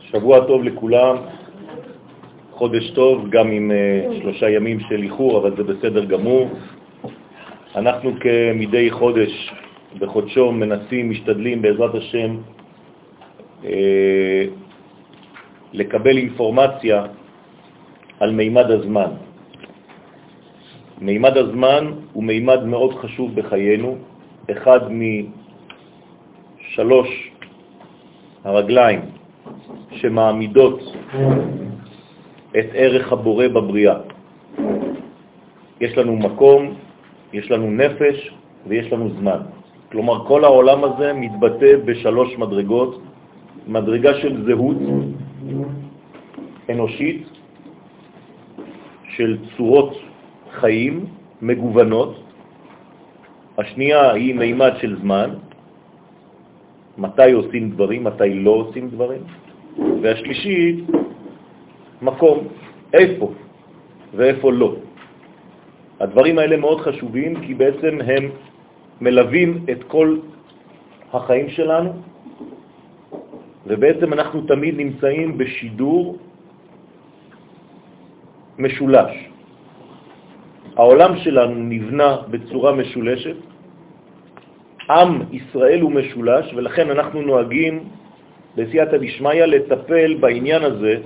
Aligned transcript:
שבוע 0.00 0.46
טוב 0.46 0.64
לכולם, 0.64 1.16
חודש 2.50 2.90
טוב, 2.90 3.30
גם 3.30 3.50
עם 3.50 3.70
uh, 3.70 4.14
שלושה 4.22 4.50
ימים 4.50 4.80
של 4.80 5.02
איחור, 5.02 5.38
אבל 5.38 5.56
זה 5.56 5.62
בסדר 5.62 6.04
גמור. 6.04 6.50
אנחנו 7.76 8.10
כמדי 8.20 8.90
חודש 8.90 9.52
בחודשו 9.98 10.52
מנסים, 10.52 11.10
משתדלים 11.10 11.62
בעזרת 11.62 11.94
השם 11.94 12.36
uh, 13.62 13.66
לקבל 15.72 16.16
אינפורמציה 16.16 17.06
על 18.20 18.30
מימד 18.30 18.70
הזמן. 18.70 19.10
מימד 21.04 21.36
הזמן 21.36 21.84
הוא 22.12 22.24
מימד 22.24 22.64
מאוד 22.64 22.94
חשוב 22.94 23.34
בחיינו, 23.34 23.96
אחד 24.50 24.80
משלוש 26.60 27.30
הרגליים 28.44 29.00
שמעמידות 29.90 30.80
את 32.58 32.66
ערך 32.72 33.12
הבורא 33.12 33.48
בבריאה. 33.48 33.96
יש 35.80 35.98
לנו 35.98 36.16
מקום, 36.16 36.74
יש 37.32 37.50
לנו 37.50 37.70
נפש 37.70 38.30
ויש 38.66 38.92
לנו 38.92 39.08
זמן. 39.20 39.40
כלומר, 39.92 40.24
כל 40.24 40.44
העולם 40.44 40.84
הזה 40.84 41.12
מתבטא 41.12 41.84
בשלוש 41.84 42.38
מדרגות, 42.38 43.02
מדרגה 43.68 44.14
של 44.24 44.44
זהות 44.48 44.76
אנושית, 46.70 47.28
של 49.16 49.38
צורות 49.56 50.03
חיים 50.60 51.04
מגוונות, 51.42 52.12
השנייה 53.58 54.12
היא 54.12 54.34
מימד 54.34 54.72
של 54.80 54.96
זמן, 55.00 55.30
מתי 56.98 57.32
עושים 57.32 57.70
דברים, 57.70 58.04
מתי 58.04 58.34
לא 58.34 58.50
עושים 58.50 58.88
דברים, 58.88 59.22
והשלישית, 60.02 60.84
מקום, 62.02 62.38
איפה? 62.92 63.26
ואיפה 64.14 64.52
לא. 64.52 64.70
הדברים 66.00 66.38
האלה 66.38 66.56
מאוד 66.56 66.80
חשובים 66.80 67.40
כי 67.46 67.54
בעצם 67.54 68.00
הם 68.00 68.24
מלווים 69.00 69.50
את 69.70 69.84
כל 69.84 70.18
החיים 71.12 71.48
שלנו, 71.50 71.92
ובעצם 73.66 74.12
אנחנו 74.12 74.40
תמיד 74.46 74.74
נמצאים 74.76 75.38
בשידור 75.38 76.18
משולש. 78.58 79.33
העולם 80.76 81.16
שלנו 81.16 81.54
נבנה 81.54 82.16
בצורה 82.28 82.72
משולשת, 82.72 83.36
עם 84.90 85.22
ישראל 85.32 85.80
הוא 85.80 85.92
משולש, 85.92 86.54
ולכן 86.54 86.90
אנחנו 86.90 87.22
נוהגים 87.22 87.88
בסייעתא 88.56 88.96
דשמיא 88.96 89.44
לטפל 89.44 90.14
בעניין 90.20 90.62
הזה 90.62 90.96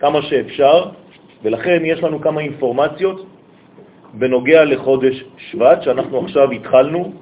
כמה 0.00 0.22
שאפשר, 0.22 0.84
ולכן 1.42 1.82
יש 1.84 2.02
לנו 2.02 2.20
כמה 2.20 2.40
אינפורמציות 2.40 3.26
בנוגע 4.14 4.64
לחודש 4.64 5.24
שבט, 5.38 5.82
שאנחנו 5.82 6.20
עכשיו 6.24 6.50
התחלנו, 6.50 7.12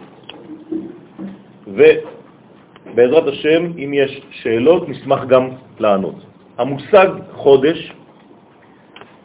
ובעזרת 1.66 3.27
השם, 3.27 3.62
אם 3.78 3.90
יש 3.94 4.20
שאלות, 4.30 4.88
נשמח 4.88 5.24
גם 5.24 5.48
לענות. 5.78 6.14
המושג 6.58 7.08
חודש 7.32 7.92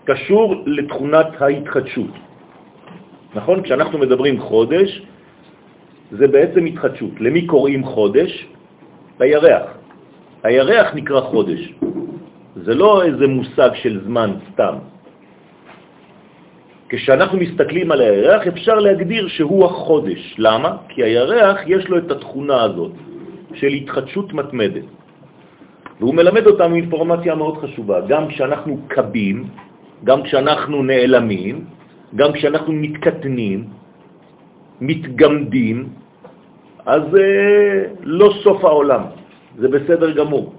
קשור 0.05 0.55
לתכונת 0.65 1.41
ההתחדשות. 1.41 2.28
נכון? 3.35 3.63
כשאנחנו 3.63 3.97
מדברים 3.99 4.39
חודש, 4.39 5.02
זה 6.11 6.27
בעצם 6.27 6.66
התחדשות. 6.66 7.22
למי 7.22 7.45
קוראים 7.45 7.86
חודש? 7.86 8.47
לירח. 9.19 9.63
הירח 10.44 10.88
נקרא 10.95 11.21
חודש. 11.21 11.73
זה 12.55 12.73
לא 12.76 13.03
איזה 13.03 13.27
מושג 13.27 13.70
של 13.73 14.02
זמן 14.05 14.31
סתם. 14.53 14.76
כשאנחנו 16.89 17.37
מסתכלים 17.37 17.92
על 17.92 18.02
הירח 18.02 18.48
אפשר 18.48 18.76
להגדיר 18.76 19.27
שהוא 19.27 19.65
החודש. 19.65 20.36
למה? 20.37 20.77
כי 20.89 21.03
הירח 21.03 21.58
יש 21.67 21.87
לו 21.87 21.98
את 21.98 22.11
התכונה 22.11 22.64
הזאת 22.64 22.92
של 23.53 23.67
התחדשות 23.67 24.33
מתמדת. 24.33 24.83
והוא 25.99 26.15
מלמד 26.15 26.48
אותנו 26.48 26.76
אינפורמציה 26.76 27.36
מאוד 27.36 27.58
חשובה. 27.58 28.02
גם 28.08 28.27
כשאנחנו 28.27 28.77
קבים, 28.87 29.48
גם 30.03 30.23
כשאנחנו 30.23 30.83
נעלמים, 30.83 31.65
גם 32.15 32.33
כשאנחנו 32.33 32.73
מתקטנים, 32.73 33.67
מתגמדים, 34.81 35.89
אז 36.86 37.03
אה, 37.15 37.83
לא 38.02 38.33
סוף 38.43 38.65
העולם, 38.65 39.03
זה 39.58 39.67
בסדר 39.67 40.11
גמור. 40.11 40.53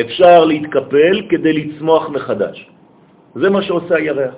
אפשר 0.00 0.44
להתקפל 0.44 1.22
כדי 1.28 1.52
לצמוח 1.52 2.08
מחדש. 2.08 2.70
זה 3.34 3.50
מה 3.50 3.62
שעושה 3.62 3.94
הירח. 3.96 4.34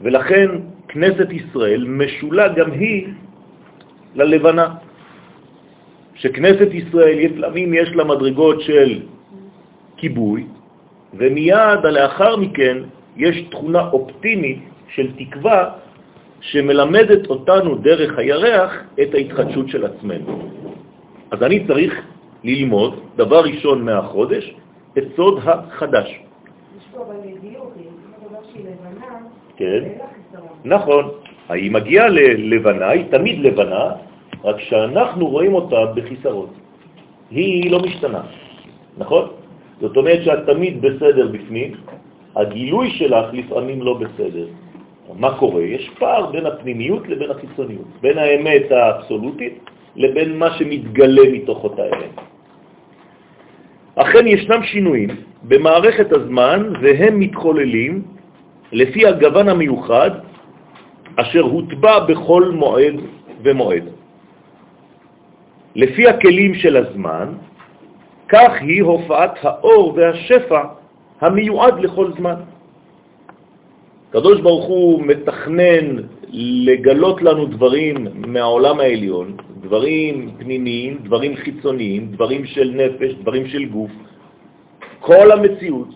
ולכן 0.00 0.48
כנסת 0.88 1.28
ישראל 1.32 1.84
משולה 1.88 2.48
גם 2.48 2.72
היא 2.72 3.06
ללבנה. 4.14 4.68
שכנסת 6.14 6.68
ישראל, 6.72 7.18
לפעמים 7.18 7.74
יש 7.74 7.88
לה 7.92 8.04
מדרגות 8.04 8.60
של 8.60 9.00
כיבוי, 9.96 10.44
ומיד 11.14 11.84
לאחר 11.84 12.36
מכן 12.36 12.76
יש 13.16 13.42
תכונה 13.50 13.88
אופטימית 13.88 14.69
של 14.94 15.12
תקווה 15.18 15.70
שמלמדת 16.40 17.26
אותנו 17.26 17.74
דרך 17.74 18.18
הירח 18.18 18.72
את 19.02 19.14
ההתחדשות 19.14 19.68
של 19.68 19.86
עצמנו. 19.86 20.48
אז 21.30 21.42
אני 21.42 21.66
צריך 21.66 21.92
ללמוד, 22.44 23.00
דבר 23.16 23.40
ראשון 23.44 23.84
מהחודש, 23.84 24.54
את 24.98 25.04
סוד 25.16 25.38
החדש. 25.44 26.08
כן, 29.56 29.82
נכון. 30.64 31.04
היא 31.48 31.70
מגיעה 31.70 32.08
ללבנה, 32.08 32.88
היא 32.88 33.04
תמיד 33.10 33.38
לבנה, 33.38 33.84
רק 34.44 34.60
שאנחנו 34.60 35.26
רואים 35.26 35.54
אותה 35.54 35.76
בחיסרון. 35.94 36.50
היא 37.30 37.70
לא 37.70 37.78
משתנה, 37.78 38.22
נכון? 38.98 39.24
זאת 39.80 39.96
אומרת 39.96 40.20
שאת 40.24 40.46
תמיד 40.46 40.82
בסדר 40.82 41.28
בפנים, 41.28 41.70
הגילוי 42.36 42.90
שלך 42.90 43.26
לפעמים 43.32 43.82
לא 43.82 43.94
בסדר. 43.94 44.46
מה 45.18 45.38
קורה? 45.38 45.62
יש 45.62 45.90
פער 45.98 46.30
בין 46.30 46.46
הפנימיות 46.46 47.08
לבין 47.08 47.30
החיצוניות, 47.30 47.88
בין 48.00 48.18
האמת 48.18 48.72
האבסולוטית 48.72 49.54
לבין 49.96 50.38
מה 50.38 50.50
שמתגלה 50.58 51.22
מתוך 51.32 51.64
אותה 51.64 51.82
אמת. 51.82 52.14
אכן 53.94 54.26
ישנם 54.26 54.62
שינויים 54.62 55.10
במערכת 55.42 56.12
הזמן 56.12 56.72
והם 56.82 57.20
מתחוללים 57.20 58.02
לפי 58.72 59.06
הגוון 59.06 59.48
המיוחד 59.48 60.10
אשר 61.16 61.40
הוטבע 61.40 61.98
בכל 61.98 62.50
מועד 62.54 62.96
ומועד. 63.42 63.84
לפי 65.74 66.08
הכלים 66.08 66.54
של 66.54 66.76
הזמן, 66.76 67.28
כך 68.28 68.52
היא 68.60 68.82
הופעת 68.82 69.34
האור 69.42 69.94
והשפע 69.96 70.62
המיועד 71.20 71.80
לכל 71.80 72.12
זמן. 72.18 72.34
הקדוש 74.10 74.40
ברוך 74.40 74.66
הוא 74.66 75.02
מתכנן 75.02 75.86
לגלות 76.66 77.22
לנו 77.22 77.46
דברים 77.46 78.06
מהעולם 78.26 78.80
העליון, 78.80 79.36
דברים 79.62 80.30
פנימיים, 80.38 80.98
דברים 81.06 81.36
חיצוניים, 81.36 82.06
דברים 82.18 82.44
של 82.46 82.74
נפש, 82.74 83.14
דברים 83.22 83.46
של 83.46 83.64
גוף. 83.64 83.90
כל 85.00 85.32
המציאות, 85.32 85.88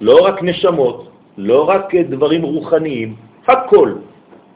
לא 0.00 0.16
רק 0.24 0.42
נשמות, 0.42 1.08
לא 1.38 1.68
רק 1.68 1.94
דברים 1.94 2.42
רוחניים, 2.42 3.14
הכל 3.46 3.92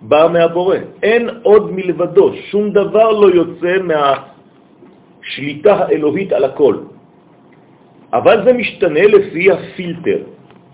בא 0.09 0.29
מהבורא. 0.33 0.77
אין 1.03 1.29
עוד 1.43 1.73
מלבדו, 1.73 2.33
שום 2.49 2.71
דבר 2.73 3.13
לא 3.13 3.29
יוצא 3.29 3.73
מהשליטה 3.85 5.75
האלוהית 5.75 6.33
על 6.33 6.45
הכל. 6.45 6.77
אבל 8.13 8.45
זה 8.45 8.53
משתנה 8.53 9.05
לפי 9.05 9.51
הפילטר. 9.51 10.21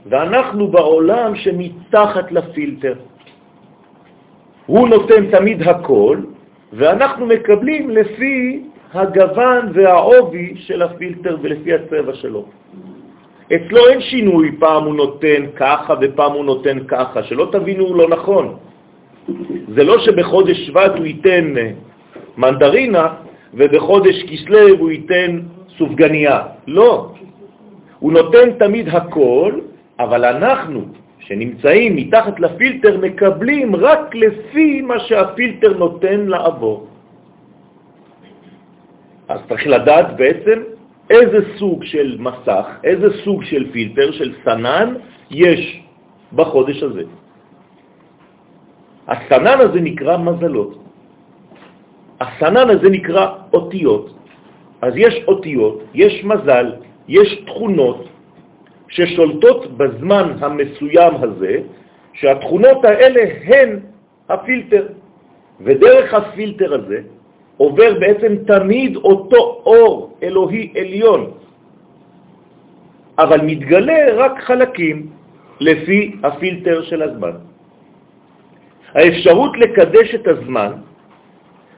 ואנחנו 0.07 0.69
בעולם 0.69 1.37
שמתחת 1.37 2.33
לפילטר. 2.33 2.95
הוא 4.67 4.89
נותן 4.89 5.31
תמיד 5.31 5.63
הכל, 5.63 6.19
ואנחנו 6.73 7.27
מקבלים 7.27 7.91
לפי 7.91 8.63
הגוון 8.95 9.71
והעובי 9.75 10.55
של 10.57 10.83
הפילטר 10.83 11.37
ולפי 11.43 11.75
הצבע 11.75 12.15
שלו. 12.15 12.45
אצלו 13.55 13.87
אין 13.89 14.01
שינוי, 14.01 14.57
פעם 14.59 14.85
הוא 14.85 14.95
נותן 14.95 15.41
ככה 15.57 15.95
ופעם 16.01 16.33
הוא 16.33 16.45
נותן 16.45 16.79
ככה, 16.89 17.23
שלא 17.23 17.49
תבינו 17.53 17.95
לא 17.95 18.09
נכון. 18.09 18.57
זה 19.69 19.85
לא 19.85 19.99
שבחודש 19.99 20.57
שבט 20.67 20.93
הוא 20.97 21.07
ייתן 21.07 21.55
מנדרינה 22.37 23.07
ובחודש 23.55 24.23
כסלו 24.23 24.69
הוא 24.79 24.91
ייתן 24.91 25.41
סופגניה. 25.79 26.43
לא. 26.67 27.13
הוא 27.99 28.13
נותן 28.13 28.53
תמיד 28.59 28.89
הכל, 28.89 29.53
אבל 29.99 30.25
אנחנו, 30.25 30.81
שנמצאים 31.19 31.97
מתחת 31.97 32.41
לפילטר, 32.41 32.99
מקבלים 32.99 33.77
רק 33.77 34.15
לפי 34.15 34.81
מה 34.81 34.99
שהפילטר 35.01 35.79
נותן 35.79 36.21
לעבור. 36.27 36.87
אז 39.29 39.41
צריך 39.49 39.67
לדעת 39.67 40.17
בעצם 40.17 40.59
איזה 41.11 41.39
סוג 41.59 41.85
של 41.85 42.17
מסך, 42.21 42.67
איזה 42.85 43.09
סוג 43.25 43.45
של 43.45 43.73
פילטר, 43.73 44.13
של 44.13 44.35
סנן, 44.45 44.95
יש 45.31 45.83
בחודש 46.33 46.83
הזה. 46.83 47.05
הסנן 49.09 49.59
הזה 49.61 49.81
נקרא 49.81 50.17
מזלות. 50.17 50.73
הסנן 52.21 52.71
הזה 52.71 52.89
נקרא 52.91 53.25
אותיות. 53.53 54.07
אז 54.83 54.93
יש 54.97 55.15
אותיות, 55.27 55.77
יש 55.95 56.25
מזל, 56.25 56.67
יש 57.09 57.29
תכונות 57.47 58.18
ששולטות 58.89 59.77
בזמן 59.77 60.33
המסוים 60.41 61.15
הזה, 61.23 61.55
שהתכונות 62.13 62.85
האלה 62.85 63.23
הן 63.45 63.81
הפילטר. 64.29 64.87
ודרך 65.61 66.15
הפילטר 66.15 66.75
הזה 66.75 66.99
עובר 67.57 67.99
בעצם 68.01 68.33
תמיד 68.47 68.97
אותו 68.97 69.63
אור 69.67 70.17
אלוהי 70.23 70.73
עליון, 70.77 71.31
אבל 73.19 73.41
מתגלה 73.41 74.15
רק 74.15 74.35
חלקים 74.43 75.11
לפי 75.61 76.17
הפילטר 76.23 76.83
של 76.83 77.03
הזמן. 77.03 77.33
האפשרות 78.95 79.53
לקדש 79.59 80.15
את 80.15 80.27
הזמן 80.27 80.73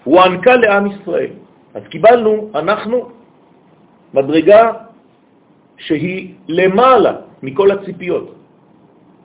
הוענקה 0.05 0.57
לעם 0.57 0.87
ישראל. 0.87 1.33
אז 1.75 1.83
קיבלנו, 1.91 2.51
אנחנו, 2.55 3.09
מדרגה 4.15 4.73
שהיא 5.81 6.35
למעלה 6.49 7.13
מכל 7.43 7.71
הציפיות. 7.71 8.35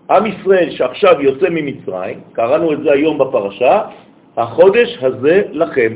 עם 0.09 0.25
ישראל 0.25 0.69
שעכשיו 0.71 1.21
יוצא 1.21 1.47
ממצרים, 1.49 2.19
קראנו 2.33 2.73
את 2.73 2.79
זה 2.83 2.91
היום 2.91 3.17
בפרשה, 3.17 3.81
החודש 4.37 4.97
הזה 5.01 5.43
לכם. 5.51 5.93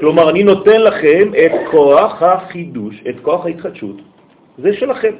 כלומר, 0.00 0.30
אני 0.30 0.42
נותן 0.42 0.80
לכם 0.80 1.30
את 1.34 1.52
כוח 1.70 2.22
החידוש, 2.22 3.02
את 3.08 3.16
כוח 3.22 3.46
ההתחדשות, 3.46 3.96
זה 4.58 4.70
שלכם. 4.72 5.14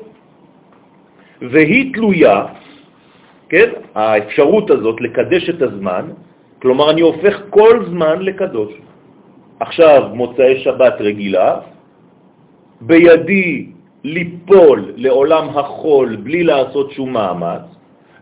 והיא 1.42 1.94
תלויה, 1.94 2.46
כן, 3.48 3.68
האפשרות 3.94 4.70
הזאת 4.70 5.00
לקדש 5.00 5.50
את 5.50 5.62
הזמן, 5.62 6.04
כלומר 6.62 6.90
אני 6.90 7.00
הופך 7.00 7.42
כל 7.50 7.84
זמן 7.90 8.22
לקדוש. 8.22 8.72
עכשיו 9.60 10.10
מוצאי 10.14 10.60
שבת 10.60 10.94
רגילה, 11.00 11.50
בידי 12.80 13.77
ליפול 14.04 14.92
לעולם 14.96 15.48
החול 15.48 16.16
בלי 16.16 16.44
לעשות 16.44 16.90
שום 16.92 17.12
מאמץ, 17.12 17.62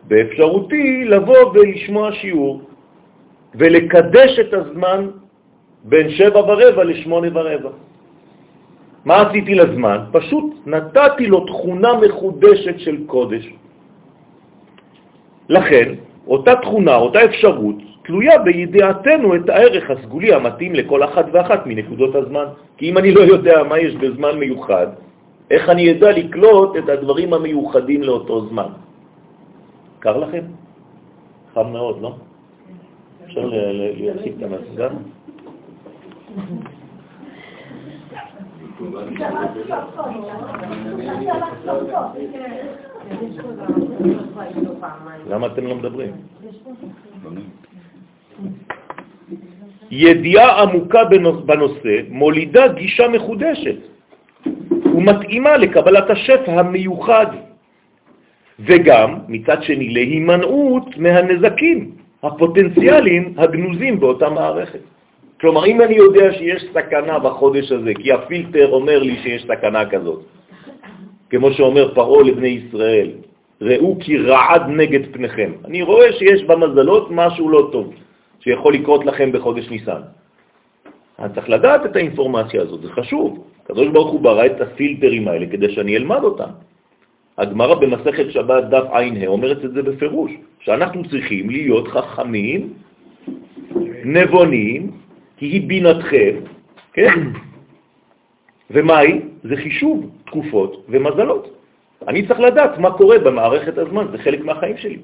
באפשרותי 0.08 1.04
לבוא 1.04 1.50
ולשמוע 1.54 2.12
שיעור 2.12 2.60
ולקדש 3.54 4.38
את 4.38 4.54
הזמן 4.54 5.06
בין 5.84 6.10
שבע 6.10 6.40
ורבע 6.40 6.84
לשמונה 6.84 7.28
ורבע. 7.34 7.70
מה 9.04 9.16
עשיתי 9.22 9.54
לזמן? 9.54 9.98
פשוט 10.12 10.54
נתתי 10.66 11.26
לו 11.26 11.46
תכונה 11.46 11.92
מחודשת 11.94 12.78
של 12.78 12.96
קודש. 13.06 13.52
לכן, 15.48 15.94
אותה 16.26 16.54
תכונה, 16.54 16.96
אותה 16.96 17.24
אפשרות, 17.24 17.76
תלויה 18.02 18.38
בידיעתנו 18.38 19.34
את 19.34 19.48
הערך 19.48 19.90
הסגולי 19.90 20.34
המתאים 20.34 20.74
לכל 20.74 21.04
אחת 21.04 21.26
ואחת 21.32 21.66
מנקודות 21.66 22.14
הזמן. 22.14 22.44
כי 22.76 22.90
אם 22.90 22.98
אני 22.98 23.10
לא 23.14 23.20
יודע 23.20 23.62
מה 23.62 23.78
יש 23.78 23.94
בזמן 23.94 24.38
מיוחד, 24.38 24.86
איך 25.50 25.68
אני 25.68 25.92
אדע 25.92 26.10
לקלוט 26.12 26.76
את 26.76 26.88
הדברים 26.88 27.34
המיוחדים 27.34 28.02
לאותו 28.02 28.46
זמן? 28.48 28.68
קר 29.98 30.16
לכם? 30.16 30.44
חם 31.54 31.72
מאוד, 31.72 32.02
לא? 32.02 32.12
אפשר 33.24 33.44
להפסיק 33.44 34.32
את 34.38 34.42
המזגן? 34.42 34.94
למה 45.30 45.46
אתם 45.46 45.66
לא 45.66 45.74
מדברים? 45.74 46.12
ידיעה 49.90 50.62
עמוקה 50.62 51.04
בנושא 51.46 51.94
מולידה 52.10 52.68
גישה 52.68 53.08
מחודשת 53.08 53.95
ומתאימה 54.94 55.56
לקבלת 55.56 56.10
השפע 56.10 56.52
המיוחד, 56.52 57.26
וגם, 58.60 59.18
מצד 59.28 59.62
שני, 59.62 59.88
להימנעות 59.88 60.96
מהנזקים 60.96 61.90
הפוטנציאליים 62.22 63.34
הגנוזים 63.36 64.00
באותה 64.00 64.28
מערכת. 64.30 64.80
כלומר, 65.40 65.66
אם 65.66 65.80
אני 65.80 65.94
יודע 65.94 66.32
שיש 66.32 66.64
סכנה 66.72 67.18
בחודש 67.18 67.72
הזה, 67.72 67.92
כי 67.94 68.12
הפילטר 68.12 68.72
אומר 68.72 69.02
לי 69.02 69.16
שיש 69.22 69.44
סכנה 69.44 69.90
כזאת, 69.90 70.22
כמו 71.30 71.52
שאומר 71.52 71.94
פרעה 71.94 72.22
לבני 72.22 72.48
ישראל, 72.48 73.10
ראו 73.60 73.96
כי 74.00 74.18
רעד 74.18 74.62
נגד 74.68 75.12
פניכם. 75.12 75.52
אני 75.64 75.82
רואה 75.82 76.12
שיש 76.12 76.44
במזלות 76.44 77.08
משהו 77.10 77.48
לא 77.48 77.68
טוב, 77.72 77.94
שיכול 78.40 78.74
לקרות 78.74 79.06
לכם 79.06 79.32
בחודש 79.32 79.70
ניסן. 79.70 80.00
אני 81.18 81.34
צריך 81.34 81.48
לדעת 81.48 81.86
את 81.86 81.96
האינפורמציה 81.96 82.62
הזאת, 82.62 82.82
זה 82.82 82.92
חשוב. 82.92 83.44
הקדוש 83.64 83.88
ברוך 83.88 84.10
הוא 84.10 84.20
ברא 84.20 84.46
את 84.46 84.60
הפילטרים 84.60 85.28
האלה 85.28 85.46
כדי 85.46 85.74
שאני 85.74 85.96
אלמד 85.96 86.22
אותם. 86.24 86.50
הגמרא 87.38 87.74
במסכת 87.74 88.30
שבת 88.30 88.64
דף 88.64 88.84
ע"ה 88.92 89.26
אומרת 89.26 89.64
את 89.64 89.72
זה 89.72 89.82
בפירוש, 89.82 90.32
שאנחנו 90.60 91.08
צריכים 91.08 91.50
להיות 91.50 91.88
חכמים, 91.88 92.72
נבונים, 94.04 94.90
כי 95.36 95.46
היא 95.46 95.68
בינתכם, 95.68 96.34
כן? 96.92 97.18
ומה 98.70 98.98
היא? 98.98 99.20
זה 99.42 99.56
חישוב 99.56 100.10
תקופות 100.26 100.86
ומזלות. 100.88 101.44
אני 102.08 102.26
צריך 102.26 102.40
לדעת 102.40 102.78
מה 102.78 102.90
קורה 102.90 103.18
במערכת 103.18 103.78
הזמן, 103.78 104.06
זה 104.12 104.18
חלק 104.18 104.40
מהחיים 104.44 104.76
שלי. 104.76 104.98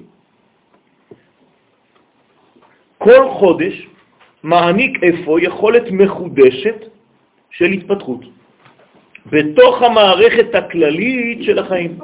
כל 2.97 3.29
חודש 3.29 3.87
מעניק 4.43 5.03
אפוא 5.03 5.39
יכולת 5.39 5.91
מחודשת 5.91 6.79
של 7.51 7.65
התפתחות 7.65 8.21
בתוך 9.25 9.81
המערכת 9.81 10.55
הכללית 10.55 11.43
של 11.43 11.59
החיים. 11.59 11.97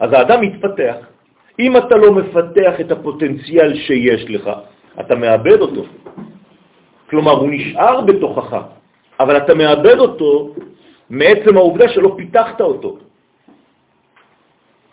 אז 0.00 0.12
האדם 0.12 0.40
מתפתח. 0.40 0.96
אם 1.58 1.76
אתה 1.76 1.96
לא 1.96 2.12
מפתח 2.12 2.80
את 2.80 2.90
הפוטנציאל 2.90 3.74
שיש 3.74 4.30
לך, 4.30 4.50
אתה 5.00 5.14
מאבד 5.14 5.60
אותו. 5.60 5.84
כלומר, 7.10 7.32
הוא 7.32 7.48
נשאר 7.50 8.00
בתוכך, 8.00 8.50
אבל 9.20 9.36
אתה 9.36 9.54
מאבד 9.54 9.98
אותו 9.98 10.54
מעצם 11.10 11.56
העובדה 11.56 11.88
שלא 11.88 12.14
פיתחת 12.16 12.60
אותו. 12.60 12.98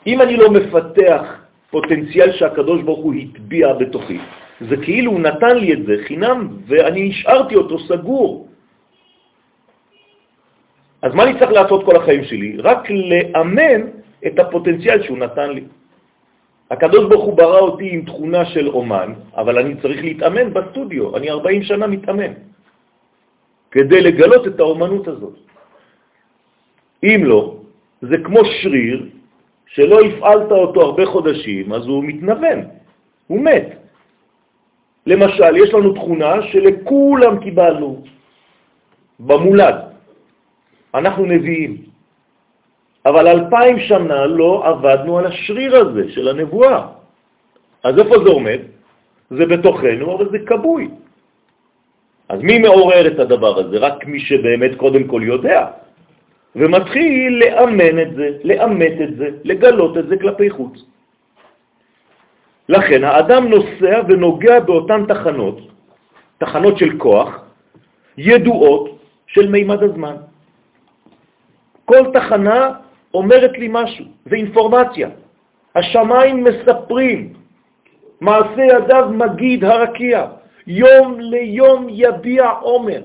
אם 0.08 0.22
אני 0.22 0.38
לא 0.38 0.50
מפתח 0.52 1.22
פוטנציאל 1.70 2.32
שהקדוש 2.32 2.82
ברוך 2.82 3.00
הוא 3.00 3.14
הטביע 3.14 3.74
בתוכי, 3.74 4.20
זה 4.62 4.78
כאילו 4.78 5.12
הוא 5.12 5.20
נתן 5.20 5.58
לי 5.58 5.74
את 5.74 5.86
זה 5.86 5.96
חינם 6.08 6.48
ואני 6.68 7.10
השארתי 7.10 7.56
אותו 7.56 7.80
סגור. 7.80 8.48
אז 11.02 11.14
מה 11.14 11.24
אני 11.24 11.40
צריך 11.40 11.52
לעשות 11.52 11.86
כל 11.86 11.96
החיים 11.96 12.24
שלי? 12.24 12.58
רק 12.58 12.90
לאמן 12.90 13.82
את 14.28 14.40
הפוטנציאל 14.40 15.04
שהוא 15.04 15.18
נתן 15.18 15.50
לי. 15.50 15.64
הקדוש 16.72 17.06
ברוך 17.10 17.26
הוא 17.26 17.38
ברא 17.38 17.60
אותי 17.60 17.90
עם 17.94 18.02
תכונה 18.06 18.46
של 18.46 18.68
אומן, 18.68 19.14
אבל 19.36 19.58
אני 19.58 19.76
צריך 19.82 20.04
להתאמן 20.04 20.54
בסטודיו, 20.54 21.18
אני 21.18 21.30
40 21.30 21.64
שנה 21.64 21.88
מתאמן, 21.88 22.34
כדי 23.72 24.02
לגלות 24.02 24.48
את 24.48 24.60
האומנות 24.60 25.08
הזאת. 25.08 25.36
אם 27.04 27.22
לא, 27.24 27.56
זה 28.02 28.18
כמו 28.24 28.40
שריר 28.46 29.10
שלא 29.68 30.00
הפעלת 30.02 30.52
אותו 30.52 30.82
הרבה 30.82 31.06
חודשים, 31.06 31.74
אז 31.74 31.88
הוא 31.88 32.04
מתנוון, 32.04 32.60
הוא 33.28 33.40
מת. 33.40 33.87
למשל, 35.08 35.58
יש 35.58 35.74
לנו 35.74 35.94
תכונה 35.94 36.34
שלכולם 36.52 37.40
קיבלנו 37.40 38.04
במולד. 39.20 39.76
אנחנו 40.94 41.26
נביאים. 41.26 41.74
אבל 43.06 43.28
אלפיים 43.28 43.80
שנה 43.80 44.26
לא 44.26 44.52
עבדנו 44.68 45.18
על 45.18 45.26
השריר 45.26 45.76
הזה 45.76 46.12
של 46.12 46.28
הנבואה. 46.28 46.80
אז 47.84 47.94
איפה 48.00 48.16
זה 48.20 48.30
עומד? 48.30 48.60
זה 49.32 49.46
בתוכנו, 49.46 50.06
אבל 50.16 50.28
זה 50.32 50.40
קבוי. 50.44 50.90
אז 52.30 52.40
מי 52.44 52.60
מעורר 52.60 53.08
את 53.08 53.20
הדבר 53.20 53.54
הזה? 53.60 53.76
רק 53.78 54.06
מי 54.06 54.20
שבאמת 54.20 54.76
קודם 54.76 55.04
כל 55.08 55.22
יודע, 55.24 55.68
ומתחיל 56.56 57.32
לאמן 57.40 57.96
את 58.02 58.12
זה, 58.16 58.28
לאמת 58.44 58.96
את 59.04 59.12
זה, 59.16 59.28
לגלות 59.44 59.98
את 59.98 60.08
זה 60.08 60.16
כלפי 60.20 60.50
חוץ. 60.50 60.76
לכן 62.70 63.04
האדם 63.04 63.48
נוסע 63.48 64.02
ונוגע 64.08 64.60
באותן 64.60 65.06
תחנות, 65.06 65.58
תחנות 66.38 66.78
של 66.78 66.98
כוח, 66.98 67.42
ידועות 68.18 69.00
של 69.28 69.52
מימד 69.52 69.84
הזמן. 69.84 70.16
כל 71.86 72.12
תחנה 72.14 72.72
אומרת 73.14 73.58
לי 73.58 73.68
משהו, 73.72 74.06
זה 74.26 74.36
אינפורמציה. 74.36 75.10
השמיים 75.76 76.44
מספרים, 76.44 77.34
מעשה 78.22 78.64
ידיו 78.64 79.10
מגיד 79.12 79.64
הרקיע, 79.64 80.26
יום 80.68 81.20
ליום 81.20 81.88
יביע 81.90 82.50
עומר. 82.50 83.02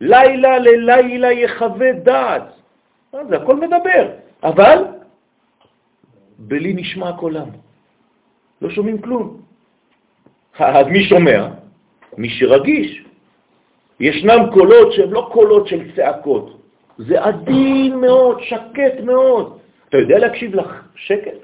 לילה 0.00 0.58
ללילה 0.58 1.32
יחווה 1.32 1.92
דעת. 1.92 2.42
אה, 3.14 3.24
זה 3.24 3.36
הכל 3.36 3.56
מדבר, 3.56 4.10
אבל 4.42 4.84
בלי 6.38 6.72
נשמע 6.74 7.12
קולם. 7.12 7.65
לא 8.62 8.70
שומעים 8.70 8.98
כלום. 9.02 9.40
אז 10.58 10.86
מי 10.86 11.04
שומע? 11.04 11.48
מי 12.18 12.28
שרגיש. 12.28 13.04
ישנם 14.00 14.40
קולות 14.52 14.92
שהם 14.92 15.12
לא 15.12 15.28
קולות 15.32 15.66
של 15.66 15.96
צעקות, 15.96 16.60
זה 16.98 17.24
עדין 17.24 17.96
מאוד, 18.00 18.40
שקט 18.40 19.00
מאוד. 19.04 19.58
אתה 19.88 19.96
יודע 19.96 20.18
להקשיב 20.18 20.54
לך 20.54 20.88
שקט? 20.96 21.38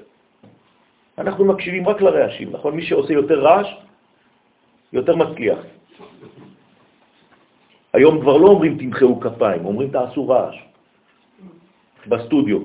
אנחנו 1.17 1.45
מקשיבים 1.45 1.87
רק 1.87 2.01
לרעשים, 2.01 2.51
נכון? 2.51 2.75
מי 2.75 2.81
שעושה 2.81 3.13
יותר 3.13 3.39
רעש, 3.41 3.67
יותר 4.93 5.15
מצליח. 5.15 5.59
היום 7.93 8.21
כבר 8.21 8.37
לא 8.37 8.47
אומרים 8.47 8.77
תמחאו 8.77 9.19
כפיים, 9.19 9.65
אומרים 9.65 9.89
תעשו 9.89 10.29
רעש 10.29 10.55
בסטודיו. 12.07 12.59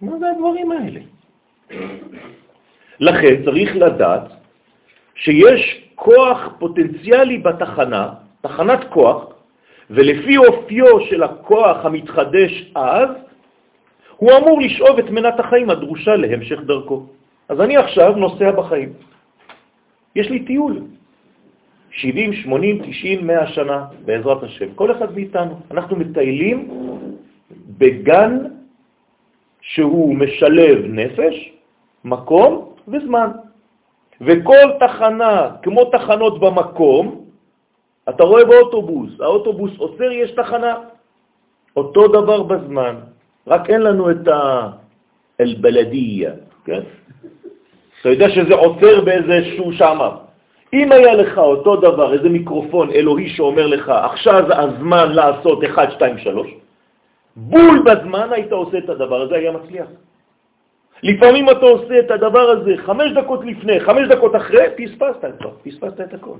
מה 0.00 0.18
זה 0.18 0.26
הדברים 0.30 0.72
האלה? 0.72 1.00
לכן 3.00 3.44
צריך 3.44 3.76
לדעת 3.76 4.24
שיש 5.14 5.84
כוח 5.94 6.48
פוטנציאלי 6.58 7.38
בתחנה, 7.38 8.08
תחנת 8.40 8.84
כוח, 8.88 9.26
ולפי 9.90 10.36
אופיו 10.36 11.00
של 11.00 11.22
הכוח 11.22 11.84
המתחדש 11.84 12.72
אז, 12.74 13.08
הוא 14.16 14.30
אמור 14.36 14.60
לשאוב 14.60 14.98
את 14.98 15.10
מנת 15.10 15.40
החיים 15.40 15.70
הדרושה 15.70 16.16
להמשך 16.16 16.60
דרכו. 16.60 17.06
אז 17.48 17.60
אני 17.60 17.76
עכשיו 17.76 18.12
נוסע 18.16 18.50
בחיים. 18.50 18.92
יש 20.16 20.30
לי 20.30 20.44
טיול. 20.44 20.80
70, 21.90 22.32
80, 22.32 22.82
90, 22.82 23.26
100 23.26 23.46
שנה, 23.46 23.84
בעזרת 24.04 24.42
השם. 24.42 24.66
כל 24.74 24.90
אחד 24.92 25.14
מאיתנו. 25.14 25.60
אנחנו 25.70 25.96
מטיילים 25.96 26.68
בגן 27.78 28.38
שהוא 29.60 30.16
משלב 30.16 30.78
נפש, 30.84 31.52
מקום 32.04 32.69
וזמן. 32.92 33.30
וכל 34.20 34.68
תחנה, 34.80 35.50
כמו 35.62 35.84
תחנות 35.84 36.40
במקום, 36.40 37.24
אתה 38.08 38.24
רואה 38.24 38.44
באוטובוס, 38.44 39.20
האוטובוס 39.20 39.72
עוצר, 39.78 40.12
יש 40.12 40.30
תחנה. 40.30 40.74
אותו 41.76 42.08
דבר 42.08 42.42
בזמן, 42.42 42.94
רק 43.46 43.70
אין 43.70 43.80
לנו 43.80 44.10
את 44.10 44.28
האל-בלדיה, 44.28 46.30
כן? 46.64 46.80
אתה 48.00 48.08
יודע 48.08 48.30
שזה 48.30 48.54
עוצר 48.54 49.00
באיזשהו 49.04 49.72
שמה. 49.72 50.16
אם 50.72 50.92
היה 50.92 51.14
לך 51.14 51.38
אותו 51.38 51.76
דבר, 51.76 52.12
איזה 52.12 52.28
מיקרופון 52.28 52.90
אלוהי 52.90 53.28
שאומר 53.28 53.66
לך, 53.66 53.88
עכשיו 53.88 54.44
זה 54.48 54.58
הזמן 54.58 55.12
לעשות 55.12 55.64
1, 55.64 55.92
2, 55.92 56.18
3, 56.18 56.48
בול 57.36 57.82
בזמן 57.82 58.28
היית 58.32 58.52
עושה 58.52 58.78
את 58.78 58.88
הדבר 58.88 59.22
הזה, 59.22 59.34
היה 59.34 59.52
מצליח. 59.52 59.86
לפעמים 61.02 61.50
אתה 61.50 61.66
עושה 61.66 61.98
את 61.98 62.10
הדבר 62.10 62.46
הזה 62.50 62.72
חמש 62.76 63.12
דקות 63.12 63.40
לפני, 63.44 63.80
חמש 63.80 64.08
דקות 64.08 64.36
אחרי, 64.36 64.66
פספסת 64.76 65.24
את 65.24 65.46
פספסת 65.64 66.00
את 66.00 66.14
הכל. 66.14 66.38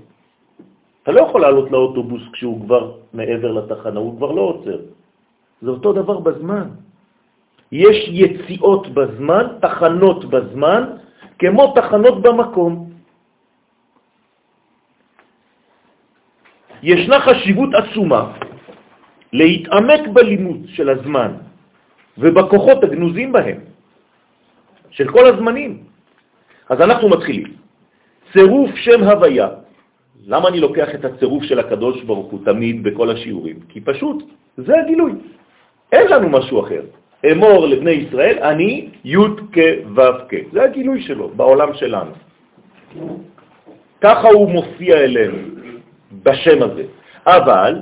אתה 1.03 1.13
לא 1.13 1.21
יכול 1.21 1.41
לעלות 1.41 1.71
לאוטובוס 1.71 2.23
כשהוא 2.33 2.61
כבר 2.61 2.93
מעבר 3.13 3.53
לתחנה, 3.53 4.01
הוא 4.01 4.17
כבר 4.17 4.31
לא 4.33 4.41
עוצר. 4.41 4.79
זה 5.63 5.71
אותו 5.71 5.93
דבר 5.93 6.19
בזמן. 6.21 6.69
יש 7.73 8.09
יציאות 8.09 8.89
בזמן, 8.89 9.45
תחנות 9.61 10.25
בזמן, 10.25 10.83
כמו 11.39 11.73
תחנות 11.75 12.23
במקום. 12.23 12.91
ישנה 16.83 17.21
חשיבות 17.21 17.71
עצומה 17.75 18.33
להתעמק 19.33 20.09
בלימוד 20.13 20.61
של 20.67 20.89
הזמן 20.89 21.31
ובכוחות 22.19 22.85
הגנוזים 22.85 23.33
בהם. 23.33 23.70
של 25.01 25.09
כל 25.09 25.27
הזמנים. 25.27 25.79
אז 26.69 26.81
אנחנו 26.81 27.09
מתחילים. 27.09 27.49
צירוף 28.33 28.71
שם 28.75 29.03
הוויה. 29.05 29.49
למה 30.27 30.49
אני 30.49 30.61
לוקח 30.61 30.95
את 30.95 31.05
הצירוף 31.05 31.43
של 31.45 31.59
הקדוש 31.59 32.03
ברוך 32.05 32.31
הוא 32.31 32.41
תמיד 32.45 32.83
בכל 32.85 33.11
השיעורים? 33.11 33.57
כי 33.69 33.81
פשוט 33.81 34.29
זה 34.57 34.73
הגילוי. 34.81 35.13
אין 35.93 36.07
לנו 36.13 36.29
משהו 36.29 36.61
אחר. 36.61 36.83
אמור 37.33 37.67
לבני 37.67 37.91
ישראל, 37.91 38.39
אני 38.45 38.89
י' 39.05 39.17
כ' 39.53 39.89
ו' 39.97 40.29
כ'. 40.29 40.53
זה 40.53 40.63
הגילוי 40.63 41.03
שלו 41.03 41.29
בעולם 41.29 41.75
שלנו. 41.75 42.13
ככה 44.01 44.29
הוא 44.29 44.51
מופיע 44.51 44.95
אלינו 44.97 45.39
בשם 46.23 46.63
הזה. 46.63 46.85
אבל 47.27 47.75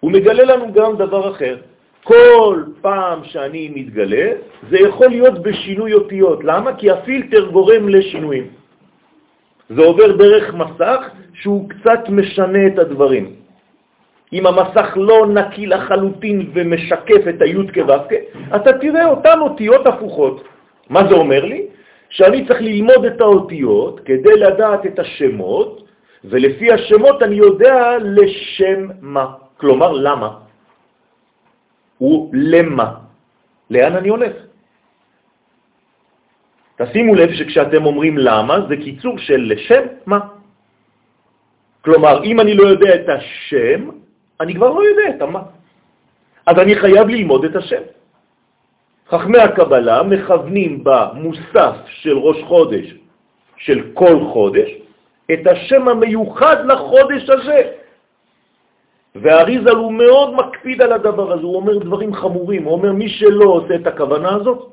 הוא 0.00 0.10
מגלה 0.12 0.44
לנו 0.44 0.72
גם 0.72 0.96
דבר 0.96 1.30
אחר. 1.30 1.56
כל 2.04 2.62
פעם 2.80 3.24
שאני 3.24 3.72
מתגלה, 3.74 4.32
זה 4.70 4.76
יכול 4.78 5.08
להיות 5.08 5.42
בשינוי 5.42 5.92
אותיות. 5.94 6.44
למה? 6.44 6.74
כי 6.74 6.90
הפילטר 6.90 7.50
גורם 7.50 7.88
לשינויים. 7.88 8.46
זה 9.68 9.80
עובר 9.82 10.16
דרך 10.16 10.54
מסך 10.54 11.00
שהוא 11.34 11.68
קצת 11.68 12.00
משנה 12.08 12.66
את 12.66 12.78
הדברים. 12.78 13.32
אם 14.32 14.46
המסך 14.46 14.88
לא 14.96 15.26
נקי 15.26 15.66
לחלוטין 15.66 16.50
ומשקף 16.54 17.22
את 17.28 17.42
היוד 17.42 17.70
כו"ק, 17.74 18.12
אתה 18.56 18.72
תראה 18.72 19.04
אותן 19.04 19.40
אותיות 19.40 19.86
הפוכות. 19.86 20.44
מה 20.90 21.08
זה 21.08 21.14
אומר 21.14 21.44
לי? 21.44 21.62
שאני 22.10 22.46
צריך 22.46 22.60
ללמוד 22.60 23.04
את 23.04 23.20
האותיות 23.20 24.00
כדי 24.04 24.36
לדעת 24.36 24.86
את 24.86 24.98
השמות, 24.98 25.84
ולפי 26.24 26.72
השמות 26.72 27.22
אני 27.22 27.36
יודע 27.36 27.96
לשם 28.00 28.88
מה. 29.00 29.26
כלומר, 29.56 29.92
למה? 29.92 30.43
הוא 31.98 32.30
למה. 32.32 32.94
לאן 33.70 33.96
אני 33.96 34.08
הולך? 34.08 34.32
תשימו 36.76 37.14
לב 37.14 37.32
שכשאתם 37.32 37.86
אומרים 37.86 38.18
למה, 38.18 38.54
זה 38.68 38.76
קיצור 38.76 39.18
של 39.18 39.40
לשם 39.54 39.82
מה. 40.06 40.20
כלומר, 41.84 42.24
אם 42.24 42.40
אני 42.40 42.54
לא 42.54 42.66
יודע 42.66 42.94
את 42.94 43.08
השם, 43.08 43.90
אני 44.40 44.54
כבר 44.54 44.70
לא 44.70 44.82
יודע 44.82 45.16
את 45.16 45.22
המה. 45.22 45.42
אז 46.46 46.58
אני 46.58 46.74
חייב 46.74 47.08
ללמוד 47.08 47.44
את 47.44 47.56
השם. 47.56 47.82
חכמי 49.08 49.38
הקבלה 49.38 50.02
מכוונים 50.02 50.84
במוסף 50.84 51.76
של 51.86 52.18
ראש 52.18 52.42
חודש, 52.42 52.86
של 53.56 53.94
כל 53.94 54.16
חודש, 54.32 54.68
את 55.32 55.46
השם 55.46 55.88
המיוחד 55.88 56.56
לחודש 56.66 57.30
הזה. 57.30 57.83
והאריזל 59.14 59.76
הוא 59.76 59.92
מאוד 59.92 60.34
מקפיד 60.34 60.82
על 60.82 60.92
הדבר 60.92 61.32
הזה, 61.32 61.42
הוא 61.42 61.56
אומר 61.56 61.78
דברים 61.78 62.14
חמורים, 62.14 62.64
הוא 62.64 62.72
אומר 62.72 62.92
מי 62.92 63.08
שלא 63.08 63.44
עושה 63.44 63.74
את 63.74 63.86
הכוונה 63.86 64.34
הזאת, 64.34 64.72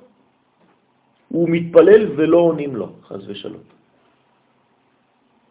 הוא 1.30 1.50
מתפלל 1.50 2.12
ולא 2.16 2.38
עונים 2.38 2.76
לו, 2.76 2.88
חז 3.08 3.30
ושלום. 3.30 3.64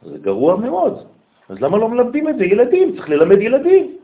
זה 0.02 0.18
גרוע 0.18 0.56
מאוד. 0.56 1.06
אז 1.49 1.56
למה 1.61 1.78
לא 1.78 1.88
מלמדים 1.88 2.28
את 2.28 2.37
זה? 2.37 2.44
ילדים, 2.44 2.97
צריך 2.97 3.09
ללמד 3.09 3.40
ילדים. 3.40 3.97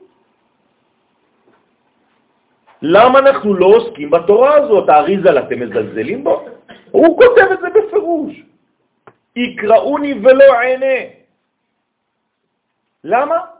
למה 2.82 3.18
אנחנו 3.18 3.54
לא 3.54 3.66
עוסקים 3.66 4.10
בתורה 4.10 4.54
הזאת? 4.54 4.88
האריזל, 4.88 5.38
אתם 5.38 5.60
מזלזלים 5.60 6.24
בו? 6.24 6.44
הוא 6.90 7.18
כותב 7.18 7.46
את 7.52 7.58
זה 7.60 7.68
בפירוש. 7.74 8.42
יקראוני 9.36 10.14
ולא 10.22 10.60
עיני. 10.60 11.00
למה? 13.04 13.55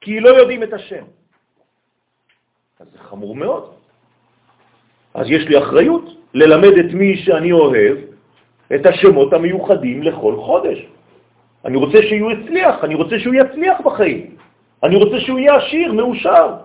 כי 0.00 0.20
לא 0.20 0.28
יודעים 0.28 0.62
את 0.62 0.72
השם. 0.72 1.04
אז 2.80 2.86
זה 2.92 2.98
חמור 2.98 3.36
מאוד. 3.36 3.70
אז 5.14 5.26
יש 5.30 5.42
לי 5.48 5.58
אחריות 5.58 6.04
ללמד 6.34 6.78
את 6.78 6.90
מי 6.92 7.16
שאני 7.16 7.52
אוהב 7.52 7.96
את 8.74 8.86
השמות 8.86 9.32
המיוחדים 9.32 10.02
לכל 10.02 10.36
חודש. 10.36 10.78
אני 11.64 11.76
רוצה 11.76 11.98
שהוא 12.02 12.30
יצליח, 12.30 12.84
אני 12.84 12.94
רוצה 12.94 13.18
שהוא 13.18 13.34
יצליח 13.34 13.80
בחיים. 13.80 14.36
אני 14.82 14.96
רוצה 14.96 15.20
שהוא 15.20 15.38
יהיה 15.38 15.56
עשיר, 15.56 15.92
מאושר. 15.92 16.56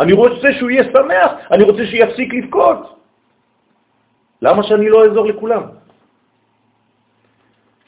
אני 0.00 0.12
רוצה 0.12 0.48
שהוא 0.58 0.70
יהיה 0.70 0.84
שמח, 0.84 1.32
אני 1.50 1.62
רוצה 1.62 1.86
שיפסיק 1.86 2.34
לבכות. 2.34 2.98
למה 4.42 4.62
שאני 4.62 4.88
לא 4.88 5.04
אעזור 5.04 5.26
לכולם? 5.26 5.62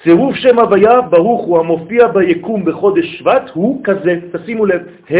צירוף 0.06 0.34
שם 0.34 0.58
הוויה 0.58 1.00
ברוך 1.00 1.42
הוא 1.42 1.58
המופיע 1.58 2.08
ביקום 2.08 2.64
בחודש 2.64 3.06
שבט 3.18 3.50
הוא 3.54 3.84
כזה, 3.84 4.18
תשימו 4.32 4.66
לב, 4.66 4.82
ה', 5.10 5.14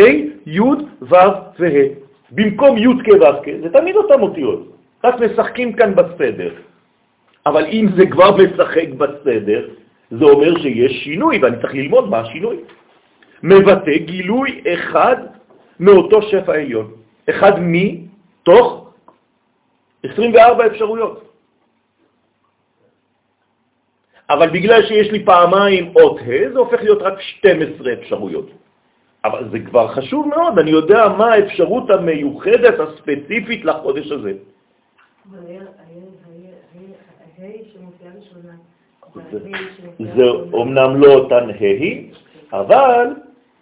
י', 0.47 0.61
ו' 1.03 1.15
וה'. 1.59 1.89
במקום 2.31 2.79
י' 2.79 3.03
כ' 3.05 3.09
ו' 3.09 3.43
כ', 3.43 3.49
זה 3.63 3.69
תמיד 3.73 3.97
אותם 3.97 4.23
אותיות, 4.23 4.77
רק 5.05 5.15
משחקים 5.21 5.73
כאן 5.73 5.95
בסדר. 5.95 6.51
אבל 7.47 7.65
אם 7.67 7.87
זה 7.97 8.07
כבר 8.07 8.37
משחק 8.37 8.89
בסדר, 8.99 9.69
זה 10.11 10.25
אומר 10.25 10.59
שיש 10.59 10.93
שינוי, 11.05 11.39
ואני 11.43 11.57
צריך 11.61 11.75
ללמוד 11.75 12.11
מה 12.11 12.19
השינוי. 12.19 12.57
מבטא 13.43 13.97
גילוי 13.97 14.61
אחד 14.75 15.17
מאותו 15.81 16.23
שפע 16.23 16.55
עליון, 16.55 16.91
אחד 17.31 17.53
מתוך 17.59 18.91
24 20.03 20.67
אפשרויות. 20.67 21.26
אבל 24.31 24.51
בגלל 24.51 24.87
שיש 24.87 25.11
לי 25.13 25.25
פעמיים 25.25 25.93
אות 25.97 26.19
ה', 26.21 26.53
זה 26.53 26.59
הופך 26.59 26.83
להיות 26.83 27.03
רק 27.03 27.21
12 27.21 27.93
אפשרויות. 27.93 28.51
אבל 29.25 29.49
זה 29.51 29.59
כבר 29.61 29.89
חשוב 29.89 30.29
מאוד, 30.29 30.59
אני 30.59 30.71
יודע 30.71 31.09
מה 31.19 31.33
האפשרות 31.33 31.91
המיוחדת 31.91 32.81
הספציפית 32.81 33.65
לחודש 33.65 34.13
הזה. 34.13 34.33
זה 39.99 40.25
אומנם 40.53 41.01
לא 41.01 41.15
אותן 41.15 41.51
ה', 41.51 42.57
אבל 42.57 43.07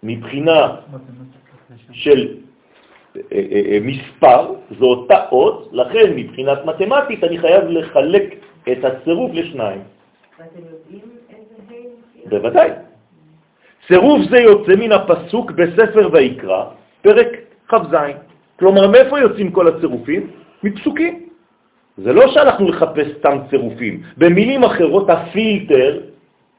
מבחינה 0.03 0.77
של 1.93 2.37
אה, 3.17 3.21
אה, 3.33 3.63
אה, 3.73 3.79
מספר, 3.83 4.55
זו 4.79 4.87
אותה 4.87 5.29
אות, 5.33 5.69
לכן 5.73 6.13
מבחינת 6.17 6.59
מתמטית 6.65 7.25
אני 7.25 7.39
חייב 7.39 7.65
לחלק 7.69 8.35
את 8.73 8.85
הצירוף 8.85 9.31
לשניים. 9.35 9.83
בוודאי. 12.29 12.71
צירוף 13.89 14.21
זה 14.31 14.39
יוצא 14.39 14.73
מן 14.77 14.93
הפסוק 14.93 15.51
בספר 15.51 16.09
ויקרא, 16.13 16.65
פרק 17.03 17.29
כ"ז. 17.69 17.95
כלומר, 18.59 18.91
מאיפה 18.91 19.21
יוצאים 19.21 19.51
כל 19.51 19.69
הצירופים? 19.69 20.31
מפסוקים. 20.63 21.29
זה 21.97 22.13
לא 22.13 22.29
שהלכנו 22.29 22.69
לחפש 22.69 23.07
סתם 23.19 23.39
צירופים. 23.51 24.03
במילים 24.17 24.65
אחרות, 24.65 25.11
הפילטר 25.11 26.01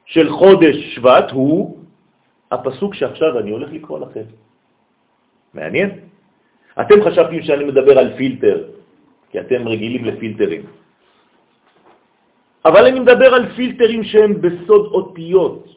של 0.05 0.29
חודש 0.29 0.75
שבט 0.95 1.31
הוא 1.31 1.77
הפסוק 2.51 2.93
שעכשיו 2.93 3.39
אני 3.39 3.51
הולך 3.51 3.69
לקרוא 3.71 3.99
לכם. 3.99 4.23
מעניין? 5.53 5.89
אתם 6.81 6.95
חשבתם 7.05 7.41
שאני 7.41 7.63
מדבר 7.65 7.99
על 7.99 8.13
פילטר, 8.17 8.63
כי 9.31 9.39
אתם 9.39 9.67
רגילים 9.67 10.05
לפילטרים. 10.05 10.84
אבל 12.65 12.85
אני 12.85 12.99
מדבר 12.99 13.33
על 13.33 13.45
פילטרים 13.55 14.03
שהם 14.03 14.41
בסוד 14.41 14.85
אותיות. 14.91 15.67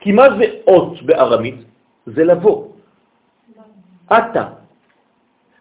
כי 0.00 0.12
מה 0.12 0.26
זה 0.38 0.44
אות 0.66 1.02
בארמית? 1.02 1.58
זה 2.06 2.24
לבוא. 2.24 2.64
אתה. 4.06 4.44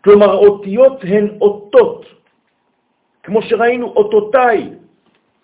כלומר, 0.04 0.32
אותיות 0.36 1.04
הן 1.04 1.28
אותות, 1.42 2.06
כמו 3.24 3.42
שראינו, 3.42 3.88
אותותיי, 3.96 4.70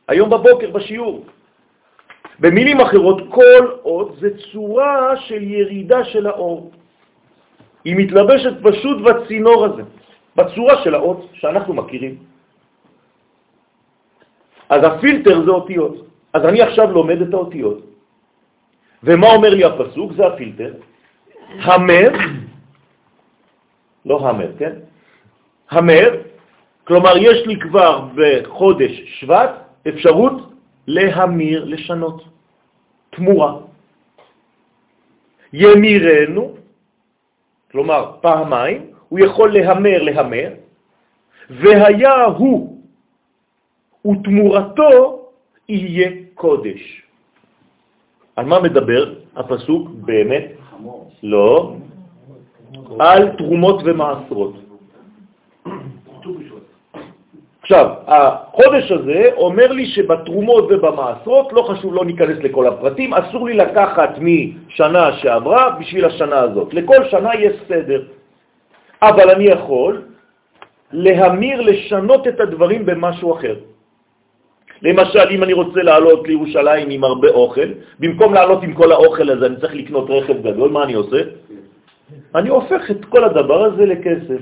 היום 0.08 0.30
בבוקר 0.30 0.72
בשיעור. 0.72 1.25
במילים 2.39 2.82
אחרות, 2.82 3.18
כל 3.30 3.63
אות 3.84 4.15
זה 4.20 4.30
צורה 4.51 5.18
של 5.27 5.44
ירידה 5.44 6.03
של 6.03 6.27
האור. 6.27 6.72
היא 7.86 7.96
מתלבשת 7.96 8.53
פשוט 8.63 8.98
בצינור 9.01 9.65
הזה, 9.65 9.84
בצורה 10.36 10.84
של 10.84 10.96
האות 10.96 11.27
שאנחנו 11.34 11.74
מכירים. 11.74 12.33
אז 14.70 14.84
הפילטר 14.84 15.46
זה 15.46 15.51
אותיות. 15.51 15.96
אז 16.34 16.46
אני 16.46 16.62
עכשיו 16.62 16.91
לומד 16.91 17.22
את 17.22 17.34
האותיות. 17.34 17.79
ומה 19.03 19.27
אומר 19.27 19.50
לי 19.50 19.63
הפסוק? 19.63 20.13
זה 20.13 20.27
הפילטר. 20.27 20.74
המר, 21.62 22.10
לא 24.05 24.29
המר, 24.29 24.51
כן? 24.60 24.74
המר, 25.70 26.10
כלומר 26.84 27.17
יש 27.17 27.48
לי 27.48 27.60
כבר 27.60 28.08
בחודש 28.15 28.91
שבט 29.20 29.50
אפשרות 29.88 30.53
להמיר, 30.88 31.63
לשנות, 31.63 32.24
תמורה. 33.10 33.53
ימירנו, 35.53 36.55
כלומר 37.72 38.12
פעמיים, 38.22 38.82
הוא 39.10 39.20
יכול 39.20 39.53
להמר, 39.53 40.03
להמר, 40.03 40.50
והיה 41.50 42.24
הוא, 42.24 42.73
ותמורתו 44.05 45.19
יהיה 45.69 46.10
קודש. 46.33 47.01
על 48.36 48.45
מה 48.45 48.60
מדבר 48.60 49.13
הפסוק 49.36 49.89
באמת? 49.89 50.45
לא, 51.24 51.74
על 53.00 53.29
תרומות 53.38 53.81
ומעשרות. 53.86 54.54
עכשיו, 57.62 57.88
החודש 58.08 58.91
הזה 58.91 59.30
אומר 59.38 59.71
לי 59.71 59.86
שבתרומות 59.86 60.63
ובמעשרות, 60.71 61.54
לא 61.54 61.62
חשוב, 61.62 61.93
לא 61.93 62.06
ניכנס 62.06 62.38
לכל 62.38 62.67
הפרטים, 62.67 63.13
אסור 63.13 63.45
לי 63.47 63.54
לקחת 63.54 64.19
משנה 64.19 65.13
שעברה 65.13 65.80
בשביל 65.80 66.06
השנה 66.06 66.39
הזאת. 66.39 66.73
לכל 66.73 67.08
שנה 67.10 67.36
יש 67.39 67.56
סדר. 67.67 68.01
אבל 69.01 69.30
אני 69.30 69.43
יכול 69.43 70.01
להמיר, 70.91 71.62
לשנות 71.62 72.28
את 72.28 72.39
הדברים 72.39 72.86
במשהו 72.86 73.34
אחר. 73.34 73.56
למשל, 74.84 75.28
אם 75.32 75.43
אני 75.43 75.54
רוצה 75.54 75.82
לעלות 75.84 76.28
לירושלים 76.28 76.89
עם 76.89 77.04
הרבה 77.04 77.30
אוכל, 77.30 77.69
במקום 78.00 78.34
לעלות 78.34 78.63
עם 78.63 78.74
כל 78.74 78.91
האוכל 78.91 79.30
הזה 79.30 79.46
אני 79.46 79.56
צריך 79.56 79.74
לקנות 79.74 80.10
רכב 80.10 80.41
גדול, 80.43 80.69
מה 80.69 80.84
אני 80.84 80.93
עושה? 80.93 81.19
אני 82.36 82.50
הופך 82.50 82.91
את 82.91 83.06
כל 83.06 83.24
הדבר 83.24 83.63
הזה 83.63 83.86
לכסף. 83.86 84.41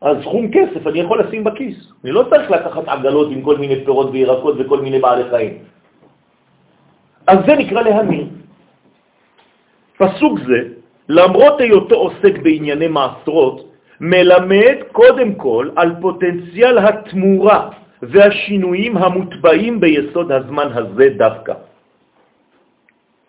אז 0.00 0.16
סכום 0.22 0.50
כסף 0.50 0.86
אני 0.86 1.00
יכול 1.00 1.20
לשים 1.20 1.44
בכיס. 1.44 1.78
אני 2.04 2.12
לא 2.12 2.22
צריך 2.30 2.50
לקחת 2.50 2.88
עגלות 2.88 3.28
עם 3.30 3.42
כל 3.42 3.56
מיני 3.58 3.84
פירות 3.84 4.10
וירקות 4.12 4.54
וכל 4.58 4.80
מיני 4.80 4.98
בעלי 4.98 5.24
חיים. 5.30 5.54
אז 7.26 7.38
זה 7.46 7.54
נקרא 7.54 7.82
להמיר. 7.82 8.26
פסוק 9.98 10.38
זה, 10.46 10.58
למרות 11.08 11.60
היותו 11.60 11.94
עוסק 11.94 12.34
בענייני 12.42 12.88
מעשרות, 12.88 13.70
מלמד 14.00 14.76
קודם 14.92 15.34
כל 15.34 15.70
על 15.76 15.94
פוטנציאל 16.00 16.78
התמורה 16.78 17.81
והשינויים 18.02 18.96
המוטבעים 18.96 19.80
ביסוד 19.80 20.32
הזמן 20.32 20.68
הזה 20.74 21.06
דווקא. 21.16 21.54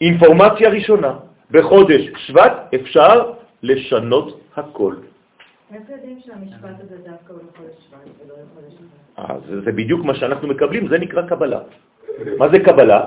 אינפורמציה 0.01 0.69
ראשונה, 0.69 1.13
בחודש 1.51 2.01
שבט 2.17 2.53
אפשר 2.75 3.31
לשנות 3.63 4.39
הכל. 4.55 4.95
שבט? 7.86 9.19
אה, 9.19 9.36
זה 9.65 9.71
בדיוק 9.71 10.05
מה 10.05 10.15
שאנחנו 10.15 10.47
מקבלים, 10.47 10.88
זה 10.88 10.97
נקרא 10.97 11.21
קבלה. 11.29 11.59
מה 12.38 12.49
זה 12.49 12.59
קבלה? 12.59 13.01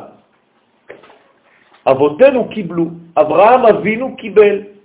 אבותינו 1.87 2.48
קיבלו, 2.48 2.87
אברהם 3.16 3.66
אבינו 3.66 4.16
קיבל. 4.16 4.75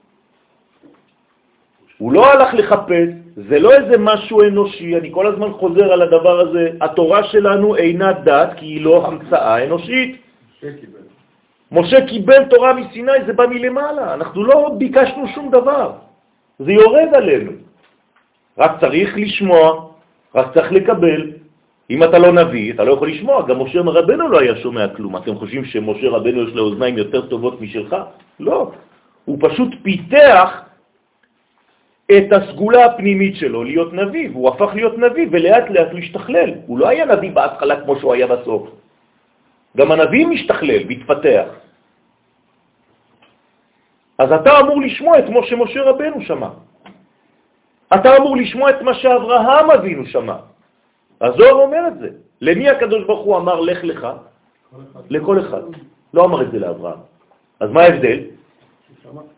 הוא 2.01 2.11
לא 2.11 2.31
הלך 2.31 2.53
לחפש, 2.53 3.07
זה 3.35 3.59
לא 3.59 3.73
איזה 3.73 3.97
משהו 3.97 4.41
אנושי, 4.41 4.97
אני 4.97 5.09
כל 5.11 5.27
הזמן 5.27 5.51
חוזר 5.51 5.93
על 5.93 6.01
הדבר 6.01 6.39
הזה, 6.39 6.69
התורה 6.81 7.23
שלנו 7.23 7.75
אינה 7.75 8.13
דת 8.25 8.53
כי 8.57 8.65
היא 8.65 8.81
לא 8.81 9.07
המצאה 9.07 9.65
אנושית. 9.65 10.17
משה 11.71 12.05
קיבל 12.07 12.45
תורה 12.49 12.73
מסיני, 12.73 13.11
זה 13.25 13.33
בא 13.33 13.45
מלמעלה, 13.45 14.13
אנחנו 14.13 14.43
לא 14.43 14.75
ביקשנו 14.77 15.27
שום 15.35 15.51
דבר, 15.51 15.91
זה 16.59 16.71
יורד 16.71 17.09
עלינו. 17.13 17.51
רק 18.57 18.79
צריך 18.79 19.17
לשמוע, 19.17 19.85
רק 20.35 20.53
צריך 20.53 20.71
לקבל. 20.71 21.21
אם 21.89 22.03
אתה 22.03 22.17
לא 22.19 22.31
נביא, 22.33 22.73
אתה 22.73 22.83
לא 22.83 22.93
יכול 22.93 23.09
לשמוע. 23.09 23.47
גם 23.47 23.61
משה 23.61 23.79
רבנו 23.81 24.29
לא 24.29 24.39
היה 24.39 24.55
שומע 24.55 24.87
כלום. 24.87 25.17
אתם 25.17 25.35
חושבים 25.35 25.65
שמשה 25.65 26.09
רבנו 26.09 26.49
יש 26.49 26.53
לו 26.53 26.63
אוזניים 26.63 26.97
יותר 26.97 27.21
טובות 27.29 27.61
משלך? 27.61 27.95
לא. 28.39 28.71
הוא 29.25 29.37
פשוט 29.41 29.69
פיתח 29.83 30.60
את 32.17 32.27
הסגולה 32.31 32.85
הפנימית 32.85 33.35
שלו 33.35 33.63
להיות 33.63 33.93
נביא, 33.93 34.29
והוא 34.29 34.49
הפך 34.49 34.69
להיות 34.73 34.97
נביא 34.97 35.27
ולאט 35.31 35.69
לאט 35.69 35.91
הוא 35.91 35.99
השתכלל. 35.99 36.49
הוא 36.67 36.79
לא 36.79 36.87
היה 36.87 37.05
נביא 37.05 37.31
בהתחלה 37.31 37.81
כמו 37.81 37.95
שהוא 37.95 38.13
היה 38.13 38.27
בסוף. 38.27 38.69
גם 39.77 39.91
הנביא 39.91 40.25
משתכלל, 40.27 40.83
מתפתח. 40.87 41.47
אז 44.17 44.31
אתה 44.31 44.59
אמור 44.59 44.81
לשמוע 44.81 45.19
את 45.19 45.25
כמו 45.25 45.43
שמשה 45.43 45.81
רבנו 45.81 46.21
שמע. 46.21 46.49
אתה 47.95 48.17
אמור 48.17 48.37
לשמוע 48.37 48.69
את 48.69 48.81
מה 48.81 48.93
שאברהם 48.93 49.71
אבינו 49.71 50.05
שמע. 50.05 50.37
הזוהר 51.21 51.53
אומר 51.53 51.87
את 51.87 51.99
זה. 51.99 52.09
למי 52.41 52.69
הקדוש 52.69 53.03
ברוך 53.05 53.25
הוא 53.25 53.37
אמר 53.37 53.59
לך 53.59 53.79
לך? 53.83 54.07
לכל 55.09 55.39
אחד. 55.39 55.63
לא 56.13 56.25
אמר 56.25 56.41
את 56.41 56.51
זה 56.51 56.59
לאברהם. 56.59 56.99
אז 57.59 57.69
מה 57.71 57.81
ההבדל? 57.81 58.19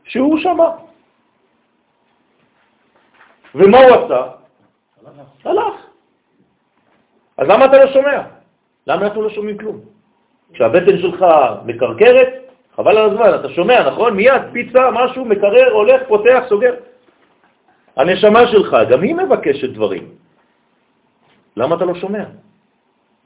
שהוא 0.03 0.39
שמע. 0.39 0.92
ומה 3.55 3.77
הוא 3.77 4.05
עשה? 4.05 4.21
הלך. 5.45 5.73
אז 7.37 7.47
למה 7.47 7.65
אתה 7.65 7.85
לא 7.85 7.93
שומע? 7.93 8.21
למה 8.87 9.05
אנחנו 9.05 9.21
לא 9.21 9.29
שומעים 9.29 9.57
כלום? 9.57 9.79
כשהבטן 10.53 10.97
שלך 10.97 11.25
מקרקרת, 11.65 12.29
חבל 12.75 12.97
על 12.97 13.09
הזמן, 13.09 13.29
אתה 13.39 13.49
שומע, 13.49 13.87
נכון? 13.89 14.15
מיד, 14.15 14.41
פיצה, 14.51 14.91
משהו, 14.91 15.25
מקרר, 15.25 15.71
הולך, 15.71 16.01
פותח, 16.07 16.43
סוגר. 16.49 16.73
הנשמה 17.95 18.47
שלך, 18.47 18.77
גם 18.89 19.01
היא 19.01 19.15
מבקשת 19.15 19.69
דברים. 19.69 20.03
למה 21.57 21.75
אתה 21.75 21.85
לא 21.85 21.95
שומע? 21.95 22.23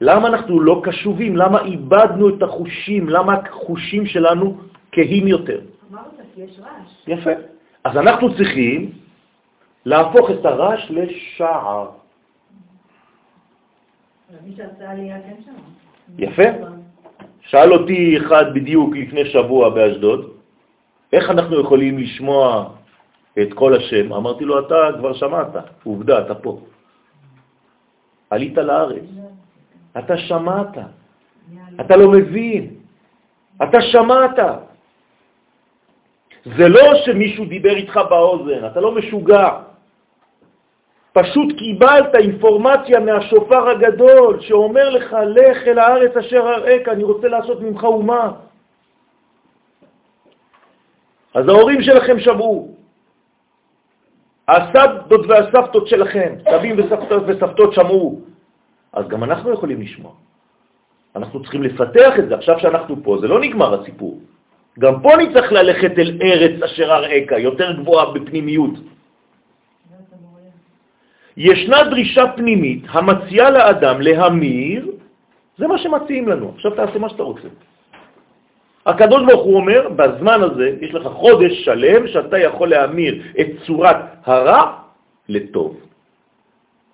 למה 0.00 0.28
אנחנו 0.28 0.60
לא 0.60 0.80
קשובים? 0.84 1.36
למה 1.36 1.64
איבדנו 1.64 2.28
את 2.28 2.42
החושים? 2.42 3.08
למה 3.08 3.34
החושים 3.34 4.06
שלנו 4.06 4.56
כהים 4.92 5.26
יותר? 5.26 5.60
אמרת, 5.90 6.04
כי 6.34 6.40
יש 6.40 6.60
רעש. 6.60 6.90
יפה. 7.06 7.30
אז 7.84 7.96
אנחנו 7.96 8.36
צריכים 8.36 8.92
להפוך 9.84 10.30
את 10.30 10.44
הרעש 10.44 10.90
לשער. 10.90 11.90
כן. 15.44 15.52
יפה. 16.18 16.42
שאל 17.40 17.72
אותי 17.72 18.18
אחד 18.18 18.54
בדיוק 18.54 18.96
לפני 18.96 19.24
שבוע 19.24 19.68
באשדוד, 19.68 20.30
איך 21.12 21.30
אנחנו 21.30 21.60
יכולים 21.60 21.98
לשמוע 21.98 22.68
את 23.40 23.52
כל 23.54 23.76
השם? 23.76 24.12
אמרתי 24.12 24.44
לו, 24.44 24.66
אתה 24.66 24.98
כבר 24.98 25.12
שמעת, 25.12 25.54
עובדה, 25.84 26.20
אתה 26.20 26.34
פה. 26.34 26.60
עלית 28.30 28.56
לארץ, 28.56 29.08
אתה 29.98 30.16
שמעת, 30.18 30.76
אתה 31.80 31.96
לא 31.96 32.10
מבין, 32.10 32.74
אתה 33.62 33.78
שמעת. 33.80 34.38
זה 36.44 36.68
לא 36.68 36.94
שמישהו 37.04 37.44
דיבר 37.44 37.76
איתך 37.76 38.00
באוזן, 38.10 38.66
אתה 38.66 38.80
לא 38.80 38.94
משוגע. 38.94 39.67
פשוט 41.12 41.58
קיבלת 41.58 42.14
אינפורמציה 42.14 43.00
מהשופר 43.00 43.68
הגדול 43.68 44.40
שאומר 44.40 44.88
לך, 44.90 45.16
לך 45.26 45.58
אל 45.66 45.78
הארץ 45.78 46.16
אשר 46.16 46.40
אראך, 46.40 46.88
אני 46.88 47.04
רוצה 47.04 47.28
לעשות 47.28 47.60
ממך 47.60 47.84
אומה. 47.84 48.30
אז 51.34 51.48
ההורים 51.48 51.82
שלכם 51.82 52.20
שמעו. 52.20 52.74
הסבתות 54.48 55.26
והסבתות 55.28 55.88
שלכם, 55.88 56.34
סבים 56.50 56.74
וסבתות 56.78 57.22
וסבתות 57.26 57.74
שמעו. 57.74 58.20
אז 58.92 59.08
גם 59.08 59.24
אנחנו 59.24 59.52
יכולים 59.52 59.80
לשמוע. 59.80 60.12
אנחנו 61.16 61.42
צריכים 61.42 61.62
לפתח 61.62 62.12
את 62.18 62.28
זה. 62.28 62.34
עכשיו 62.34 62.58
שאנחנו 62.58 62.96
פה, 63.02 63.18
זה 63.20 63.28
לא 63.28 63.40
נגמר 63.40 63.80
הסיפור. 63.80 64.20
גם 64.78 65.02
פה 65.02 65.10
צריך 65.32 65.52
ללכת 65.52 65.98
אל 65.98 66.18
ארץ 66.22 66.62
אשר 66.62 66.92
אראך, 66.94 67.32
יותר 67.38 67.72
גבוהה 67.72 68.12
בפנימיות. 68.12 68.74
ישנה 71.38 71.82
דרישה 71.84 72.24
פנימית 72.36 72.82
המציעה 72.88 73.50
לאדם 73.50 74.00
להמיר, 74.00 74.90
זה 75.58 75.66
מה 75.66 75.78
שמציעים 75.78 76.28
לנו. 76.28 76.52
עכשיו 76.54 76.70
תעשה 76.70 76.98
מה 76.98 77.08
שאתה 77.08 77.22
רוצה. 77.22 77.48
הקדוש 78.86 79.22
ברוך 79.26 79.44
הוא 79.44 79.56
אומר, 79.56 79.88
בזמן 79.96 80.40
הזה 80.42 80.76
יש 80.80 80.94
לך 80.94 81.06
חודש 81.06 81.52
שלם 81.64 82.08
שאתה 82.08 82.38
יכול 82.38 82.68
להמיר 82.68 83.22
את 83.40 83.46
צורת 83.66 83.96
הרע 84.24 84.62
לטוב. 85.28 85.80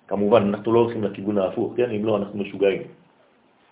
כמובן, 0.07 0.41
אנחנו 0.53 0.73
לא 0.73 0.79
הולכים 0.79 1.03
לכיוון 1.03 1.37
ההפוך, 1.37 1.73
כן? 1.77 1.89
אם 1.91 2.05
לא, 2.05 2.17
אנחנו 2.17 2.39
משוגעים. 2.39 2.81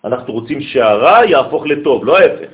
אנחנו 0.04 0.32
רוצים 0.32 0.60
שהרע 0.60 1.24
יהפוך 1.24 1.66
לטוב, 1.66 2.04
לא 2.04 2.18
ההפך. 2.18 2.52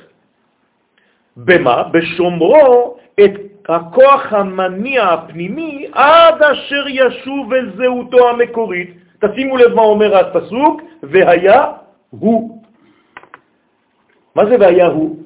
במה? 1.37 1.83
בשומרו 1.83 2.97
את 3.19 3.50
הכוח 3.71 4.33
המניע 4.33 5.03
הפנימי 5.03 5.87
עד 5.91 6.43
אשר 6.43 6.83
ישוב 6.87 7.53
אל 7.53 7.71
זהותו 7.77 8.29
המקורית. 8.29 8.89
תשימו 9.19 9.57
לב 9.57 9.73
מה 9.73 9.81
אומר 9.81 10.17
הפסוק, 10.17 10.81
והיה 11.03 11.71
הוא. 12.09 12.63
מה 14.35 14.45
זה 14.45 14.55
והיה 14.59 14.87
הוא? 14.87 15.17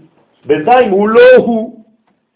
בינתיים 0.45 0.91
הוא 0.91 1.09
לא 1.09 1.35
הוא, 1.37 1.85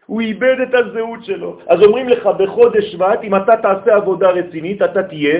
הוא 0.05 0.21
איבד 0.21 0.55
את 0.63 0.73
הזהות 0.73 1.23
שלו. 1.25 1.59
אז 1.67 1.81
אומרים 1.81 2.09
לך 2.09 2.25
בחודש 2.25 2.91
שבט, 2.91 3.19
אם 3.23 3.35
אתה 3.35 3.57
תעשה 3.57 3.95
עבודה 3.95 4.29
רצינית, 4.29 4.81
אתה 4.81 5.03
תהיה 5.03 5.39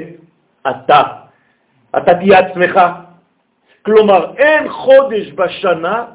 אתה. 0.70 1.02
אתה 1.98 2.14
תהיה 2.14 2.40
עצמך. 2.40 2.80
כלומר, 3.86 4.34
אין 4.38 4.70
חודש 4.70 5.32
בשנה 5.36 6.06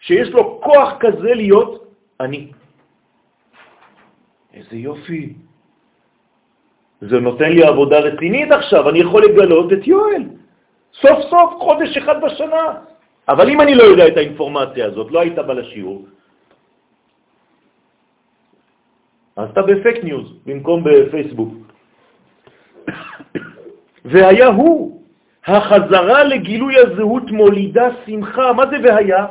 שיש 0.00 0.28
לו 0.28 0.60
כוח 0.60 0.94
כזה 1.00 1.34
להיות 1.34 1.84
אני. 2.20 2.61
איזה 4.54 4.76
יופי. 4.76 5.32
זה 7.00 7.20
נותן 7.20 7.52
לי 7.52 7.62
עבודה 7.64 7.98
רצינית 7.98 8.52
עכשיו, 8.52 8.88
אני 8.88 8.98
יכול 8.98 9.24
לגלות 9.24 9.72
את 9.72 9.86
יואל. 9.86 10.22
סוף 11.00 11.18
סוף 11.30 11.50
חודש 11.58 11.96
אחד 11.96 12.20
בשנה. 12.20 12.66
אבל 13.28 13.50
אם 13.50 13.60
אני 13.60 13.74
לא 13.74 13.82
יודע 13.82 14.08
את 14.08 14.16
האינפורמציה 14.16 14.86
הזאת, 14.86 15.10
לא 15.10 15.20
היית 15.20 15.38
בא 15.38 15.52
לשיעור, 15.52 16.06
אז 19.36 19.50
אתה 19.50 19.62
בפייק 19.62 20.04
ניוז 20.04 20.26
במקום 20.46 20.84
בפייסבוק. 20.84 21.54
והיה 24.04 24.46
הוא, 24.46 25.02
החזרה 25.46 26.24
לגילוי 26.24 26.74
הזהות 26.78 27.30
מולידה 27.30 27.88
שמחה. 28.06 28.52
מה 28.52 28.64
זה 28.70 28.76
והיה? 28.82 29.26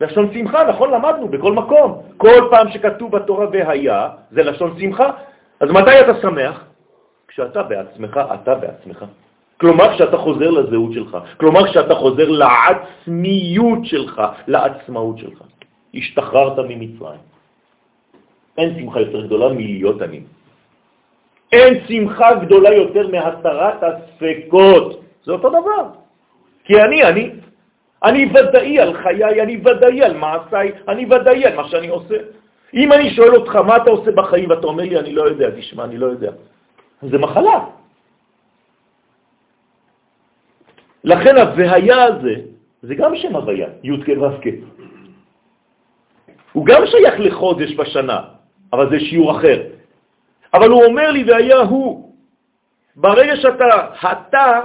לשון 0.00 0.32
שמחה, 0.34 0.64
נכון? 0.64 0.90
למדנו 0.90 1.28
בכל 1.28 1.52
מקום. 1.52 2.02
כל 2.16 2.48
פעם 2.50 2.72
שכתוב 2.72 3.16
בתורה 3.16 3.46
והיה, 3.52 4.08
זה 4.30 4.42
לשון 4.42 4.74
שמחה. 4.80 5.10
אז 5.60 5.70
מתי 5.70 6.00
אתה 6.00 6.20
שמח? 6.20 6.64
כשאתה 7.28 7.62
בעצמך, 7.62 8.20
אתה 8.34 8.54
בעצמך. 8.54 9.04
כלומר, 9.60 9.94
כשאתה 9.94 10.18
חוזר 10.18 10.50
לזהות 10.50 10.92
שלך. 10.92 11.18
כלומר, 11.36 11.70
כשאתה 11.70 11.94
חוזר 11.94 12.28
לעצמיות 12.28 13.84
שלך, 13.84 14.22
לעצמאות 14.46 15.18
שלך. 15.18 15.38
השתחררת 15.94 16.58
ממצרים. 16.58 17.20
אין 18.58 18.78
שמחה 18.80 19.00
יותר 19.00 19.26
גדולה 19.26 19.48
מלהיות 19.48 20.02
עני. 20.02 20.20
אין 21.52 21.74
שמחה 21.88 22.34
גדולה 22.34 22.74
יותר 22.74 23.08
מהסרת 23.08 23.80
הספקות. 23.82 25.00
זה 25.24 25.32
אותו 25.32 25.48
דבר. 25.48 25.84
כי 26.64 26.82
אני, 26.82 27.04
אני. 27.04 27.30
אני 28.04 28.24
ודאי 28.34 28.78
על 28.78 28.92
חיי, 29.02 29.42
אני 29.42 29.56
ודאי 29.56 30.02
על 30.02 30.16
מעשיי, 30.16 30.72
אני 30.88 31.06
ודאי 31.06 31.44
על 31.44 31.54
מה 31.56 31.68
שאני 31.68 31.88
עושה. 31.88 32.16
אם 32.74 32.92
אני 32.92 33.10
שואל 33.10 33.34
אותך 33.36 33.56
מה 33.56 33.76
אתה 33.76 33.90
עושה 33.90 34.10
בחיים 34.10 34.50
ואתה 34.50 34.66
אומר 34.66 34.84
לי 34.84 34.98
אני 34.98 35.12
לא 35.12 35.22
יודע, 35.22 35.50
תשמע, 35.50 35.84
אני 35.84 35.98
לא 35.98 36.06
יודע. 36.06 36.32
זה 37.02 37.18
מחלה. 37.18 37.58
לכן 41.04 41.36
ה"והיה" 41.36 42.04
הזה, 42.04 42.34
זה 42.82 42.94
גם 42.94 43.16
שם 43.16 43.36
הוויה, 43.36 43.68
י' 43.82 44.02
כ' 44.04 44.08
ו' 44.08 44.40
כ'. 44.42 44.46
הוא 46.52 46.66
גם 46.66 46.82
שייך 46.86 47.14
לחודש 47.20 47.74
בשנה, 47.74 48.20
אבל 48.72 48.90
זה 48.90 49.00
שיעור 49.00 49.38
אחר. 49.38 49.62
אבל 50.54 50.68
הוא 50.70 50.84
אומר 50.84 51.10
לי, 51.10 51.24
והיה 51.24 51.58
הוא. 51.58 52.12
ברגע 52.96 53.36
שאתה, 53.36 53.68
אתה, 54.12 54.60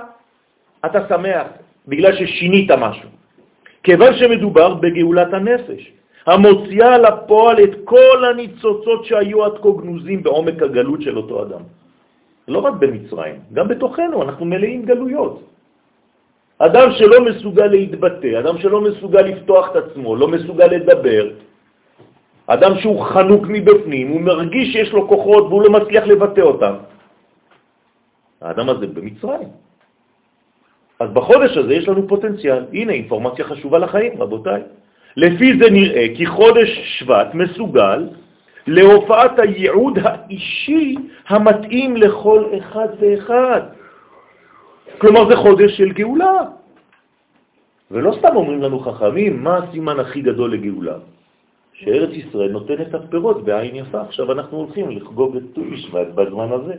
אתה 0.86 1.00
שמח, 1.10 1.48
בגלל 1.88 2.15
ששינית 2.15 2.72
משהו. 2.72 3.20
כיוון 3.84 4.13
שמדובר 4.13 4.74
בגאולת 4.74 5.34
הנפש, 5.34 5.91
המוציאה 6.26 6.98
לפועל 6.98 7.63
את 7.63 7.74
כל 7.84 8.26
הניצוצות 8.26 9.06
שהיו 9.06 9.46
עד 9.46 9.56
כה 9.62 9.70
גנוזים 9.82 10.24
בעומק 10.24 10.62
הגלות 10.62 11.02
של 11.02 11.17
אותו 11.17 11.36
אדם. 11.44 11.63
לא 12.48 12.60
רק 12.60 12.74
במצרים, 12.74 13.36
גם 13.54 13.67
בתוכנו, 13.67 14.24
אנחנו 14.24 14.46
מלאים 14.46 14.86
גלויות. 14.86 15.41
אדם 16.58 16.88
שלא 16.91 17.26
מסוגל 17.26 17.65
להתבטא, 17.65 18.39
אדם 18.39 18.58
שלא 18.58 18.82
מסוגל 18.82 19.22
לפתוח 19.22 19.72
את 19.72 19.76
עצמו, 19.76 20.15
לא 20.15 20.28
מסוגל 20.28 20.67
לדבר, 20.67 21.24
אדם 22.48 22.72
שהוא 22.80 23.02
חנוק 23.02 23.44
מבפנים, 23.50 24.08
הוא 24.08 24.22
מרגיש 24.22 24.74
שיש 24.74 24.91
לו 24.94 25.08
כוחות 25.08 25.44
והוא 25.44 25.62
לא 25.62 25.70
מצליח 25.70 26.04
לבטא 26.04 26.41
אותם. 26.41 26.76
האדם 28.41 28.70
הזה 28.70 28.88
במצרים. 28.88 29.50
אז 31.02 31.10
בחודש 31.10 31.58
הזה 31.58 31.74
יש 31.74 31.88
לנו 31.88 32.08
פוטנציאל. 32.08 32.66
הנה 32.74 32.94
אינפורמציה 32.94 33.46
חשובה 33.46 33.78
לחיים, 33.80 34.22
רבותיי. 34.22 34.62
לפי 35.18 35.58
זה 35.58 35.70
נראה 35.70 36.06
כי 36.16 36.26
חודש 36.26 36.70
שבט 37.00 37.34
מסוגל 37.34 38.10
להופעת 38.68 39.40
הייעוד 39.40 40.00
האישי 40.02 40.96
המתאים 41.28 41.98
לכל 41.98 42.46
אחד 42.58 42.88
ואחד. 43.00 43.62
כלומר, 44.98 45.30
זה 45.30 45.36
חודש 45.36 45.78
של 45.78 45.92
גאולה. 45.92 46.40
ולא 47.92 48.16
סתם 48.20 48.36
אומרים 48.36 48.62
לנו 48.62 48.80
חכמים, 48.80 49.44
מה 49.44 49.58
הסימן 49.58 50.00
הכי 50.00 50.22
גדול 50.22 50.54
לגאולה? 50.54 50.98
שארץ 51.74 52.10
ישראל 52.14 52.52
נותנת 52.52 52.94
הפירות 52.94 53.44
בעין 53.44 53.76
יפה. 53.76 54.02
עכשיו 54.02 54.32
אנחנו 54.32 54.58
הולכים 54.58 54.90
לחגוג 54.90 55.38
את 55.38 55.44
ט"ו 55.54 55.62
בשבט 55.72 56.08
בזמן 56.16 56.50
הזה. 56.52 56.74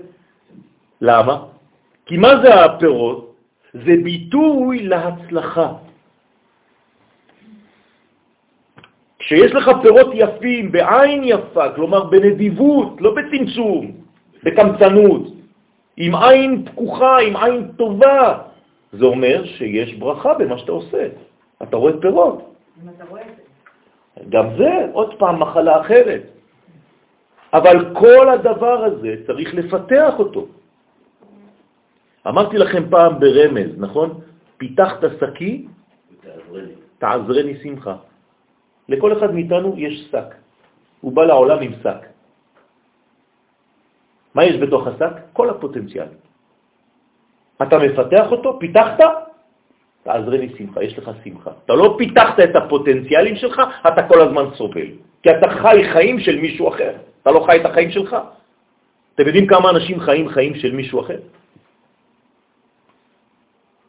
למה? 1.01 1.35
כי 2.07 2.17
מה 2.17 2.31
זה 2.43 2.55
הפירות? 2.55 3.32
זה 3.75 3.95
ביטוי 4.05 4.83
להצלחה. 4.83 5.73
כשיש 9.19 9.53
לך 9.53 9.71
פירות 9.83 10.11
יפים 10.15 10.73
בעין 10.73 11.21
יפה, 11.25 11.73
כלומר 11.73 12.05
בנדיבות, 12.05 13.01
לא 13.01 13.15
בצמצום, 13.15 13.93
בקמצנות, 14.43 15.23
עם 15.97 16.15
עין 16.15 16.65
פקוחה, 16.65 17.19
עם 17.19 17.37
עין 17.37 17.73
טובה, 17.77 18.39
זה 18.93 19.05
אומר 19.05 19.45
שיש 19.45 19.95
ברכה 19.95 20.35
במה 20.35 20.59
שאתה 20.59 20.73
עושה. 20.73 21.07
אתה 21.63 21.77
רואה 21.77 21.93
פירות. 22.01 22.55
גם 24.29 24.47
זה 24.59 24.87
עוד 24.93 25.15
פעם 25.19 25.41
מחלה 25.41 25.81
אחרת. 25.81 26.23
אבל 27.53 27.95
כל 27.95 28.29
הדבר 28.29 28.85
הזה 28.85 29.15
צריך 29.27 29.55
לפתח 29.55 30.15
אותו. 30.19 30.47
אמרתי 32.29 32.59
לכם 32.59 32.83
פעם 32.91 33.21
ברמז, 33.21 33.71
נכון? 33.79 34.21
פיתחת 34.57 35.01
שקי, 35.21 35.67
תעזרני 36.99 37.55
שמחה. 37.63 37.97
לכל 38.89 39.19
אחד 39.19 39.35
מאיתנו 39.35 39.75
יש 39.77 40.09
שק. 40.11 40.35
הוא 41.01 41.13
בא 41.13 41.25
לעולם 41.25 41.61
עם 41.61 41.73
שק. 41.83 42.07
מה 44.35 44.45
יש 44.45 44.57
בתוך 44.57 44.87
השק? 44.87 45.13
כל 45.33 45.51
הפוטנציאל. 45.51 46.07
אתה 47.63 47.79
מפתח 47.79 48.27
אותו, 48.31 48.59
פיתחת, 48.59 48.99
תעזרני 50.03 50.49
שמחה, 50.59 50.83
יש 50.83 50.99
לך 50.99 51.11
שמחה. 51.25 51.51
אתה 51.65 51.75
לא 51.75 51.95
פיתחת 51.99 52.41
את 52.41 52.57
הפוטנציאלים 52.57 53.37
שלך, 53.37 53.63
אתה 53.87 54.09
כל 54.09 54.21
הזמן 54.21 54.45
סובל. 54.55 54.89
כי 55.23 55.31
אתה 55.31 55.49
חי 55.51 55.79
חיים 55.93 56.21
של 56.21 56.37
מישהו 56.39 56.69
אחר, 56.69 56.93
אתה 57.23 57.31
לא 57.31 57.41
חי 57.47 57.61
את 57.61 57.67
החיים 57.67 57.91
שלך. 57.91 58.17
אתם 59.15 59.27
יודעים 59.27 59.47
כמה 59.47 59.71
אנשים 59.71 60.01
חיים 60.01 60.29
חיים 60.29 60.55
של 60.55 60.73
מישהו 60.75 61.01
אחר? 61.01 61.19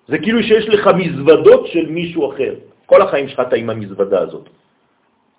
זה 0.08 0.18
כאילו 0.18 0.44
שיש 0.44 0.70
לך 0.70 0.88
מזוודות 0.88 1.68
של 1.68 1.86
מישהו 1.90 2.32
אחר. 2.32 2.56
כל 2.86 3.02
החיים 3.02 3.28
שלך 3.28 3.40
אתה 3.40 3.56
עם 3.56 3.70
המזוודה 3.70 4.20
הזאת. 4.20 4.50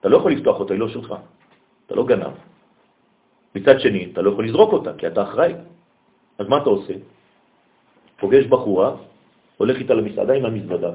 אתה 0.01 0.09
לא 0.09 0.17
יכול 0.17 0.33
לפתוח 0.33 0.61
אותה, 0.61 0.75
היא 0.75 0.81
לא 0.81 0.89
שלך. 0.89 1.15
אתה 1.87 1.95
לא 1.95 2.05
גנב. 2.05 2.33
מצד 3.55 3.81
שני, 3.81 4.09
אתה 4.13 4.23
לא 4.23 4.31
יכול 4.31 4.45
לזרוק 4.45 4.73
אותה, 4.73 4.93
כי 4.99 5.07
אתה 5.07 5.23
אחראי. 5.23 5.55
אז 6.39 6.49
מה 6.49 6.57
אתה 6.57 6.71
עושה? 6.71 6.95
פוגש 8.17 8.45
בחורה, 8.45 8.97
הולך 9.57 9.77
איתה 9.77 9.95
למסעדה 9.95 10.33
עם 10.35 10.45
המזוודה. 10.45 10.91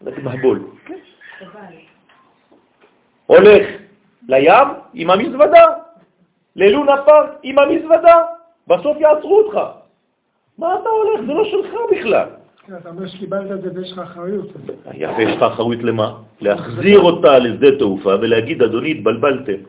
זה 0.00 0.10
מהבול. 0.22 0.58
הולך 3.26 3.66
לים 4.28 4.68
עם 4.94 5.10
המזוודה, 5.10 5.64
ללונה 6.56 7.02
פארק 7.06 7.30
עם 7.42 7.58
המזוודה, 7.58 8.16
בסוף 8.66 8.96
יעצרו 9.00 9.38
אותך. 9.38 9.60
מה 10.58 10.74
אתה 10.74 10.88
הולך? 10.88 11.20
זה 11.26 11.32
לא 11.32 11.44
שלך 11.44 11.72
בכלל. 11.90 12.43
כן, 12.66 12.76
אתה 12.80 12.88
אומר 12.88 13.06
שקיבלת 13.06 13.50
את 13.52 13.62
זה 13.62 13.68
ויש 13.74 13.92
לך 13.92 13.98
אחריות. 13.98 14.48
יפה, 14.94 15.22
יש 15.22 15.36
לך 15.36 15.42
אחריות 15.42 15.82
למה? 15.82 16.08
להחזיר 16.40 17.00
אותה 17.00 17.38
לשדה 17.38 17.78
תעופה 17.78 18.14
ולהגיד, 18.20 18.62
אדוני, 18.62 18.90
התבלבלתם. 18.90 19.60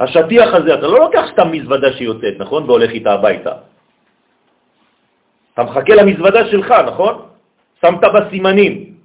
השטיח 0.00 0.48
הזה, 0.54 0.74
אתה 0.74 0.86
לא 0.86 0.98
לוקח 0.98 1.24
סתם 1.32 1.52
מזוודה 1.52 1.92
שיוצאת, 1.92 2.34
נכון? 2.38 2.64
והולך 2.64 2.90
איתה 2.90 3.12
הביתה. 3.12 3.54
אתה 5.54 5.62
מחכה 5.64 5.94
למזוודה 5.94 6.42
שלך, 6.50 6.68
נכון? 6.86 7.14
שמת 7.84 8.00
בה 8.00 8.20
סימנים. 8.30 8.96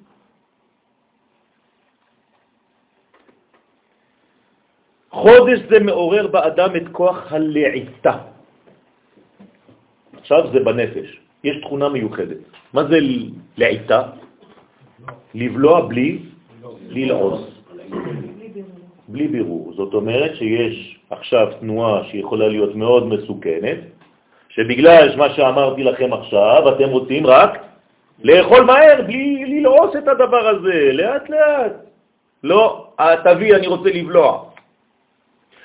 חודש 5.11 5.59
זה 5.69 5.79
מעורר 5.79 6.27
באדם 6.27 6.75
את 6.75 6.87
כוח 6.91 7.31
הלעיטה. 7.31 8.15
עכשיו 10.25 10.51
זה 10.53 10.59
בנפש, 10.59 11.24
יש 11.45 11.57
תכונה 11.61 11.89
מיוחדת. 11.89 12.37
מה 12.73 12.83
זה 12.83 12.97
לעיטה? 13.57 14.01
לבלוע 15.33 15.81
בלי 15.87 16.19
ללעוז. 16.89 17.41
בלי 19.07 19.27
בירור. 19.27 19.73
זאת 19.77 19.93
אומרת 19.93 20.35
שיש 20.35 20.99
עכשיו 21.09 21.47
תנועה 21.59 22.03
שיכולה 22.03 22.47
להיות 22.47 22.75
מאוד 22.75 23.07
מסוכנת, 23.07 23.77
שבגלל 24.49 25.15
מה 25.17 25.29
שאמרתי 25.29 25.83
לכם 25.83 26.13
עכשיו, 26.13 26.75
אתם 26.75 26.89
רוצים 26.89 27.27
רק 27.27 27.51
לאכול 28.23 28.63
מהר, 28.63 29.01
בלי 29.05 29.45
ללעוס 29.45 29.95
את 29.95 30.07
הדבר 30.07 30.47
הזה, 30.47 30.89
לאט 30.93 31.29
לאט. 31.29 31.73
לא, 32.43 32.87
תביא, 33.23 33.55
אני 33.55 33.67
רוצה 33.67 33.89
לבלוע. 33.93 34.43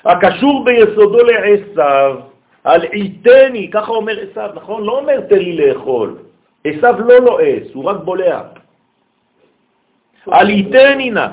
הקשור 0.05 0.65
ביסודו 0.65 1.17
לעשו, 1.17 2.30
על 2.63 2.81
עיתני, 2.83 3.69
ככה 3.71 3.91
אומר 3.91 4.19
עשו, 4.19 4.53
נכון? 4.55 4.83
לא 4.83 4.99
אומר 4.99 5.21
תן 5.21 5.39
לי 5.39 5.57
לאכול. 5.57 6.17
עשו 6.63 6.87
לא 6.99 7.19
לועס, 7.19 7.63
הוא 7.73 7.83
רק 7.83 7.97
בולע. 8.03 8.41
על 10.27 10.49
עיתני 10.49 11.11
נא. 11.11 11.27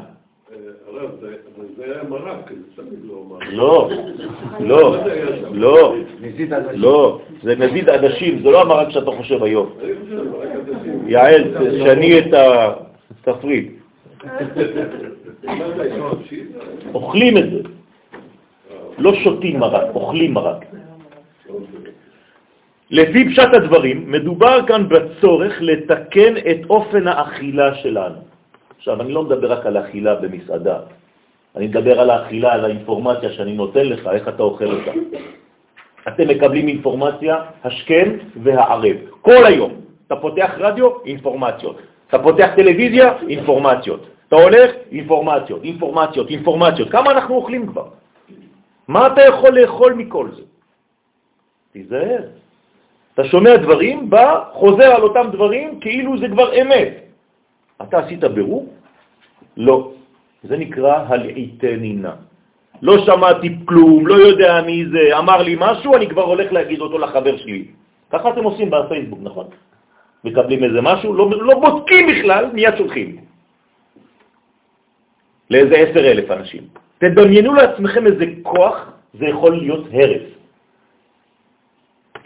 לא. 3.53 3.91
לא, 4.61 4.61
לא, 4.61 4.97
לא, 5.53 5.97
לא, 6.73 7.21
זה 7.43 7.55
נזיד 7.57 7.89
עדשים, 7.89 8.43
זה 8.43 8.51
לא 8.51 8.61
המרק 8.63 8.91
שאתה 8.91 9.11
חושב 9.11 9.43
היום. 9.43 9.71
יעל, 11.07 11.45
תשני 11.59 12.19
את 12.19 12.35
התפריט. 13.27 13.73
אוכלים 16.95 17.37
את 17.37 17.51
זה, 17.51 17.61
לא 18.99 19.15
שותים 19.15 19.59
מרק, 19.61 19.95
אוכלים 19.95 20.35
מרק. 20.35 20.65
לפי 22.91 23.29
פשט 23.29 23.49
הדברים, 23.53 24.13
מדובר 24.13 24.67
כאן 24.67 24.89
בצורך 24.89 25.55
לתקן 25.61 26.37
את 26.37 26.61
אופן 26.71 27.09
האכילה 27.09 27.75
שלנו. 27.75 28.19
עכשיו, 28.77 29.01
אני 29.03 29.13
לא 29.13 29.23
מדבר 29.23 29.53
רק 29.53 29.67
על 29.67 29.77
האכילה 29.77 30.15
במסעדה, 30.15 30.79
אני 31.57 31.67
מדבר 31.67 32.01
על 32.01 32.11
האכילה, 32.11 32.53
על 32.53 32.65
האינפורמציה 32.65 33.33
שאני 33.33 33.53
נותן 33.53 33.87
לך, 33.87 34.07
איך 34.07 34.29
אתה 34.29 34.43
אוכל 34.43 34.65
אותה. 34.65 34.93
אתם 36.09 36.29
מקבלים 36.29 36.69
אינפורמציה 36.69 37.37
השכם 37.65 38.09
והערב, 38.43 38.97
כל 39.21 39.45
היום. 39.47 39.73
אתה 40.07 40.17
פותח 40.17 40.51
רדיו, 40.59 40.91
אינפורמציות. 41.05 41.77
אתה 42.09 42.19
פותח 42.19 42.49
טלוויזיה, 42.57 43.13
אינפורמציות. 43.29 44.07
אתה 44.29 44.37
הולך, 44.37 44.71
אינפורמציות, 44.93 45.65
אינפורמציות, 45.65 46.31
אינפורמציות. 46.31 46.91
כמה 46.91 47.11
אנחנו 47.11 47.35
אוכלים 47.35 47.67
כבר? 47.67 47.89
מה 48.89 49.07
אתה 49.07 49.23
יכול 49.23 49.61
לאכול 49.61 49.93
מכל 49.95 50.29
זה? 50.37 50.43
תיזהר. 51.73 52.23
אתה 53.19 53.27
שומע 53.35 53.57
דברים, 53.57 54.11
בא, 54.11 54.55
חוזר 54.63 54.95
על 54.95 55.03
אותם 55.03 55.27
דברים 55.35 55.81
כאילו 55.81 56.19
זה 56.19 56.29
כבר 56.29 56.55
אמת. 56.63 56.93
אתה 57.83 57.99
עשית 57.99 58.25
בירור? 58.25 58.71
לא. 59.57 59.91
זה 60.43 60.57
נקרא 60.57 60.95
הלעיתנינה. 61.09 62.15
לא 62.83 62.95
שמעתי 63.07 63.49
כלום, 63.65 64.07
לא 64.07 64.15
יודע 64.15 64.63
מי 64.67 64.87
זה, 64.87 65.19
אמר 65.19 65.43
לי 65.43 65.57
משהו, 65.59 65.97
אני 65.97 66.07
כבר 66.09 66.23
הולך 66.23 66.53
להגיד 66.53 66.81
אותו 66.81 66.99
לחבר 66.99 67.37
שלי. 67.43 67.65
ככה 68.15 68.31
אתם 68.31 68.45
עושים 68.45 68.71
בפייסבוק, 68.71 69.19
נכון? 69.23 69.47
מקבלים 70.25 70.65
איזה 70.65 70.81
משהו, 70.83 71.11
לא, 71.15 71.31
לא 71.31 71.55
בודקים 71.59 72.07
בכלל, 72.07 72.55
מיד 72.55 72.77
שולחים. 72.79 73.17
לאיזה 75.51 75.75
עשר 75.75 76.03
אלף 76.07 76.31
אנשים. 76.31 76.63
תדמיינו 76.99 77.55
לעצמכם 77.55 78.07
איזה 78.07 78.25
כוח 78.43 78.77
זה 79.15 79.27
יכול 79.27 79.53
להיות 79.59 79.85
הרס. 79.91 80.38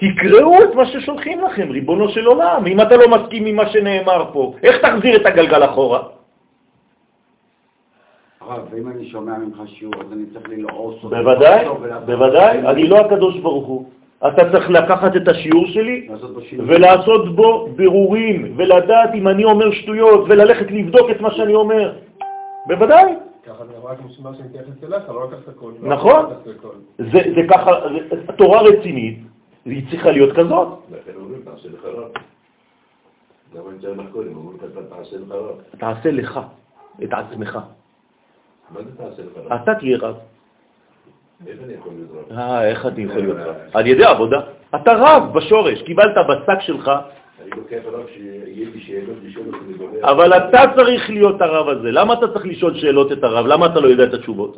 תקראו 0.02 0.62
את 0.64 0.74
מה 0.74 0.86
ששולחים 0.86 1.40
לכם, 1.40 1.70
ריבונו 1.70 2.08
של 2.08 2.26
עולם. 2.26 2.66
אם 2.66 2.80
אתה 2.80 2.96
לא 2.96 3.08
מסכים 3.08 3.46
עם 3.46 3.56
מה 3.56 3.66
שנאמר 3.68 4.30
פה, 4.32 4.54
איך 4.62 4.76
תחזיר 4.86 5.16
את 5.16 5.26
הגלגל 5.26 5.64
אחורה? 5.64 6.00
הרב, 8.40 8.60
ואם 8.70 8.88
אני 8.88 9.06
שומע 9.08 9.38
ממך 9.38 9.62
שיעור, 9.66 9.94
אז 10.00 10.12
אני 10.12 10.26
צריך 10.32 10.48
ללעוס 10.48 10.94
אותו. 10.94 11.08
בוודאי, 11.08 11.68
ולעשות- 11.80 12.06
בוודאי, 12.06 12.58
אני 12.58 12.88
לא 12.88 12.96
הקדוש 13.00 13.38
ברוך 13.38 13.66
הוא. 13.66 13.84
אתה 14.28 14.50
צריך 14.52 14.70
לקחת 14.70 15.16
את 15.16 15.28
השיעור 15.28 15.66
שלי. 15.66 16.08
ולעשות 16.66 17.34
בו 17.36 17.68
בירורים, 17.76 18.54
ולדעת 18.56 19.10
אם 19.14 19.28
אני 19.28 19.44
אומר 19.44 19.70
שטויות, 19.70 20.24
וללכת 20.28 20.70
לבדוק 20.70 21.10
את 21.10 21.20
מה 21.20 21.30
שאני 21.30 21.54
אומר. 21.54 21.92
בוודאי, 22.66 23.14
ככה 23.46 23.64
זה 23.66 23.72
רק 23.88 23.98
מה 24.22 24.30
שמתייחס 24.34 24.84
אליך, 24.84 25.08
לא 25.08 25.26
לקחת 25.26 25.48
הכל. 25.48 25.70
נכון. 25.82 26.24
לא. 26.62 26.70
זה, 26.98 27.20
זה 27.34 27.42
ככה, 27.50 27.70
תורה 28.36 28.62
רצינית, 28.62 29.18
היא 29.64 29.90
צריכה 29.90 30.10
להיות 30.10 30.36
כזאת. 30.36 30.68
לכן 30.90 31.12
אומרים, 31.16 31.42
תעשה 31.44 31.68
לך 31.68 31.84
רע. 31.84 32.08
למה 33.54 33.70
אני 33.70 33.78
צריך 33.78 33.98
לחקור? 33.98 34.22
הם 34.22 34.36
אומרים, 34.36 34.58
אתה 34.58 34.82
תעשה 34.96 35.16
לך 35.16 35.30
רע. 35.30 35.52
תעשה 35.78 36.10
לך, 36.10 36.40
את 37.04 37.12
עצמך. 37.12 37.58
מה 38.70 38.80
זה 38.82 38.96
תעשה 38.96 39.22
לך? 39.22 39.62
אתה 39.62 39.74
תהיה 39.74 39.98
רב. 39.98 40.16
איך 41.46 41.58
אני 41.64 41.72
יכול 41.72 41.92
להיות 41.92 42.10
רע? 42.30 42.38
אה, 42.38 42.72
רב? 43.50 43.56
על 43.74 43.86
ידי 43.86 44.04
עבודה. 44.04 44.40
אתה 44.74 44.92
רב 44.92 45.32
בשורש, 45.32 45.82
קיבלת 45.82 46.16
בשק 46.28 46.60
שלך, 46.60 46.88
רב. 46.88 47.04
אבל 50.02 50.32
אתה 50.32 50.62
צריך 50.76 51.10
להיות 51.10 51.40
הרב 51.40 51.68
הזה. 51.68 51.90
למה 51.90 52.14
אתה 52.14 52.28
צריך 52.32 52.46
לשאול 52.46 52.74
שאלות 52.74 53.12
את 53.12 53.24
הרב? 53.24 53.46
למה 53.46 53.66
אתה 53.66 53.80
לא 53.80 53.88
יודע 53.88 54.04
את 54.04 54.14
התשובות? 54.14 54.56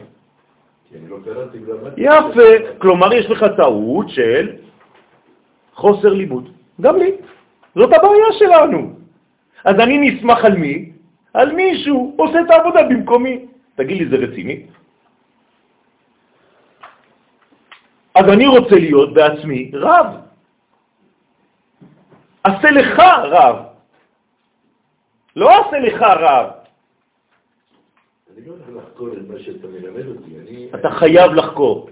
כי 0.88 0.94
אני 0.98 1.08
לא. 1.08 1.16
יפה. 1.96 2.78
כלומר, 2.78 3.12
יש 3.12 3.30
לך 3.30 3.44
טעות 3.56 4.08
של 4.08 4.63
חוסר 5.74 6.08
לימוד. 6.08 6.50
גם 6.80 6.96
לי. 6.96 7.10
זאת 7.74 7.90
הבעיה 7.92 8.30
שלנו. 8.38 8.96
אז 9.64 9.74
אני 9.80 9.98
נסמך 9.98 10.44
על 10.44 10.56
מי? 10.56 10.92
על 11.34 11.52
מישהו. 11.52 12.14
עושה 12.18 12.40
את 12.40 12.50
העבודה 12.50 12.82
במקומי. 12.82 13.46
תגיד 13.74 13.96
לי, 13.98 14.08
זה 14.08 14.16
רציני? 14.16 14.66
אז 18.14 18.24
אני 18.28 18.46
רוצה 18.46 18.74
להיות 18.74 19.14
בעצמי 19.14 19.70
רב. 19.74 20.06
עשה 22.44 22.70
לך 22.70 22.98
רב. 23.24 23.56
לא 25.37 25.50
עשה 25.60 25.78
לך 25.78 26.02
רב. 26.02 26.46
לא 28.37 28.54
אתה 30.74 30.90
חייב 30.90 31.32
לחקור. 31.32 31.90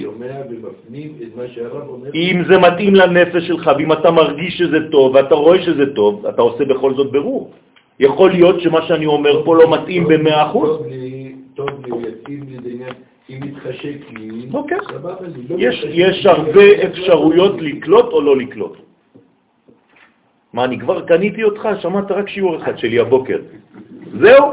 שומע 0.00 0.34
ומפנים 0.50 1.10
את 1.22 1.36
מה 1.36 1.42
שהרב 1.48 1.88
אומר. 1.88 2.10
אם 2.14 2.42
זה 2.48 2.58
מתאים 2.58 2.94
לנפש 2.94 3.46
שלך, 3.46 3.70
ואם 3.78 3.92
אתה 3.92 4.10
מרגיש 4.10 4.58
שזה 4.58 4.90
טוב, 4.90 5.14
ואתה 5.14 5.34
רואה 5.34 5.62
שזה 5.62 5.94
טוב, 5.94 6.26
אתה 6.26 6.42
עושה 6.42 6.64
בכל 6.64 6.94
זאת 6.94 7.12
ברור. 7.12 7.50
יכול 8.00 8.30
להיות 8.30 8.60
שמה 8.60 8.82
שאני 8.86 9.06
אומר 9.06 9.44
פה 9.44 9.56
לא 9.56 9.70
מתאים 9.70 10.04
במאה 10.08 10.50
אחוז. 10.50 10.68
טוב 10.68 10.86
לי, 10.86 11.34
טוב 11.54 11.68
לי, 11.68 12.08
יתאים 12.08 12.42
לי, 12.48 12.56
זה 12.62 12.68
עניין, 12.68 12.94
אם 13.30 13.38
מתחשק 13.40 14.00
לי, 14.16 14.48
אוקיי. 14.52 14.78
סבבה 14.88 15.26
לי. 15.36 15.42
לא 15.48 15.56
יש, 15.58 15.74
מתחשק 15.74 15.90
יש 15.94 16.26
לי, 16.26 16.32
הרבה 16.32 16.66
אפשרויות 16.88 17.54
לקלוט 17.60 18.08
או 18.12 18.20
לא 18.20 18.36
לקלוט. 18.36 18.76
מה, 20.52 20.64
אני 20.64 20.78
כבר 20.78 21.00
קניתי 21.00 21.44
אותך? 21.44 21.68
שמעת 21.80 22.10
רק 22.10 22.28
שיעור 22.28 22.56
אחד 22.56 22.78
שלי 22.78 22.98
הבוקר. 22.98 23.38
זהו? 24.20 24.44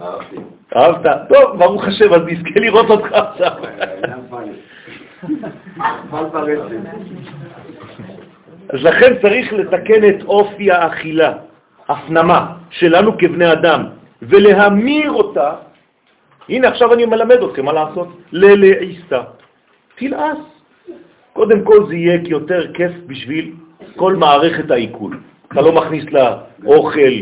אהבתי. 0.00 0.55
אהבת? 0.76 1.06
טוב, 1.28 1.58
ברוך 1.58 1.84
השם, 1.84 2.12
אז 2.14 2.20
נזכה 2.26 2.60
לראות 2.60 2.90
אותך 2.90 3.12
עכשיו. 3.12 3.52
אז 8.68 8.82
לכן 8.82 9.14
צריך 9.22 9.52
לתקן 9.52 10.08
את 10.08 10.22
אופי 10.22 10.70
האכילה, 10.70 11.32
הפנמה 11.88 12.52
שלנו 12.70 13.18
כבני 13.18 13.52
אדם, 13.52 13.84
ולהמיר 14.22 15.12
אותה, 15.12 15.52
הנה 16.48 16.68
עכשיו 16.68 16.94
אני 16.94 17.06
מלמד 17.06 17.42
אתכם 17.42 17.64
מה 17.64 17.72
לעשות, 17.72 18.08
ללעיסה. 18.32 19.22
תלעס. 19.98 20.38
קודם 21.32 21.64
כל 21.64 21.86
זה 21.88 21.94
יהיה 21.94 22.18
יותר 22.26 22.72
כיף 22.72 22.92
בשביל 23.06 23.52
כל 23.96 24.14
מערכת 24.16 24.70
העיכול. 24.70 25.18
אתה 25.52 25.60
לא 25.60 25.72
מכניס 25.72 26.04
לה 26.10 26.36
אוכל 26.64 27.16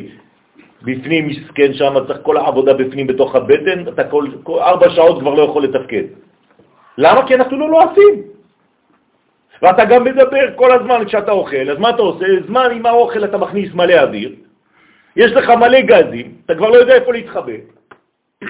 בפנים, 0.84 1.28
מסכן 1.28 1.72
שם, 1.74 1.94
צריך 2.06 2.18
כל 2.22 2.36
העבודה 2.36 2.74
בפנים 2.74 3.06
בתוך 3.06 3.34
הבטן, 3.34 3.88
אתה 3.88 4.04
כל, 4.04 4.26
כל 4.42 4.58
ארבע 4.58 4.90
שעות 4.90 5.20
כבר 5.20 5.34
לא 5.34 5.42
יכול 5.42 5.64
לתפקד. 5.64 6.04
למה? 6.98 7.26
כי 7.26 7.34
אנחנו 7.34 7.58
לא 7.58 7.70
לועסים. 7.70 8.22
ואתה 9.62 9.84
גם 9.84 10.04
מדבר 10.04 10.56
כל 10.56 10.72
הזמן 10.72 11.04
כשאתה 11.06 11.32
אוכל, 11.32 11.70
אז 11.70 11.78
מה 11.78 11.90
אתה 11.90 12.02
עושה? 12.02 12.26
זמן 12.46 12.68
עם 12.72 12.86
האוכל 12.86 13.24
אתה 13.24 13.38
מכניס 13.38 13.74
מלא 13.74 13.94
אוויר, 13.94 14.34
יש 15.16 15.32
לך 15.32 15.50
מלא 15.50 15.80
גזים, 15.80 16.34
אתה 16.46 16.54
כבר 16.54 16.68
לא 16.70 16.76
יודע 16.76 16.94
איפה 16.94 17.12
להתחבא. 17.12 17.52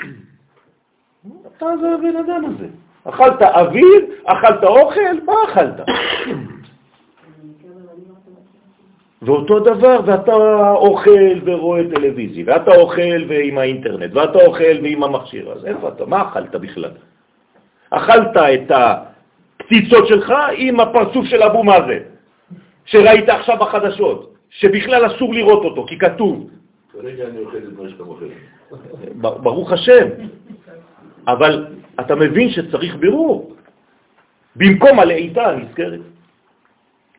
אתה 1.47 1.66
זה 1.81 1.87
הבן 1.94 2.16
אדם 2.16 2.44
הזה. 2.44 2.66
אכלת 3.05 3.42
אוויר, 3.42 4.07
אכלת 4.25 4.64
אוכל, 4.64 5.16
מה 5.25 5.35
אכלת? 5.44 5.81
ואותו 9.25 9.61
דבר, 9.61 10.01
ואתה 10.07 10.71
אוכל 10.75 11.35
ורואה 11.45 11.83
טלוויזיה, 11.95 12.45
ואתה 12.47 12.75
אוכל 12.75 13.25
ועם 13.29 13.59
האינטרנט, 13.59 14.11
ואתה 14.15 14.39
אוכל 14.39 14.77
ועם 14.83 15.03
המכשיר, 15.03 15.53
אז 15.53 15.67
איפה 15.67 15.89
אתה? 15.89 16.07
מה 16.07 16.23
אכלת 16.23 16.55
בכלל? 16.55 16.91
אכלת 17.91 18.37
את 18.37 18.71
הקציצות 18.71 20.09
שלך 20.09 20.33
עם 20.57 20.81
הפרצוף 20.81 21.27
של 21.27 21.43
אבו 21.43 21.65
מאזן, 21.65 22.05
שראית 22.85 23.29
עכשיו 23.29 23.57
בחדשות, 23.61 24.35
שבכלל 24.51 25.07
אסור 25.07 25.35
לראות 25.35 25.65
אותו, 25.65 25.87
כי 25.87 25.99
כתוב. 25.99 26.51
כרגע 26.93 27.25
אני 27.29 27.39
אוכל 27.39 27.57
את 27.57 27.79
מה 27.79 27.89
שאתה 27.89 28.05
מוכר. 28.05 28.27
ברוך 29.15 29.73
השם. 29.73 30.09
אבל 31.27 31.67
אתה 32.01 32.15
מבין 32.15 32.51
שצריך 32.51 32.97
בירור. 32.97 33.55
במקום 34.57 35.01
הלעיטה 35.01 35.47
הנזכרת. 35.47 36.01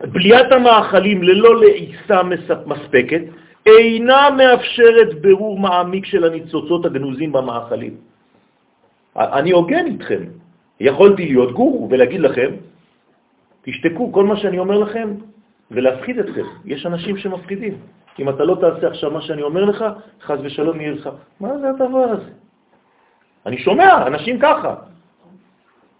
בליית 0.01 0.51
המאכלים 0.51 1.23
ללא 1.23 1.59
לעיסה 1.59 2.23
מספקת 2.65 3.21
אינה 3.65 4.29
מאפשרת 4.29 5.21
בירור 5.21 5.59
מעמיק 5.59 6.05
של 6.05 6.23
הניצוצות 6.23 6.85
הגנוזים 6.85 7.31
במאכלים. 7.31 7.93
אני 9.15 9.51
הוגן 9.51 9.85
איתכם. 9.85 10.23
יכולתי 10.79 11.25
להיות 11.25 11.51
גורו 11.53 11.87
ולהגיד 11.91 12.21
לכם, 12.21 12.51
תשתקו 13.61 14.11
כל 14.11 14.23
מה 14.23 14.37
שאני 14.37 14.59
אומר 14.59 14.77
לכם 14.77 15.09
ולהפחיד 15.71 16.19
אתכם. 16.19 16.45
יש 16.65 16.85
אנשים 16.85 17.17
שמפחידים. 17.17 17.73
אם 18.19 18.29
אתה 18.29 18.43
לא 18.43 18.55
תעשה 18.61 18.87
עכשיו 18.87 19.11
מה 19.11 19.21
שאני 19.21 19.41
אומר 19.41 19.65
לך, 19.65 19.85
חז 20.21 20.39
ושלום 20.43 20.81
יהיה 20.81 20.91
לך. 20.91 21.09
מה 21.39 21.57
זה 21.57 21.69
הדבר 21.69 22.05
הזה? 22.19 22.31
אני 23.45 23.57
שומע, 23.57 24.07
אנשים 24.07 24.39
ככה. 24.39 24.75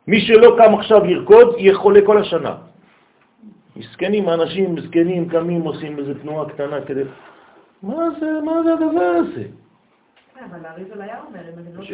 מי 0.07 0.21
שלא 0.21 0.55
קם 0.57 0.73
עכשיו 0.75 1.05
לרקוד, 1.05 1.55
יהיה 1.57 1.75
חולה 1.75 2.01
כל 2.05 2.17
השנה. 2.17 2.55
מסכנים, 3.75 4.29
אנשים 4.29 4.75
מסכנים, 4.75 5.29
קמים, 5.29 5.61
עושים 5.61 5.99
איזו 5.99 6.13
תנועה 6.21 6.49
קטנה 6.49 6.81
כדי... 6.81 7.01
מה 7.83 8.09
זה, 8.19 8.31
מה 8.43 8.63
זה 8.63 8.73
הדבר 8.73 9.01
הזה? 9.01 9.43
אבל 10.39 10.59
האריזל 10.65 11.01
היה 11.01 11.15
אומר, 11.27 11.39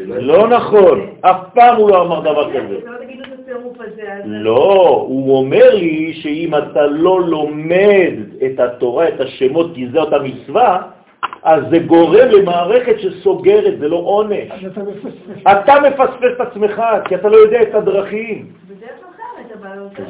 לא... 0.05 0.17
לא 0.17 0.47
נכון, 0.47 1.09
אף 1.21 1.37
פעם 1.53 1.75
הוא 1.77 1.89
לא 1.89 2.01
אמר 2.01 2.19
דבר 2.19 2.53
כזה. 2.53 2.79
לא. 4.25 4.43
לא, 4.43 5.05
הוא 5.07 5.37
אומר 5.37 5.75
לי 5.75 6.13
שאם 6.13 6.55
אתה 6.55 6.87
לא 6.87 7.21
לומד 7.21 8.13
את 8.45 8.59
התורה, 8.59 9.07
את 9.07 9.19
השמות, 9.21 9.75
כי 9.75 9.87
זאת 9.89 10.13
המצווה, 10.13 10.81
אז 11.43 11.63
זה 11.69 11.79
גורם 11.79 12.27
למערכת 12.29 12.99
שסוגרת, 12.99 13.79
זה 13.79 13.87
לא 13.87 13.95
עונש. 13.95 14.65
אתה 15.51 15.73
מפספס 15.79 16.31
את 16.35 16.39
עצמך, 16.39 16.81
כי 17.05 17.15
אתה 17.15 17.29
לא 17.29 17.37
יודע 17.37 17.61
את 17.61 17.75
הדרכים. 17.75 18.53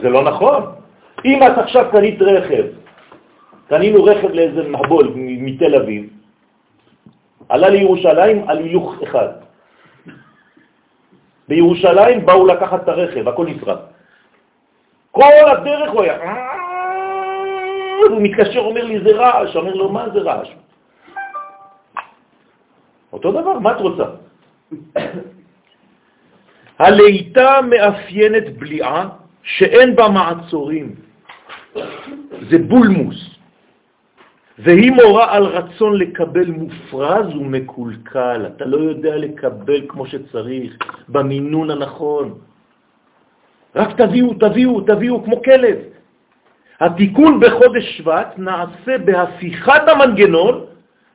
זה 0.02 0.10
לא 0.10 0.24
נכון. 0.24 0.81
אם 1.26 1.40
את 1.44 1.58
עכשיו 1.58 1.86
קנית 1.92 2.22
רכב, 2.22 2.66
קנינו 3.68 4.04
רכב 4.04 4.30
לאיזה 4.32 4.70
מחבול 4.70 5.14
מתל 5.16 5.76
אביב, 5.76 6.10
עלה 7.50 7.70
לירושלים 7.70 8.50
על 8.50 8.58
הילוך 8.58 8.96
אחד. 9.04 9.28
בירושלים 11.48 12.26
באו 12.26 12.48
לקחת 12.48 12.84
את 12.84 12.88
הרכב, 12.88 13.28
הכל 13.28 13.46
נשרף. 13.46 13.80
כל 15.12 15.46
הדרך 15.52 15.92
הוא 15.92 16.02
היה... 16.02 16.18
הוא 18.10 18.22
מתקשר, 18.22 18.60
אומר 18.60 18.84
לי, 18.84 19.00
זה 19.04 19.12
רעש. 19.12 19.56
אומר 19.56 19.74
לו, 19.74 19.90
מה 19.90 20.10
זה 20.10 20.20
רעש? 20.20 20.50
אותו 23.14 23.32
דבר, 23.32 23.60
מה 23.60 23.72
את 23.72 23.82
רוצה? 23.82 24.04
הליטה 26.80 27.60
מאפיינת 27.62 28.58
בליעה 28.58 29.10
שאין 29.44 29.96
בה 29.96 30.10
מעצורים. 30.10 31.11
זה 32.50 32.58
בולמוס. 32.58 33.42
והיא 34.60 34.92
מורה 34.92 35.36
על 35.36 35.44
רצון 35.44 35.98
לקבל 35.98 36.48
מופרז 36.52 37.36
ומקולקל. 37.36 38.46
אתה 38.56 38.66
לא 38.66 38.78
יודע 38.78 39.18
לקבל 39.18 39.82
כמו 39.88 40.06
שצריך, 40.06 40.78
במינון 41.10 41.70
הנכון. 41.72 42.34
רק 43.76 44.02
תביאו, 44.02 44.34
תביאו, 44.34 44.82
תביאו, 44.82 45.24
כמו 45.24 45.42
כלב. 45.42 45.78
התיקון 46.80 47.40
בחודש 47.40 47.98
שבט 47.98 48.34
נעשה 48.38 48.98
בהפיכת 49.06 49.84
המנגנון 49.88 50.66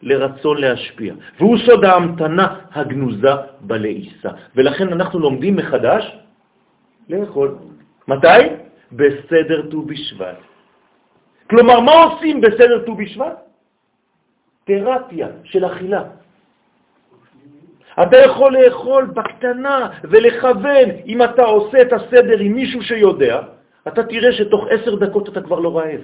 לרצון 0.02 0.56
להשפיע, 0.60 1.14
והוא 1.38 1.58
סוד 1.66 1.84
ההמתנה 1.84 2.46
הגנוזה 2.72 3.34
בלעיסה. 3.60 4.30
ולכן 4.56 4.92
אנחנו 4.92 5.18
לומדים 5.18 5.56
מחדש 5.56 6.16
לאכול. 7.08 7.54
מתי? 8.08 8.65
בסדר 8.96 9.70
ט"ו 9.70 9.82
בשבט. 9.82 10.38
כלומר, 11.50 11.80
מה 11.80 11.92
עושים 11.92 12.40
בסדר 12.40 12.84
ט"ו 12.86 12.94
בשבט? 12.94 13.36
תרפיה 14.64 15.28
של 15.44 15.66
אכילה. 15.66 16.02
אתה 18.02 18.16
יכול 18.16 18.58
לאכול 18.58 19.04
בקטנה 19.04 19.90
ולכוון. 20.04 20.88
אם 21.06 21.22
אתה 21.22 21.42
עושה 21.42 21.82
את 21.82 21.92
הסדר 21.92 22.38
עם 22.38 22.52
מישהו 22.52 22.82
שיודע, 22.82 23.40
אתה 23.88 24.02
תראה 24.04 24.32
שתוך 24.32 24.62
עשר 24.70 24.94
דקות 24.94 25.28
אתה 25.28 25.40
כבר 25.40 25.58
לא 25.60 25.78
רעב. 25.78 26.00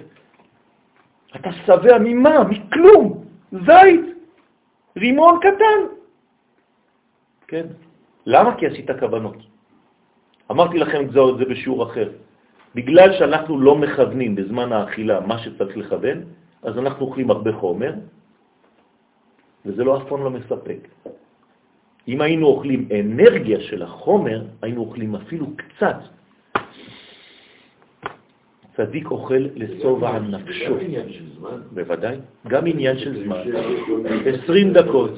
אתה 1.36 1.52
שבע 1.52 1.98
ממה? 1.98 2.44
מכלום. 2.44 3.24
זית, 3.52 4.04
רימון 4.96 5.38
קטן. 5.40 5.80
כן. 7.48 7.66
למה? 8.26 8.56
כי 8.56 8.66
עשית 8.66 8.90
כוונות. 9.00 9.36
אמרתי 10.50 10.78
לכם 10.78 11.04
את 11.04 11.10
זה 11.12 11.44
בשיעור 11.44 11.82
אחר. 11.82 12.08
בגלל 12.74 13.12
שאנחנו 13.18 13.60
לא 13.60 13.74
מכוונים 13.76 14.34
בזמן 14.34 14.72
האכילה 14.72 15.20
מה 15.20 15.38
שצריך 15.38 15.76
לכוון, 15.76 16.18
אז 16.62 16.78
אנחנו 16.78 17.06
אוכלים 17.06 17.30
הרבה 17.30 17.52
חומר, 17.52 17.92
וזה 19.66 19.84
לא 19.84 19.96
אף 19.96 20.02
פעם 20.08 20.24
לא 20.24 20.30
מספק. 20.30 20.88
אם 22.08 22.20
היינו 22.20 22.46
אוכלים 22.46 22.88
אנרגיה 23.00 23.60
של 23.60 23.82
החומר, 23.82 24.42
היינו 24.62 24.80
אוכלים 24.80 25.14
אפילו 25.14 25.46
קצת. 25.56 25.96
צדיק 28.76 29.10
אוכל 29.10 29.46
לשובע 29.54 30.18
נפשו. 30.18 30.74
בוודאי, 31.72 32.16
גם 32.48 32.66
עניין 32.66 32.98
של 32.98 33.24
זמן. 33.24 33.36
20 34.44 34.72
דקות, 34.72 35.10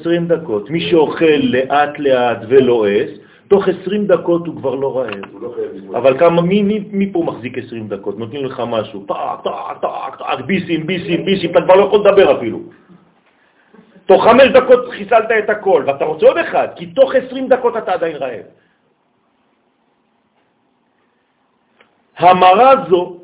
20 0.00 0.28
דקות. 0.28 0.70
מי 0.70 0.80
שאוכל 0.80 1.40
לאט 1.42 1.98
לאט 1.98 2.38
ולועס, 2.48 3.10
תוך 3.48 3.68
20 3.68 4.06
דקות 4.06 4.46
הוא 4.46 4.56
כבר 4.56 4.74
לא 4.74 4.98
רעב. 4.98 5.24
אבל 5.96 6.18
כמה, 6.18 6.42
מי, 6.42 6.62
מי, 6.62 6.78
מי 6.90 7.12
פה 7.12 7.22
מחזיק 7.26 7.58
20 7.58 7.88
דקות? 7.88 8.18
נותנים 8.18 8.44
לך 8.44 8.62
משהו, 8.66 9.04
טק, 9.06 9.14
טק, 9.44 9.50
טק, 9.82 10.18
טק, 10.18 10.44
ביסים, 10.46 10.86
ביסים, 10.86 11.24
ביסים, 11.24 11.50
אתה 11.50 11.60
כבר 11.60 11.74
לא 11.74 11.84
יכול 11.84 12.00
לדבר 12.00 12.38
אפילו. 12.38 12.60
תוך 14.06 14.24
חמש 14.24 14.48
דקות 14.54 14.90
חיסלת 14.90 15.30
את 15.30 15.50
הכל, 15.50 15.82
ואתה 15.86 16.04
רוצה 16.04 16.26
עוד 16.26 16.38
אחד, 16.38 16.68
כי 16.76 16.86
תוך 16.86 17.14
20 17.14 17.48
דקות 17.48 17.76
אתה 17.76 17.92
עדיין 17.92 18.16
רעב. 18.16 18.46
המרה 22.18 22.72
זו 22.90 23.16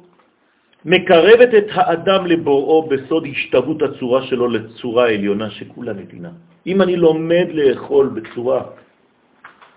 מקרבת 0.85 1.55
את 1.55 1.67
האדם 1.73 2.27
לבוראו 2.27 2.89
בסוד 2.89 3.27
השתוות 3.31 3.83
הצורה 3.83 4.23
שלו 4.23 4.49
לצורה 4.49 5.05
העליונה 5.05 5.51
שכולה 5.51 5.93
נתינה. 5.93 6.31
אם 6.67 6.83
אני 6.83 6.97
לומד 6.97 7.47
לאכול 7.53 8.07
בצורה 8.09 8.63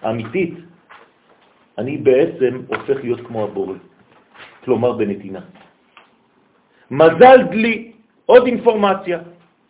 אמיתית, 0.10 0.54
אני 1.78 1.98
בעצם 1.98 2.62
הופך 2.68 2.98
להיות 3.04 3.20
כמו 3.28 3.44
הבורא, 3.44 3.76
כלומר 4.66 4.92
בנתינה. 4.92 5.40
מזל 6.92 7.44
דלי, 7.52 7.92
עוד 8.26 8.46
אינפורמציה, 8.46 9.20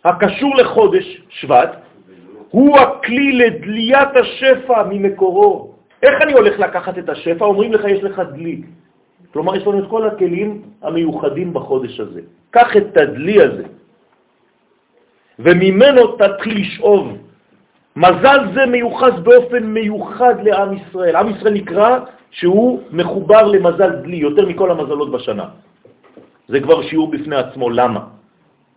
הקשור 0.05 0.55
לחודש 0.55 1.21
שבט, 1.29 1.69
הוא 2.49 2.79
הכלי 2.79 3.31
לדליית 3.31 4.15
השפע 4.15 4.83
ממקורו. 4.89 5.73
איך 6.03 6.21
אני 6.21 6.33
הולך 6.33 6.59
לקחת 6.59 6.97
את 6.97 7.09
השפע? 7.09 7.45
אומרים 7.45 7.73
לך, 7.73 7.83
יש 7.86 8.03
לך 8.03 8.21
דלי. 8.33 8.61
כלומר, 9.33 9.55
יש 9.55 9.67
לנו 9.67 9.79
את 9.79 9.89
כל 9.89 10.07
הכלים 10.07 10.61
המיוחדים 10.81 11.53
בחודש 11.53 11.99
הזה. 11.99 12.21
קח 12.51 12.77
את 12.77 12.97
הדלי 12.97 13.41
הזה, 13.41 13.63
וממנו 15.39 16.15
תתחיל 16.15 16.61
לשאוב. 16.61 17.24
מזל 17.95 18.39
זה 18.53 18.65
מיוחס 18.65 19.13
באופן 19.23 19.63
מיוחד 19.63 20.35
לעם 20.43 20.77
ישראל. 20.77 21.15
עם 21.15 21.29
ישראל 21.29 21.53
נקרא 21.53 21.99
שהוא 22.31 22.81
מחובר 22.91 23.43
למזל 23.47 23.89
דלי, 24.03 24.17
יותר 24.17 24.45
מכל 24.45 24.71
המזלות 24.71 25.11
בשנה. 25.11 25.45
זה 26.47 26.59
כבר 26.59 26.81
שיעור 26.81 27.11
בפני 27.11 27.35
עצמו, 27.35 27.69
למה? 27.69 28.01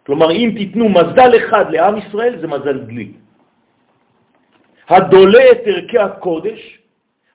כלומר, 0.07 0.31
אם 0.31 0.55
תיתנו 0.57 0.89
מזל 0.89 1.31
אחד 1.37 1.65
לעם 1.71 1.99
ישראל, 1.99 2.41
זה 2.41 2.47
מזל 2.47 2.79
דלי. 2.79 3.13
הדולה 4.89 5.45
את 5.53 5.61
ערכי 5.67 5.99
הקודש, 5.99 6.79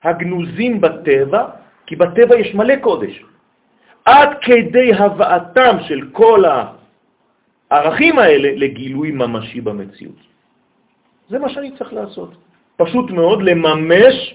הגנוזים 0.02 0.80
בטבע, 0.80 1.42
כי 1.86 1.96
בטבע 1.96 2.34
יש 2.36 2.54
מלא 2.54 2.76
קודש, 2.76 3.24
עד 4.04 4.28
כדי 4.40 4.94
הבאתם 4.94 5.76
של 5.86 6.00
כל 6.12 6.44
הערכים 7.70 8.18
האלה 8.18 8.48
לגילוי 8.56 9.10
ממשי 9.10 9.60
במציאות. 9.60 10.33
זה 11.34 11.38
מה 11.38 11.48
שאני 11.48 11.70
צריך 11.78 11.92
לעשות. 11.92 12.30
פשוט 12.76 13.10
מאוד 13.10 13.42
לממש 13.42 14.34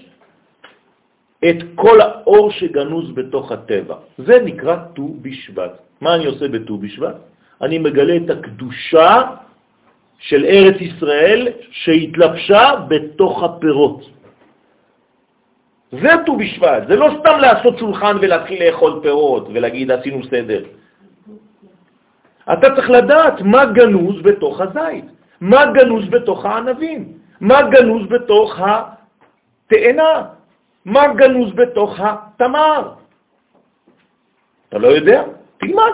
את 1.48 1.56
כל 1.74 2.00
האור 2.00 2.50
שגנוז 2.50 3.14
בתוך 3.14 3.52
הטבע. 3.52 3.96
זה 4.18 4.36
נקרא 4.44 4.76
ט"ו 4.94 5.16
בשבט. 5.22 5.72
מה 6.00 6.14
אני 6.14 6.26
עושה 6.26 6.48
בט"ו 6.48 6.78
בשבט? 6.78 7.16
אני 7.64 7.78
מגלה 7.78 8.16
את 8.16 8.30
הקדושה 8.30 9.22
של 10.18 10.44
ארץ 10.44 10.76
ישראל 10.80 11.48
שהתלבשה 11.70 12.84
בתוך 12.88 13.42
הפירות. 13.42 14.00
זה 15.92 16.12
ט"ו 16.26 16.36
בשבט, 16.36 16.82
זה 16.88 16.96
לא 16.96 17.08
סתם 17.20 17.36
לעשות 17.40 17.78
שולחן 17.78 18.16
ולהתחיל 18.20 18.58
לאכול 18.66 19.00
פירות 19.02 19.48
ולהגיד 19.48 19.90
עשינו 19.90 20.20
סדר. 20.24 20.62
אתה 22.52 22.68
צריך 22.76 22.90
לדעת 22.90 23.40
מה 23.40 23.64
גנוז 23.64 24.22
בתוך 24.22 24.60
הזית, 24.60 25.19
מה 25.40 25.72
גנוז 25.72 26.08
בתוך 26.10 26.44
הענבים, 26.44 27.12
מה 27.40 27.62
גנוז 27.62 28.08
בתוך 28.08 28.58
התאנה, 28.60 30.12
מה 30.84 31.14
גנוז 31.14 31.52
בתוך 31.52 32.00
התמר. 32.00 32.92
אתה 34.68 34.78
לא 34.78 34.88
יודע? 34.88 35.22
תלמד. 35.58 35.92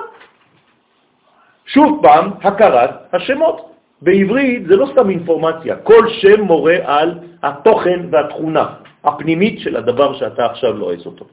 שוב 1.67 2.01
פעם, 2.03 2.31
הכרת 2.43 3.15
השמות. 3.15 3.73
בעברית 4.03 4.67
זה 4.67 4.77
לא 4.77 4.87
סתם 4.93 5.11
אינפורמציה, 5.11 5.77
כל 5.77 6.09
שם 6.21 6.41
מורה 6.41 6.77
על 6.85 7.19
התוכן 7.43 8.01
והתכונה 8.11 8.67
הפנימית 9.05 9.61
של 9.61 9.77
הדבר 9.77 10.19
שאתה 10.19 10.47
עכשיו 10.47 10.73
לועס 10.73 11.07
אותו. 11.07 11.25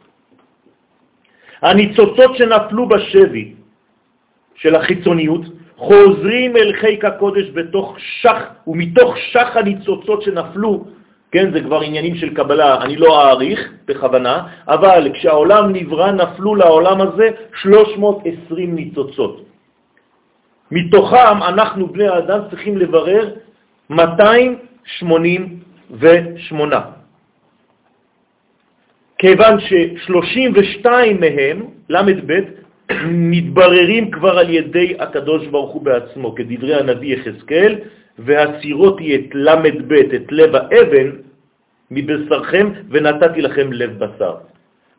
הניצוצות 1.61 2.32
שנפלו 2.36 2.89
בשבי 2.89 3.53
של 4.55 4.76
החיצוניות 4.76 5.41
חוזרים 5.78 6.57
אל 6.57 6.74
חיק 6.74 7.05
הקודש 7.05 7.49
בתוך 7.53 7.95
שח, 7.99 8.41
ומתוך 8.67 9.17
שח 9.17 9.57
הניצוצות 9.57 10.21
שנפלו, 10.21 10.86
כן, 11.32 11.51
זה 11.53 11.61
כבר 11.61 11.82
עניינים 11.82 12.15
של 12.15 12.34
קבלה, 12.34 12.82
אני 12.82 12.95
לא 12.95 13.21
אעריך 13.21 13.74
בכוונה, 13.86 14.47
אבל 14.67 15.09
כשהעולם 15.13 15.74
נברא 15.74 16.11
נפלו 16.11 16.55
לעולם 16.55 17.01
הזה 17.01 17.30
320 17.61 18.76
ניצוצות. 18.76 19.45
מתוכם 20.71 21.43
אנחנו 21.47 21.88
בני 21.88 22.07
האדם 22.07 22.39
צריכים 22.49 22.78
לברר 22.78 23.30
288. 23.89 26.80
כיוון 29.17 29.59
ש-32 29.59 30.88
מהם, 31.19 31.65
ל"ב, 31.89 32.34
מתבררים 33.08 34.12
כבר 34.12 34.38
על 34.40 34.50
ידי 34.50 34.96
הקדוש 35.00 35.48
ברוך 35.48 35.72
הוא 35.72 35.82
בעצמו, 35.82 36.36
כדברי 36.36 36.76
הנביא 36.76 37.16
יחזקאל, 37.16 37.76
והסירותי 38.20 39.16
את 39.16 39.36
ל"ב, 39.36 39.92
את 39.94 40.32
לב 40.32 40.56
האבן, 40.56 41.08
מבשרכם, 41.92 42.70
ונתתי 42.90 43.42
לכם 43.42 43.74
לב 43.74 43.92
בשר. 44.04 44.36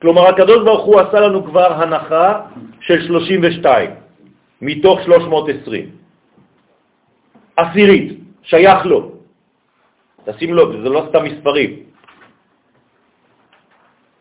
כלומר, 0.01 0.29
הקדוש 0.29 0.65
ברוך 0.65 0.85
הוא 0.85 1.01
עשה 1.01 1.21
לנו 1.21 1.45
כבר 1.45 1.73
הנחה 1.73 2.41
של 2.81 3.07
32. 3.07 3.91
מתוך 4.63 5.01
320. 5.03 5.91
עשירית, 7.57 8.09
שייך 8.43 8.87
לו. 8.87 9.13
תשים 10.25 10.55
לו, 10.55 10.83
זה 10.83 10.89
לא 10.89 11.07
סתם 11.09 11.25
מספרים. 11.25 11.71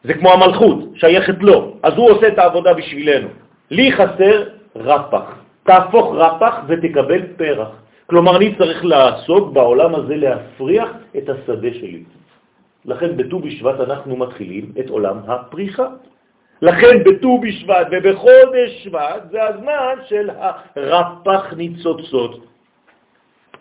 זה 0.03 0.13
כמו 0.13 0.33
המלכות, 0.33 0.79
שייכת 0.95 1.39
לו. 1.41 1.77
אז 1.83 1.93
הוא 1.93 2.09
עושה 2.11 2.27
את 2.27 2.37
העבודה 2.37 2.73
בשבילנו. 2.73 3.42
לי 3.73 3.91
חסר 3.91 4.49
רפח. 4.75 5.25
תהפוך 5.63 6.15
רפח 6.15 6.55
ותקבל 6.67 7.21
פרח. 7.37 7.69
כלומר, 8.07 8.37
אני 8.37 8.55
צריך 8.57 8.85
לעסוק 8.85 9.53
בעולם 9.53 9.95
הזה 9.95 10.15
להפריח 10.15 10.89
את 11.17 11.29
השדה 11.29 11.73
שלי. 11.73 12.03
לכן 12.85 13.17
בט"ו 13.17 13.39
בשבט 13.39 13.79
אנחנו 13.79 14.15
מתחילים 14.15 14.71
את 14.79 14.89
עולם 14.89 15.17
הפריחה. 15.27 15.87
לכן 16.61 17.03
בט"ו 17.03 17.41
בשבט 17.41 17.87
ובחודש 17.91 18.83
שבט 18.83 19.31
זה 19.31 19.43
הזמן 19.43 19.95
של 20.05 20.29
הרפ"ח 20.75 21.53
ניצוצות, 21.53 22.45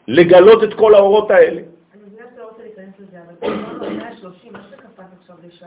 לגלות 0.09 0.65
את 0.65 0.75
כל 0.75 0.95
האורות 0.95 1.31
האלה. 1.31 1.61
אני 1.61 2.03
מבינה 2.07 2.25
שאתה 2.31 2.43
רוצה 2.43 2.63
להיכנס 2.63 2.95
לזה, 3.01 3.19
אבל 3.41 3.97
130, 3.97 4.53
מה 4.53 4.59
זה 4.71 4.77
קפץ 4.77 5.05
עכשיו 5.21 5.37
לשח? 5.47 5.67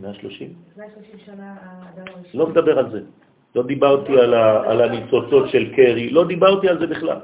130? 0.00 0.54
130 0.76 1.18
שנה 1.26 1.54
האדם 1.62 2.04
הראשון. 2.14 2.40
לא 2.40 2.46
מדבר 2.46 2.78
על 2.78 2.90
זה. 2.90 3.00
לא 3.56 3.62
דיברתי 3.62 4.12
על, 4.12 4.34
ה, 4.34 4.70
על 4.70 4.80
הניצוצות 4.80 5.48
של 5.48 5.74
קרי, 5.76 6.10
לא 6.10 6.24
דיברתי 6.24 6.68
על 6.68 6.78
זה 6.78 6.86
בכלל. 6.86 7.16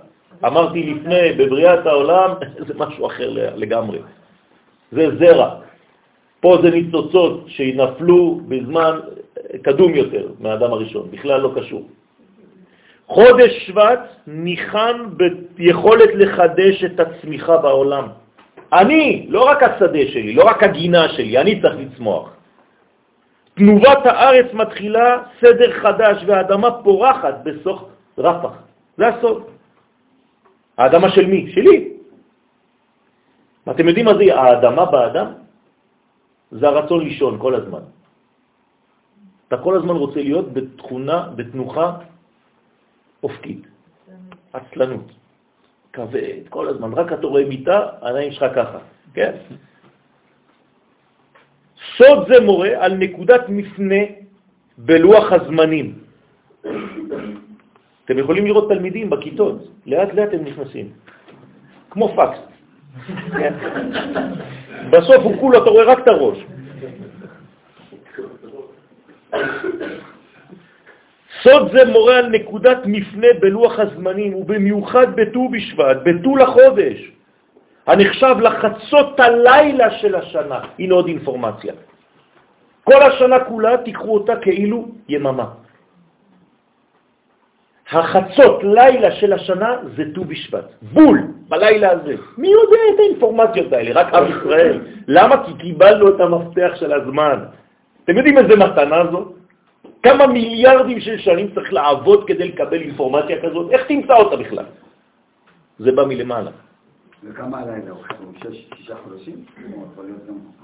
אמרתי 0.46 0.82
לפני, 0.82 1.32
בבריאת 1.32 1.86
העולם, 1.86 2.30
זה 2.66 2.74
משהו 2.76 3.06
אחר 3.06 3.30
לגמרי. 3.56 3.98
זה 4.92 5.06
זרע. 5.18 5.50
פה 6.40 6.58
זה 6.62 6.70
ניצוצות 6.70 7.44
שנפלו 7.46 8.40
בזמן 8.48 8.98
קדום 9.62 9.94
יותר 9.94 10.26
מהאדם 10.40 10.72
הראשון, 10.72 11.08
בכלל 11.10 11.40
לא 11.40 11.52
קשור. 11.56 11.88
חודש 13.06 13.66
שבט 13.66 14.00
ניחן 14.26 14.96
ביכולת 15.56 16.10
לחדש 16.14 16.84
את 16.84 17.00
הצמיחה 17.00 17.56
בעולם. 17.56 18.08
אני, 18.72 19.26
לא 19.28 19.44
רק 19.44 19.62
השדה 19.62 20.06
שלי, 20.12 20.32
לא 20.32 20.44
רק 20.44 20.62
הגינה 20.62 21.08
שלי, 21.08 21.38
אני 21.38 21.60
צריך 21.62 21.74
לצמוח. 21.78 22.37
תנובת 23.58 24.06
הארץ 24.06 24.54
מתחילה 24.54 25.22
סדר 25.40 25.70
חדש 25.82 26.24
והאדמה 26.26 26.82
פורחת 26.82 27.34
בסוף 27.44 27.78
רפח. 28.18 28.54
זה 28.96 29.08
הסוד. 29.08 29.42
האדמה 30.78 31.10
של 31.10 31.26
מי? 31.26 31.50
שלי. 31.52 31.92
אתם 33.70 33.88
יודעים 33.88 34.06
מה 34.06 34.14
זה 34.14 34.34
האדמה 34.34 34.84
באדם? 34.84 35.28
זה 36.50 36.68
הרצון 36.68 37.00
לישון 37.04 37.38
כל 37.38 37.54
הזמן. 37.54 37.84
אתה 39.48 39.56
כל 39.58 39.76
הזמן 39.76 39.96
רוצה 39.96 40.20
להיות 40.20 40.52
בתכונה, 40.52 41.28
בתנוחה 41.36 41.86
אופקית, 43.22 43.66
עצלנות, 44.52 45.08
כבד, 45.92 46.48
כל 46.48 46.68
הזמן. 46.68 46.92
רק 46.92 47.12
אתה 47.12 47.26
רואה 47.26 47.44
מיטה, 47.44 47.78
העיניים 48.02 48.32
שלך 48.32 48.44
ככה, 48.54 48.78
כן? 49.14 49.32
סוד 51.98 52.28
זה 52.28 52.40
מורה 52.40 52.70
על 52.78 52.94
נקודת 52.94 53.48
מפנה 53.48 54.02
בלוח 54.78 55.32
הזמנים. 55.32 55.94
אתם 58.04 58.18
יכולים 58.18 58.46
לראות 58.46 58.68
תלמידים 58.68 59.10
בכיתות, 59.10 59.68
לאט 59.86 60.14
לאט 60.14 60.34
הם 60.34 60.44
נכנסים, 60.44 60.86
כמו 61.90 62.08
פקס. 62.16 62.38
בסוף 64.92 65.20
הוא 65.24 65.40
כולו, 65.40 65.62
אתה 65.62 65.70
רואה 65.70 65.84
רק 65.84 65.98
את 65.98 66.08
הראש. 66.08 66.38
סוד 71.42 71.72
זה 71.72 71.84
מורה 71.84 72.18
על 72.18 72.28
נקודת 72.28 72.78
מפנה 72.86 73.26
בלוח 73.40 73.78
הזמנים, 73.78 74.34
ובמיוחד 74.34 75.16
בט"ו 75.16 75.48
בשבט, 75.48 75.96
בט"ו 76.04 76.36
לחודש, 76.36 77.10
הנחשב 77.86 78.36
לחצות 78.40 79.20
הלילה 79.20 79.90
של 79.90 80.14
השנה. 80.14 80.60
הנה 80.78 80.94
עוד 80.94 81.06
אינפורמציה. 81.06 81.72
כל 82.88 83.02
השנה 83.02 83.44
כולה 83.44 83.76
תיקחו 83.76 84.14
אותה 84.14 84.36
כאילו 84.36 84.88
יממה. 85.08 85.46
החצות 87.92 88.64
לילה 88.64 89.10
של 89.12 89.32
השנה 89.32 89.76
זה 89.96 90.04
ט"ו 90.14 90.24
בשבט, 90.24 90.64
בול, 90.92 91.18
בלילה 91.48 91.90
הזה. 91.90 92.14
מי 92.38 92.48
יודע 92.48 92.80
את 92.94 92.98
האינפורמציות 92.98 93.72
האלה? 93.72 94.00
רק 94.00 94.14
עם 94.14 94.24
ישראל. 94.28 94.80
למה? 95.08 95.44
כי 95.46 95.52
קיבלנו 95.58 96.08
את 96.08 96.20
המפתח 96.20 96.70
של 96.74 96.92
הזמן. 96.92 97.38
אתם 98.04 98.16
יודעים 98.16 98.38
איזה 98.38 98.56
מתנה 98.56 99.02
זו? 99.12 99.32
כמה 100.02 100.26
מיליארדים 100.26 101.00
של 101.00 101.18
שנים 101.18 101.48
צריך 101.54 101.72
לעבוד 101.72 102.26
כדי 102.26 102.48
לקבל 102.48 102.80
אינפורמציה 102.80 103.36
כזאת? 103.42 103.72
איך 103.72 103.82
תמצא 103.88 104.14
אותה 104.16 104.36
בכלל? 104.36 104.64
זה 105.78 105.92
בא 105.92 106.04
מלמעלה. 106.04 106.50
וכמה 107.24 107.58
הלילה 107.58 107.90
הוא 107.90 108.32
שישה 108.76 108.94
חודשים? 109.04 109.44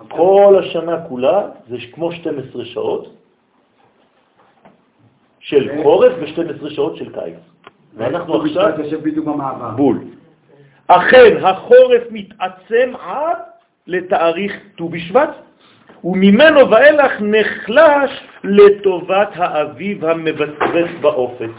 כל 0.08 0.56
השנה 0.58 1.08
כולה 1.08 1.48
זה 1.68 1.76
כמו 1.92 2.12
12 2.12 2.64
שעות 2.64 3.14
של 5.38 5.82
חורף 5.82 6.12
ו-12 6.20 6.70
שעות 6.70 6.96
של 6.96 7.12
קיץ. 7.12 7.38
ואנחנו 7.96 8.42
עכשיו... 8.42 8.72
בול. 9.76 9.98
אכן, 10.86 11.44
החורף 11.44 12.02
מתעצם 12.10 12.92
עד 13.00 13.36
לתאריך 13.86 14.52
ט"ו 14.76 14.88
בשבט, 14.88 15.30
וממנו 16.04 16.70
ואילך 16.70 17.12
נחלש 17.20 18.10
לטובת 18.44 19.28
האביב 19.34 20.04
המבצבץ 20.04 20.90
באופק. 21.00 21.50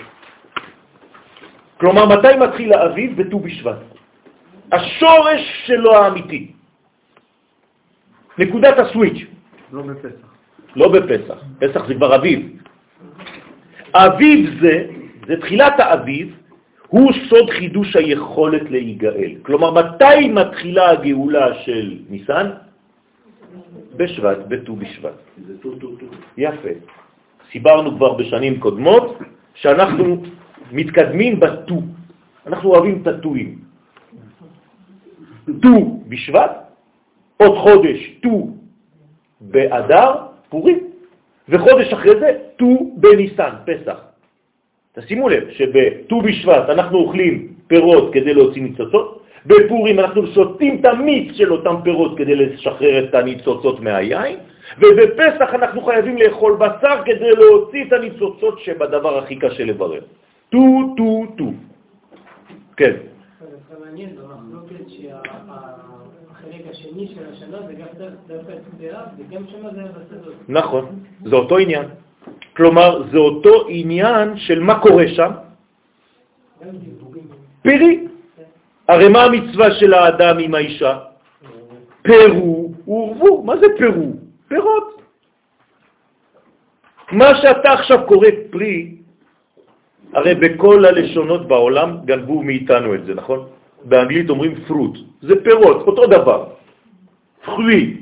כלומר, 1.78 2.06
מתי 2.06 2.36
מתחיל 2.40 2.74
האביב? 2.74 3.22
בט"ו 3.22 3.40
בשבט. 3.40 3.95
השורש 4.72 5.42
שלו 5.66 5.96
האמיתי. 5.96 6.52
נקודת 8.38 8.80
הסוויץ'. 8.80 9.26
לא 9.72 9.82
בפסח. 9.82 10.28
לא 10.76 10.88
בפסח, 10.92 11.38
פסח 11.60 11.88
זה 11.88 11.94
כבר 11.96 12.16
אביב. 12.16 12.40
אביב 13.94 14.40
זה, 14.62 14.88
זה 15.28 15.42
תחילת 15.42 15.80
האביב, 15.80 16.36
הוא 16.88 17.12
סוד 17.30 17.50
חידוש 17.50 17.96
היכולת 17.96 18.72
להיגאל. 18.72 19.32
כלומר, 19.42 19.72
מתי 19.72 20.28
מתחילה 20.30 20.90
הגאולה 20.90 21.48
של 21.64 21.98
ניסן? 22.10 22.48
בשבט, 23.96 24.38
בט"ו 24.48 24.76
בשבט. 24.76 25.18
זה 25.48 25.54
טו 25.62 25.76
טו 25.76 25.96
טו. 25.96 26.06
יפה. 26.38 26.70
הסברנו 27.52 27.96
כבר 27.98 28.14
בשנים 28.14 28.60
קודמות 28.60 29.20
שאנחנו 29.56 30.24
מתקדמים 30.72 31.40
בט"ו. 31.40 31.82
אנחנו 32.48 32.70
אוהבים 32.70 33.02
את 33.02 33.08
הט"ואים. 33.08 33.60
ט"ו 35.46 36.00
בשבט, 36.08 36.52
עוד 37.38 37.58
חודש 37.58 38.20
ט"ו 38.24 38.48
באדר, 39.42 40.12
פורים, 40.50 40.80
וחודש 41.50 41.94
אחרי 41.94 42.20
זה 42.20 42.38
ט"ו 42.58 42.94
בניסן, 42.98 43.52
פסח. 43.66 44.00
תשימו 44.96 45.30
לב 45.30 45.50
שבט"ו 45.50 46.22
בשבט 46.22 46.70
אנחנו 46.70 46.98
אוכלים 46.98 47.48
פירות 47.68 48.14
כדי 48.14 48.34
להוציא 48.34 48.62
ניצוצות, 48.62 49.22
בפורים 49.46 50.00
אנחנו 50.00 50.28
שותים 50.28 50.80
את 50.80 50.86
המיץ 50.86 51.36
של 51.36 51.52
אותם 51.52 51.76
פירות 51.84 52.18
כדי 52.18 52.36
לשחרר 52.36 53.04
את 53.04 53.16
הניצוצות 53.16 53.80
מהיין, 53.80 54.38
ובפסח 54.80 55.54
אנחנו 55.54 55.82
חייבים 55.82 56.18
לאכול 56.18 56.56
בשר 56.56 57.02
כדי 57.06 57.32
להוציא 57.32 57.84
את 57.88 57.94
הניצוצות 57.94 58.60
שבדבר 58.60 59.18
הכי 59.18 59.36
קשה 59.36 59.64
לברר. 59.64 60.02
טו, 60.50 60.94
טו, 60.98 61.26
טו. 61.38 61.52
כן. 62.78 63.15
זה 63.80 63.86
מעניין 63.86 64.16
במחלוקת 64.16 64.90
שהחלק 64.90 66.62
השני 66.72 67.08
של 67.16 67.34
השנה 67.34 67.58
זה 67.68 67.74
דווקא 68.28 68.54
באב 68.78 69.08
וגם 69.18 69.48
שנה 69.48 69.70
זה 69.74 69.80
היה 69.80 69.92
בסדר. 69.92 70.32
נכון, 70.48 71.00
זה 71.26 71.36
אותו 71.36 71.58
עניין. 71.58 71.86
כלומר, 72.56 73.04
זה 73.12 73.18
אותו 73.18 73.66
עניין 73.70 74.38
של 74.38 74.60
מה 74.60 74.80
קורה 74.80 75.08
שם. 75.08 75.32
פירי. 77.62 78.08
הרי 78.88 79.10
מה 79.10 79.24
המצווה 79.24 79.72
של 79.72 79.94
האדם 79.94 80.40
עם 80.40 80.56
האישה? 80.56 81.00
פירו 82.02 82.72
ורבו. 82.88 83.44
מה 83.44 83.58
זה 83.58 83.66
פירו? 83.78 84.14
פירות. 84.48 85.02
מה 87.12 87.36
שאתה 87.42 87.74
עכשיו 87.74 88.08
קורא 88.08 88.28
פרי, 88.52 88.96
הרי 90.14 90.36
בכל 90.36 90.86
הלשונות 90.86 91.48
בעולם 91.48 91.98
גנבו 92.06 92.44
מאיתנו 92.44 92.96
את 92.96 93.06
זה, 93.06 93.14
נכון? 93.14 93.55
באנגלית 93.86 94.30
אומרים 94.30 94.56
פרוט, 94.68 94.98
זה 95.22 95.44
פירות, 95.44 95.88
אותו 95.88 96.08
דבר. 96.08 96.48
פרי, 97.46 97.98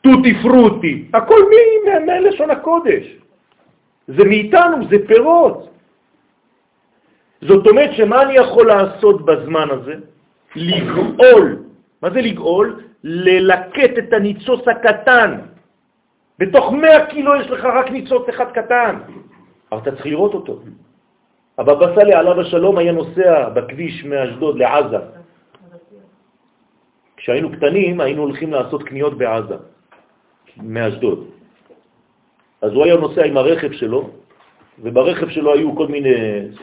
טוטי 0.00 0.34
פרוטי, 0.42 1.08
הכל 1.14 1.40
מ- 1.42 1.88
מה- 1.88 2.00
מהלשון 2.06 2.50
הקודש. 2.50 3.04
זה 4.08 4.24
מאיתנו, 4.24 4.76
זה 4.90 4.96
פירות. 5.06 5.68
זאת 7.42 7.66
אומרת 7.66 7.90
שמה 7.96 8.22
אני 8.22 8.34
יכול 8.34 8.66
לעשות 8.66 9.24
בזמן 9.24 9.68
הזה? 9.70 9.94
לגאול. 10.56 11.62
מה 12.02 12.10
זה 12.10 12.20
לגאול? 12.20 12.80
ללקט 13.04 13.98
את 13.98 14.12
הניצוץ 14.12 14.68
הקטן. 14.68 15.38
בתוך 16.38 16.72
100 16.72 17.06
קילו 17.06 17.36
יש 17.40 17.46
לך 17.50 17.64
רק 17.64 17.90
ניצוץ 17.90 18.28
אחד 18.28 18.50
קטן, 18.52 18.96
אבל 19.72 19.80
אתה 19.80 19.90
צריך 19.92 20.06
לראות 20.06 20.34
אותו. 20.34 20.60
הבבא 21.58 21.94
סאלי 21.94 22.14
עליו 22.14 22.40
השלום 22.40 22.78
היה 22.78 22.92
נוסע 22.92 23.48
בכביש 23.48 24.04
מאשדוד 24.04 24.58
לעזה. 24.58 24.98
כשהיינו 27.16 27.52
קטנים 27.52 28.00
היינו 28.00 28.22
הולכים 28.22 28.52
לעשות 28.52 28.82
קניות 28.82 29.18
בעזה, 29.18 29.56
מאשדוד. 30.56 31.26
אז 32.62 32.72
הוא 32.72 32.84
היה 32.84 32.96
נוסע 32.96 33.24
עם 33.24 33.36
הרכב 33.36 33.72
שלו, 33.72 34.10
וברכב 34.78 35.28
שלו 35.28 35.54
היו 35.54 35.76
כל 35.76 35.86
מיני 35.86 36.14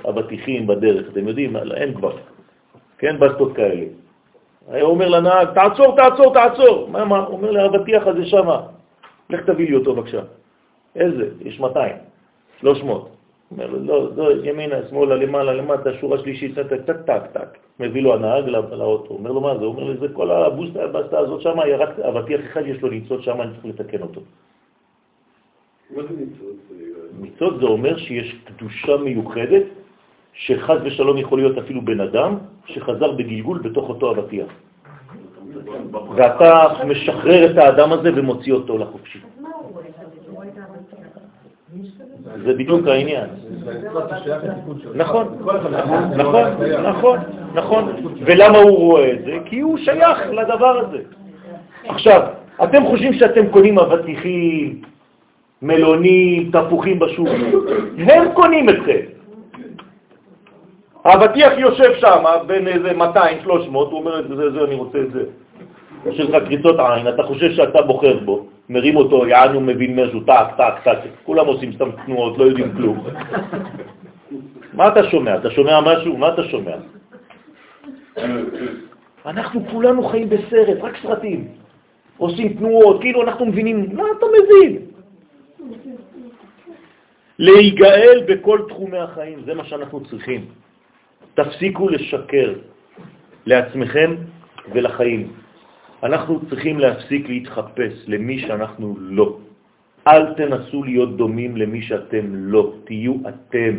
אבטיחים 0.09 0.67
בדרך, 0.67 1.09
אתם 1.11 1.27
יודעים, 1.27 1.55
אין 1.55 1.93
כבר, 1.93 2.17
כן, 2.97 3.19
בסטות 3.19 3.55
כאלה. 3.55 3.85
היה 4.67 4.83
אומר 4.83 5.09
לנהג, 5.09 5.47
תעצור, 5.53 5.95
תעצור, 5.95 6.33
תעצור. 6.33 6.89
מה, 6.89 7.05
מה? 7.05 7.25
אומר 7.25 7.51
לי, 7.51 7.59
האבטיח 7.59 8.07
הזה 8.07 8.25
שמה, 8.25 8.61
לך 9.29 9.41
תביא 9.45 9.69
לי 9.69 9.75
אותו 9.75 9.95
בבקשה. 9.95 10.21
איזה? 10.95 11.29
יש 11.41 11.59
200, 11.59 11.95
300. 12.61 13.18
אומר 13.51 13.67
לו, 13.67 13.79
לא, 13.85 14.15
לא, 14.15 14.45
ימינה, 14.45 14.75
שמאלה, 14.89 15.15
למעלה, 15.15 15.53
למטה, 15.53 15.89
שורה 15.93 16.17
שלישית, 16.17 16.55
טק, 16.55 16.81
טק, 16.85 16.97
טק, 17.05 17.21
טק. 17.33 17.57
מביא 17.79 18.01
לו 18.01 18.13
הנהג 18.13 18.45
לא- 18.47 18.69
לאוטו. 18.71 19.13
אומר 19.13 19.31
לו, 19.31 19.41
מה 19.41 19.57
זה? 19.57 19.65
אומר 19.65 19.83
לי, 19.83 19.97
זה 19.97 20.07
כל 20.13 20.31
הבוסטה, 20.31 20.83
הבסטה 20.83 21.19
הזאת 21.19 21.41
שם, 21.41 21.59
היה 21.59 21.77
רק 21.77 21.99
אבטיח 21.99 22.41
אחד, 22.41 22.61
יש 22.65 22.81
לו 22.81 22.89
ניצוץ 22.89 23.21
שם, 23.21 23.41
אני 23.41 23.51
צריך 23.53 23.65
לתקן 23.65 24.01
אותו. 24.01 24.21
מה 25.95 26.03
זה 26.03 26.13
ניצוץ? 26.19 26.57
ניצוץ 27.21 27.53
זה 27.59 27.65
אומר 27.65 27.97
שיש 27.97 28.35
קדושה 28.45 28.97
מיוחדת, 28.97 29.63
שחז 30.33 30.77
ושלום 30.83 31.17
יכול 31.17 31.39
להיות 31.39 31.57
אפילו 31.57 31.81
בן 31.81 31.99
אדם, 31.99 32.37
שחזר 32.65 33.11
בגלגול 33.11 33.57
בתוך 33.59 33.89
אותו 33.89 34.11
אבטיח. 34.11 34.51
ואתה 36.15 36.83
משחרר 36.87 37.51
את 37.51 37.57
האדם 37.57 37.93
הזה 37.93 38.09
ומוציא 38.15 38.53
אותו 38.53 38.77
לחופשי. 38.77 39.19
אז 39.19 39.41
מה 39.41 39.49
הוא 39.49 39.71
רואה? 39.73 39.83
הוא 40.27 40.35
רואה 40.35 40.47
את 40.47 40.57
האבטיח. 40.57 41.19
זה 42.45 42.53
בדיוק 42.53 42.87
העניין. 42.87 43.27
נכון, 44.95 45.37
נכון, 45.45 45.73
נכון, 46.83 47.19
נכון. 47.53 47.89
ולמה 48.25 48.57
הוא 48.57 48.77
רואה 48.77 49.11
את 49.11 49.25
זה? 49.25 49.37
כי 49.45 49.59
הוא 49.59 49.77
שייך 49.77 50.19
לדבר 50.31 50.79
הזה. 50.79 50.97
עכשיו, 51.87 52.21
אתם 52.63 52.85
חושבים 52.85 53.13
שאתם 53.13 53.47
קונים 53.47 53.79
אבטיחים, 53.79 54.81
מלונים, 55.61 56.51
תפוחים 56.51 56.99
בשוק, 56.99 57.27
הם 57.97 58.31
קונים 58.33 58.69
אתכם. 58.69 58.99
האבטיח 61.03 61.53
יושב 61.57 61.93
שם 61.99 62.23
בין 62.47 62.67
איזה 62.67 62.93
200, 62.93 63.37
300, 63.43 63.91
הוא 63.91 63.99
אומר, 63.99 64.27
זה, 64.27 64.51
זה, 64.51 64.63
אני 64.63 64.75
רוצה 64.75 64.99
את 64.99 65.11
זה. 65.11 65.23
יש 66.05 66.19
לך 66.19 66.43
קריצות 66.43 66.79
עין, 66.79 67.07
אתה 67.07 67.23
חושב 67.23 67.51
שאתה 67.51 67.81
בוחר 67.81 68.19
בו, 68.25 68.45
מרים 68.69 68.95
אותו, 68.95 69.27
יענו 69.27 69.61
מבין 69.61 69.99
משהו, 69.99 70.19
טק, 70.19 70.47
טק, 70.57 70.73
טק, 70.83 70.97
כולם 71.23 71.45
עושים 71.45 71.73
סתם 71.73 71.89
תנועות, 72.05 72.37
לא 72.37 72.43
יודעים 72.43 72.73
כלום. 72.73 73.03
מה 74.73 74.87
אתה 74.87 75.03
שומע? 75.09 75.37
אתה 75.37 75.51
שומע 75.51 75.81
משהו? 75.81 76.17
מה 76.17 76.27
אתה 76.33 76.43
שומע? 76.43 76.75
אנחנו 79.25 79.65
כולנו 79.71 80.03
חיים 80.03 80.29
בסרט, 80.29 80.77
רק 80.81 80.97
סרטים. 81.01 81.47
עושים 82.17 82.53
תנועות, 82.53 83.01
כאילו 83.01 83.23
אנחנו 83.23 83.45
מבינים, 83.45 83.89
מה 83.93 84.03
אתה 84.17 84.25
מבין? 84.37 84.71
להיגאל 87.39 88.23
בכל 88.27 88.59
תחומי 88.67 88.97
החיים, 88.97 89.39
זה 89.45 89.53
מה 89.53 89.63
שאנחנו 89.63 90.05
צריכים. 90.05 90.45
תפסיקו 91.33 91.89
לשקר 91.89 92.53
לעצמכם 93.45 94.15
ולחיים. 94.71 95.38
אנחנו 96.03 96.39
צריכים 96.49 96.79
להפסיק 96.79 97.29
להתחפש 97.29 97.93
למי 98.07 98.39
שאנחנו 98.39 98.95
לא. 98.99 99.37
אל 100.07 100.33
תנסו 100.33 100.83
להיות 100.83 101.17
דומים 101.17 101.57
למי 101.57 101.81
שאתם 101.81 102.25
לא, 102.31 102.73
תהיו 102.83 103.15
אתם. 103.27 103.73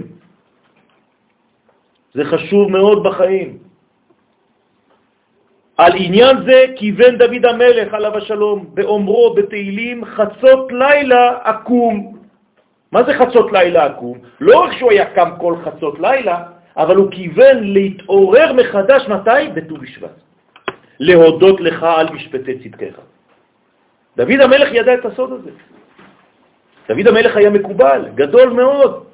זה 2.14 2.24
חשוב 2.24 2.70
מאוד 2.70 3.02
בחיים. 3.02 3.58
על 5.80 5.92
עניין 5.96 6.36
זה 6.46 6.64
כיוון 6.76 7.16
דוד 7.16 7.44
המלך 7.44 7.94
עליו 7.94 8.16
השלום 8.16 8.58
באומרו 8.74 9.34
בתהילים 9.34 10.04
חצות 10.04 10.72
לילה 10.72 11.38
אקום. 11.42 12.16
מה 12.92 13.00
זה 13.04 13.12
חצות 13.14 13.52
לילה 13.52 13.86
אקום? 13.86 14.18
לא 14.40 14.60
רק 14.60 14.72
שהוא 14.72 14.90
היה 14.90 15.14
קם 15.16 15.30
כל 15.40 15.54
חצות 15.64 16.00
לילה, 16.00 16.36
אבל 16.76 16.96
הוא 16.96 17.10
כיוון 17.10 17.56
להתעורר 17.64 18.52
מחדש 18.52 19.08
מתי? 19.08 19.42
בט"ו 19.54 19.76
בשבט. 19.76 20.29
להודות 21.00 21.60
לך 21.60 21.82
על 21.82 22.12
משפטי 22.12 22.58
צדקך. 22.58 23.00
דוד 24.16 24.40
המלך 24.40 24.68
ידע 24.72 24.94
את 24.94 25.04
הסוד 25.04 25.32
הזה. 25.32 25.50
דוד 26.88 27.06
המלך 27.06 27.36
היה 27.36 27.50
מקובל, 27.50 28.08
גדול 28.14 28.48
מאוד. 28.52 29.04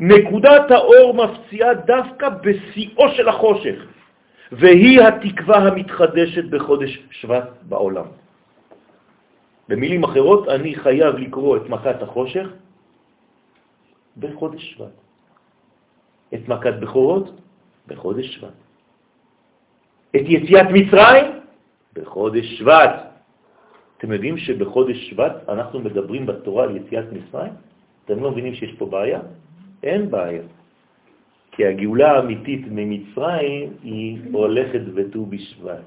נקודת 0.00 0.70
האור 0.70 1.14
מפציעה 1.14 1.74
דווקא 1.74 2.28
בשיאו 2.28 3.08
של 3.08 3.28
החושך, 3.28 3.78
והיא 4.52 5.00
התקווה 5.00 5.56
המתחדשת 5.56 6.44
בחודש 6.44 6.90
שבט 7.10 7.48
בעולם. 7.62 8.06
במילים 9.68 10.04
אחרות, 10.04 10.48
אני 10.48 10.74
חייב 10.74 11.14
לקרוא 11.16 11.56
את 11.56 11.64
מכת 11.68 12.02
החושך 12.02 12.46
בחודש 14.16 14.62
שבט. 14.74 14.96
את 16.34 16.48
מכת 16.48 16.74
בכורות 16.80 17.40
בחודש 17.86 18.26
שבט. 18.26 18.71
את 20.16 20.24
יציאת 20.26 20.66
מצרים 20.72 21.26
בחודש 21.94 22.58
שבט. 22.58 22.94
אתם 23.98 24.12
יודעים 24.12 24.38
שבחודש 24.38 25.10
שבט 25.10 25.48
אנחנו 25.48 25.80
מדברים 25.80 26.26
בתורה 26.26 26.64
על 26.64 26.76
יציאת 26.76 27.04
מצרים? 27.12 27.52
אתם 28.04 28.22
לא 28.22 28.30
מבינים 28.30 28.54
שיש 28.54 28.72
פה 28.78 28.86
בעיה? 28.86 29.20
אין 29.82 30.10
בעיה. 30.10 30.42
כי 31.52 31.66
הגאולה 31.66 32.12
האמיתית 32.12 32.62
ממצרים 32.70 33.72
היא 33.82 34.18
הולכת 34.32 34.80
בט"ו 34.80 35.26
בשבט. 35.26 35.84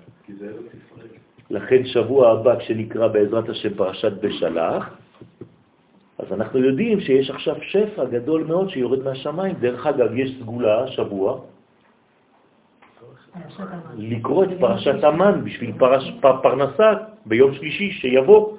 לכן 1.49 1.85
שבוע 1.85 2.31
הבא, 2.31 2.59
כשנקרא 2.59 3.07
בעזרת 3.07 3.49
השם 3.49 3.73
פרשת 3.73 4.11
בשלח, 4.21 4.97
אז 6.17 6.27
אנחנו 6.31 6.59
יודעים 6.59 6.99
שיש 6.99 7.29
עכשיו 7.29 7.55
שפע 7.61 8.05
גדול 8.05 8.43
מאוד 8.43 8.69
שיורד 8.69 9.03
מהשמיים. 9.03 9.55
דרך 9.59 9.87
אגב, 9.87 10.09
יש 10.15 10.31
סגולה 10.41 10.87
שבוע 10.87 11.39
לקרוא 13.97 14.43
את 14.43 14.49
פרשת 14.59 15.03
המן 15.03 15.41
בשביל 15.43 15.71
פרש, 15.77 16.13
פרנסה 16.21 16.93
ביום 17.25 17.53
שלישי 17.53 17.91
שיבוא. 17.91 18.57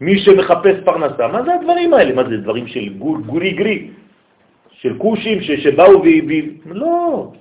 מי 0.00 0.18
שמחפש 0.18 0.76
פרנסה, 0.84 1.28
מה 1.28 1.42
זה 1.42 1.54
הדברים 1.54 1.94
האלה? 1.94 2.14
מה 2.14 2.24
זה 2.28 2.36
דברים 2.36 2.66
של 2.66 2.88
גול, 2.98 3.22
גורי 3.22 3.52
גרי, 3.52 3.90
של 4.70 4.98
כושים 4.98 5.40
ש, 5.40 5.50
שבאו 5.50 6.02
והביאו? 6.02 6.46
לא. 6.66 7.32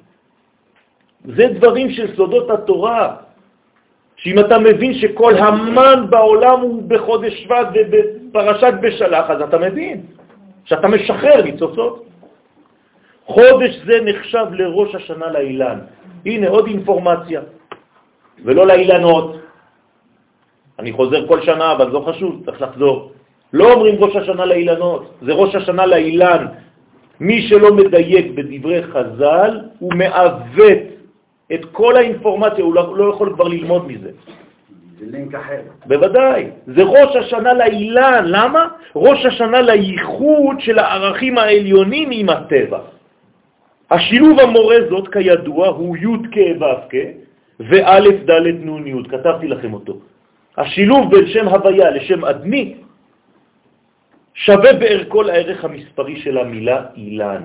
זה 1.26 1.48
דברים 1.48 1.92
של 1.92 2.16
סודות 2.16 2.50
התורה, 2.50 3.16
שאם 4.16 4.40
אתה 4.40 4.60
מבין 4.60 4.94
שכל 4.94 5.38
המן 5.38 6.06
בעולם 6.10 6.60
הוא 6.60 6.84
בחודש 6.88 7.34
שבט 7.44 7.68
ובפרשת 7.74 8.74
בשלח, 8.82 9.30
אז 9.30 9.42
אתה 9.42 9.58
מבין 9.58 10.02
שאתה 10.66 10.88
משחרר 10.88 11.42
ניצוצות. 11.42 12.11
חודש 13.34 13.80
זה 13.86 14.02
נחשב 14.06 14.46
לראש 14.52 14.96
השנה 14.96 15.32
לאילן. 15.32 15.80
הנה 16.26 16.48
עוד 16.50 16.68
אינפורמציה, 16.68 17.42
ולא 18.46 18.68
לאילנות. 18.68 19.38
אני 20.80 20.92
חוזר 20.92 21.28
כל 21.28 21.42
שנה, 21.42 21.72
אבל 21.72 21.88
לא 21.90 22.00
חשוב, 22.08 22.42
צריך 22.46 22.62
לחזור. 22.62 23.12
לא 23.54 23.74
אומרים 23.74 24.04
ראש 24.04 24.16
השנה 24.16 24.46
לאילנות, 24.46 25.14
זה 25.22 25.34
ראש 25.34 25.56
השנה 25.56 25.86
לאילן. 25.86 26.46
מי 27.20 27.42
שלא 27.42 27.74
מדייק 27.74 28.32
בדברי 28.36 28.84
חז"ל, 28.84 29.60
הוא 29.80 29.94
מעוות 29.94 30.82
את 31.54 31.66
כל 31.72 31.98
האינפורמציה, 31.98 32.64
הוא 32.64 32.74
לא, 32.74 32.98
לא 32.98 33.14
יכול 33.14 33.34
כבר 33.34 33.48
ללמוד 33.48 33.88
מזה. 33.88 34.12
זה 35.00 35.06
לינק 35.12 35.36
אחר. 35.36 35.62
בוודאי, 35.86 36.48
זה 36.68 36.84
ראש 36.84 37.16
השנה 37.16 37.54
לאילן, 37.54 38.24
למה? 38.26 38.68
ראש 38.96 39.26
השנה 39.26 39.62
לייחוד 39.62 40.56
של 40.60 40.80
הערכים 40.80 41.38
העליונים 41.38 42.10
עם 42.12 42.30
הטבע. 42.30 42.80
השילוב 43.92 44.40
המורה 44.40 44.76
זאת, 44.90 45.08
כידוע, 45.08 45.68
הוא 45.68 45.98
י' 45.98 46.28
כ' 46.32 46.62
ו' 46.62 46.66
וא' 47.60 48.00
ד' 48.26 48.48
נ' 48.66 48.88
י', 48.88 49.04
כתבתי 49.10 49.48
לכם 49.48 49.74
אותו. 49.74 50.00
השילוב 50.58 51.16
בין 51.16 51.28
שם 51.28 51.48
הוויה 51.48 51.90
לשם 51.92 52.26
אדמי 52.26 52.76
שווה 54.34 54.74
בערכו 54.74 55.22
לערך 55.24 55.66
המספרי 55.66 56.16
של 56.20 56.38
המילה 56.38 56.82
אילן. 56.98 57.44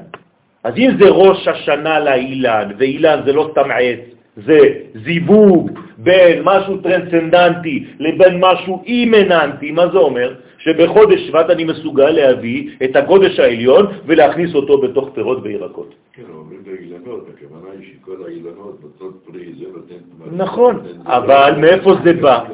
אז 0.64 0.74
אם 0.78 0.90
זה 0.98 1.08
ראש 1.08 1.48
השנה 1.48 2.00
לאילן, 2.00 2.68
ואילן 2.78 3.20
זה 3.24 3.32
לא 3.32 3.48
סתם 3.52 3.70
עץ, 3.70 4.00
זה 4.36 4.58
זיווג 5.04 5.78
בין 5.98 6.42
משהו 6.44 6.76
טרנסצנדנטי 6.76 7.84
לבין 7.98 8.34
משהו 8.40 8.82
אימננטי, 8.86 9.70
מה 9.70 9.88
זה 9.88 9.98
אומר? 9.98 10.34
שבחודש 10.66 11.20
שבט 11.26 11.50
אני 11.50 11.64
מסוגל 11.64 12.10
להביא 12.10 12.70
את 12.84 12.96
הגודש 12.96 13.38
העליון 13.38 13.86
ולהכניס 14.06 14.54
אותו 14.54 14.80
בתוך 14.80 15.08
פירות 15.14 15.38
וירקות. 15.42 15.94
כן, 16.12 16.22
אומרים 16.34 16.60
באילנות, 16.64 17.28
הכוונה 17.34 17.70
היא 17.78 17.94
שכל 17.94 18.16
האילנות 18.26 18.78
נותנות 18.82 19.14
פרי, 19.26 19.52
זה 19.58 19.64
נותן... 19.72 20.42
נכון, 20.42 20.80
אבל 21.04 21.54
מאיפה 21.58 21.94
זה 22.04 22.12
בא? 22.12 22.44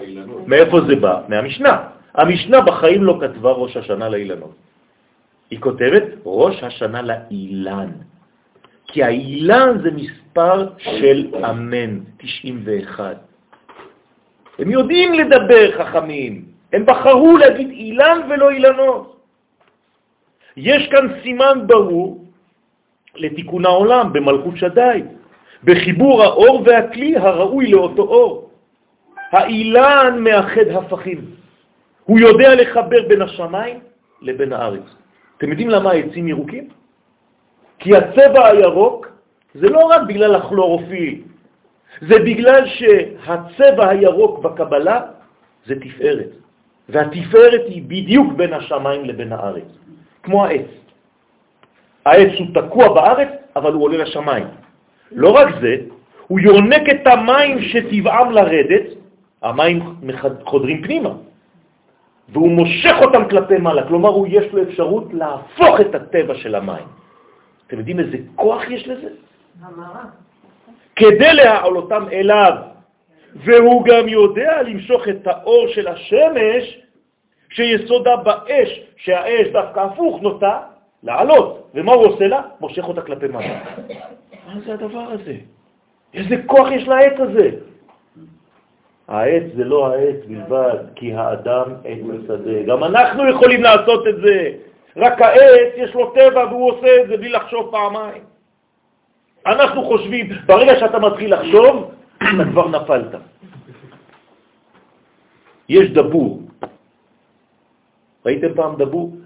מאיפה 0.46 0.80
זה 0.80 0.96
בא? 0.96 1.20
מהמשנה. 1.28 1.76
המשנה 2.14 2.60
בחיים 2.60 3.04
לא 3.04 3.18
כתבה 3.20 3.50
ראש 3.52 3.76
השנה 3.76 4.08
לאילנות. 4.08 4.54
היא 5.50 5.60
כותבת 5.60 6.04
ראש 6.24 6.62
השנה 6.62 7.02
לאילן. 7.02 7.90
כי 8.86 9.02
האילן 9.02 9.78
זה 9.82 9.90
מספר 9.90 10.66
של 10.78 11.26
אמן, 11.50 11.98
91. 12.16 13.16
הם 14.58 14.70
יודעים 14.70 15.12
לדבר 15.12 15.70
חכמים, 15.78 16.51
הם 16.72 16.86
בחרו 16.86 17.36
להגיד 17.36 17.70
אילן 17.70 18.20
ולא 18.28 18.50
אילנות. 18.50 19.20
יש 20.56 20.88
כאן 20.88 21.08
סימן 21.22 21.66
ברור 21.66 22.24
לתיקון 23.14 23.66
העולם 23.66 24.12
במלכות 24.12 24.56
שדי, 24.56 25.02
בחיבור 25.64 26.22
האור 26.22 26.62
והכלי 26.66 27.16
הראוי 27.16 27.70
לאותו 27.70 28.02
אור. 28.02 28.50
האילן 29.32 30.18
מאחד 30.20 30.68
הפכים. 30.74 31.20
הוא 32.04 32.18
יודע 32.18 32.54
לחבר 32.54 33.08
בין 33.08 33.22
השמיים 33.22 33.78
לבין 34.22 34.52
הארץ. 34.52 34.82
אתם 35.38 35.50
יודעים 35.50 35.68
למה 35.70 35.90
העצים 35.90 36.28
ירוקים? 36.28 36.68
כי 37.78 37.96
הצבע 37.96 38.46
הירוק 38.46 39.08
זה 39.54 39.68
לא 39.68 39.78
רק 39.78 40.02
בגלל 40.08 40.34
הכלורופיל, 40.34 41.22
זה 42.00 42.18
בגלל 42.18 42.66
שהצבע 42.66 43.88
הירוק 43.88 44.38
בקבלה 44.38 45.00
זה 45.66 45.74
תפארת, 45.80 46.32
והתפארת 46.92 47.62
היא 47.66 47.82
בדיוק 47.82 48.32
בין 48.32 48.52
השמיים 48.52 49.04
לבין 49.04 49.32
הארץ, 49.32 49.68
כמו 50.22 50.44
העץ. 50.44 50.70
העץ 52.06 52.32
הוא 52.38 52.46
תקוע 52.54 52.94
בארץ, 52.94 53.28
אבל 53.56 53.72
הוא 53.72 53.82
עולה 53.82 53.98
לשמיים. 53.98 54.46
לא 55.12 55.30
רק 55.30 55.48
זה, 55.60 55.76
הוא 56.26 56.40
יונק 56.40 56.88
את 56.88 57.06
המים 57.06 57.60
שטבעם 57.62 58.30
לרדת, 58.30 58.86
המים 59.42 59.82
חודרים 60.44 60.82
פנימה, 60.82 61.12
והוא 62.28 62.50
מושך 62.50 62.94
אותם 63.00 63.28
כלפי 63.28 63.58
מעלה, 63.58 63.88
כלומר 63.88 64.08
הוא 64.08 64.26
יש 64.30 64.52
לו 64.52 64.62
אפשרות 64.62 65.12
להפוך 65.12 65.80
את 65.80 65.94
הטבע 65.94 66.34
של 66.34 66.54
המים. 66.54 66.86
אתם 67.66 67.78
יודעים 67.78 68.00
איזה 68.00 68.16
כוח 68.36 68.70
יש 68.70 68.88
לזה? 68.88 69.08
המרה. 69.62 70.04
כדי 70.96 71.32
להעלותם 71.34 72.04
אליו, 72.12 72.52
והוא 73.34 73.84
גם 73.84 74.08
יודע 74.08 74.62
למשוך 74.62 75.08
את 75.08 75.26
האור 75.26 75.68
של 75.68 75.88
השמש 75.88 76.81
שיסודה 77.52 78.16
באש, 78.16 78.80
שהאש 78.96 79.48
דווקא 79.48 79.80
הפוך 79.80 80.22
נוטה 80.22 80.60
לעלות. 81.02 81.70
ומה 81.74 81.92
הוא 81.92 82.06
עושה 82.06 82.26
לה? 82.26 82.42
מושך 82.60 82.84
אותה 82.84 83.02
כלפי 83.02 83.26
מעלה. 83.26 83.60
מה 84.46 84.60
זה 84.66 84.74
הדבר 84.74 85.06
הזה? 85.10 85.34
איזה 86.14 86.36
כוח 86.46 86.70
יש 86.70 86.88
לעץ 86.88 87.20
הזה? 87.20 87.50
העץ 89.08 89.42
זה 89.56 89.64
לא 89.64 89.86
העץ 89.86 90.16
בלבד, 90.28 90.76
כי 90.94 91.14
האדם 91.14 91.64
עץ 91.84 92.00
השדה. 92.24 92.62
גם 92.62 92.84
אנחנו 92.84 93.28
יכולים 93.30 93.62
לעשות 93.62 94.06
את 94.08 94.16
זה. 94.16 94.52
רק 94.96 95.22
העץ 95.22 95.72
יש 95.76 95.94
לו 95.94 96.10
טבע 96.10 96.46
והוא 96.50 96.72
עושה 96.72 97.02
את 97.02 97.08
זה 97.08 97.16
בלי 97.16 97.28
לחשוב 97.28 97.70
פעמיים. 97.70 98.22
אנחנו 99.46 99.84
חושבים, 99.84 100.28
ברגע 100.46 100.78
שאתה 100.80 100.98
מתחיל 100.98 101.34
לחשוב, 101.34 101.90
אתה 102.16 102.44
כבר 102.52 102.68
נפלת. 102.68 103.14
יש 105.68 105.90
דבור. 105.90 106.41
ראיתם 108.26 108.54
פעם 108.54 108.76
דבור? 108.76 109.16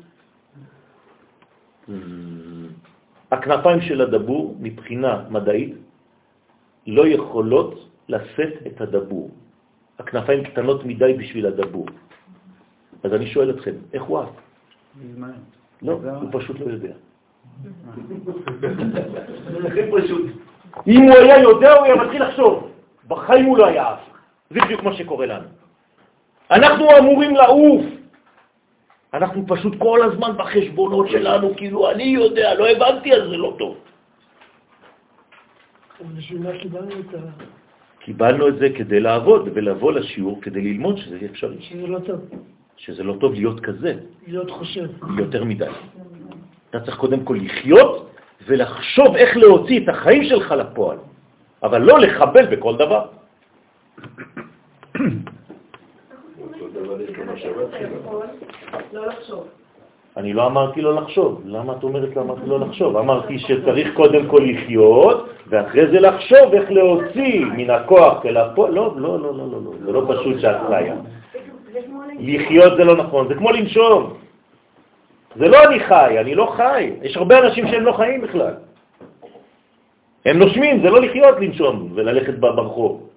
הכנפיים 3.31 3.81
של 3.81 4.01
הדבור, 4.01 4.57
מבחינה 4.61 5.25
מדעית, 5.31 5.75
לא 6.87 7.07
יכולות 7.07 7.89
לשאת 8.09 8.55
את 8.67 8.81
הדבור. 8.81 9.31
הכנפיים 9.99 10.45
קטנות 10.45 10.85
מדי 10.85 11.13
בשביל 11.19 11.47
הדבור. 11.47 11.87
אז 13.03 13.13
אני 13.15 13.27
שואל 13.27 13.51
אתכם, 13.51 13.75
איך 13.93 14.03
הוא 14.03 14.19
עף? 14.19 14.31
לא, 15.83 15.93
הוא 15.93 16.29
פשוט 16.33 16.61
לא 16.61 16.67
יודע. 16.67 16.95
אם 20.87 21.03
הוא 21.03 21.15
היה 21.15 21.39
יודע, 21.39 21.73
הוא 21.73 21.85
היה 21.85 21.97
מתחיל 21.97 22.23
לחשוב. 22.23 22.71
בחיים 23.09 23.45
הוא 23.45 23.59
לא 23.59 23.67
היה 23.67 23.89
עף. 23.89 24.01
זה 24.51 24.61
בדיוק 24.61 24.83
מה 24.83 24.93
שקורה 24.95 25.27
לנו. 25.27 25.49
אנחנו 26.51 26.85
אמורים 26.99 27.37
לעוף. 27.37 27.96
אנחנו 29.15 29.45
פשוט 29.47 29.73
כל 29.79 30.03
הזמן 30.03 30.31
בחשבונות 30.37 31.11
שלנו, 31.11 31.57
כאילו 31.57 31.91
אני 31.91 32.03
יודע, 32.03 32.55
לא 32.55 32.69
הבנתי, 32.69 33.15
אז 33.15 33.23
זה 33.31 33.37
לא 33.37 33.55
טוב. 33.59 33.77
קיבלנו 37.99 38.49
את 38.49 38.59
זה 38.59 38.69
כדי 38.77 39.01
לעבוד 39.01 39.49
ולבוא 39.55 39.93
לשיעור 39.93 40.39
כדי 40.43 40.61
ללמוד 40.61 40.97
שזה 40.97 41.19
אפשרי. 41.31 41.57
שזה 41.61 41.87
לא 41.87 41.99
טוב. 41.99 42.21
שזה 42.77 43.03
לא 43.03 43.17
טוב 43.21 43.33
להיות 43.33 43.61
כזה, 43.61 43.95
להיות 44.27 44.51
חושב. 44.51 44.89
יותר 45.19 45.45
מדי. 45.45 45.67
אתה 46.71 46.81
צריך 46.81 46.97
קודם 46.97 47.25
כל 47.25 47.39
לחיות 47.41 48.11
ולחשוב 48.47 49.17
איך 49.17 49.37
להוציא 49.37 49.85
את 49.85 49.89
החיים 49.89 50.25
שלך 50.25 50.53
לפועל, 50.53 50.99
אבל 51.63 51.83
לא 51.83 51.99
לחבל 51.99 52.57
בכל 52.57 52.77
דבר. 52.77 53.07
לא 58.93 59.07
לחשוב. 59.07 59.45
אני 60.17 60.33
לא 60.33 60.47
אמרתי 60.47 60.83
לא 60.83 60.95
לחשוב. 60.95 61.43
למה 61.45 61.73
את 61.73 61.83
אומרת 61.83 62.17
לא 62.17 62.21
אמרתי 62.21 62.47
לא 62.47 62.61
לחשוב? 62.61 62.97
אמרתי 62.97 63.39
שצריך 63.39 63.95
קודם 63.95 64.27
כל 64.27 64.43
לחיות, 64.47 65.29
ואחרי 65.47 65.87
זה 65.87 66.01
לחשוב 66.01 66.55
איך 66.55 66.71
להוציא 66.71 67.45
מן 67.45 67.71
הכוח 67.71 68.27
אל 68.27 68.37
הפועל. 68.37 68.75
לא, 68.75 68.95
לא, 68.97 69.21
לא, 69.21 69.35
לא, 69.37 69.47
לא, 69.53 69.59
לא, 69.65 69.71
זה 69.85 69.93
לא 69.93 70.03
פשוט 70.09 70.41
שאת 70.41 70.57
חיה. 70.69 70.95
לחיות 72.19 72.73
זה 72.77 72.85
לא 72.85 72.97
נכון, 72.97 73.29
זה 73.29 73.35
כמו 73.35 73.53
לנשום. 73.53 74.15
זה 75.37 75.49
לא 75.49 75.65
אני 75.65 75.81
חי, 75.81 76.17
אני 76.21 76.35
לא 76.35 76.53
חי. 76.57 76.91
יש 77.03 77.17
הרבה 77.17 77.39
אנשים 77.39 77.69
שהם 77.69 77.85
לא 77.85 77.93
חיים 77.93 78.21
בכלל. 78.21 78.55
הם 80.25 80.39
נושמים, 80.39 80.83
זה 80.83 80.91
לא 80.91 81.01
לחיות, 81.01 81.35
לנשום 81.41 81.89
וללכת 81.95 82.35
ברחוב. 82.35 83.09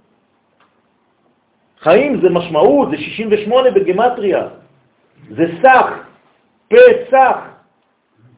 חיים 1.80 2.22
זה 2.22 2.30
משמעות, 2.30 2.90
זה 2.92 2.98
68 2.98 3.72
בגמטריה. 3.72 4.48
זה 5.30 5.46
סך, 5.62 5.88
פסח. 6.68 7.38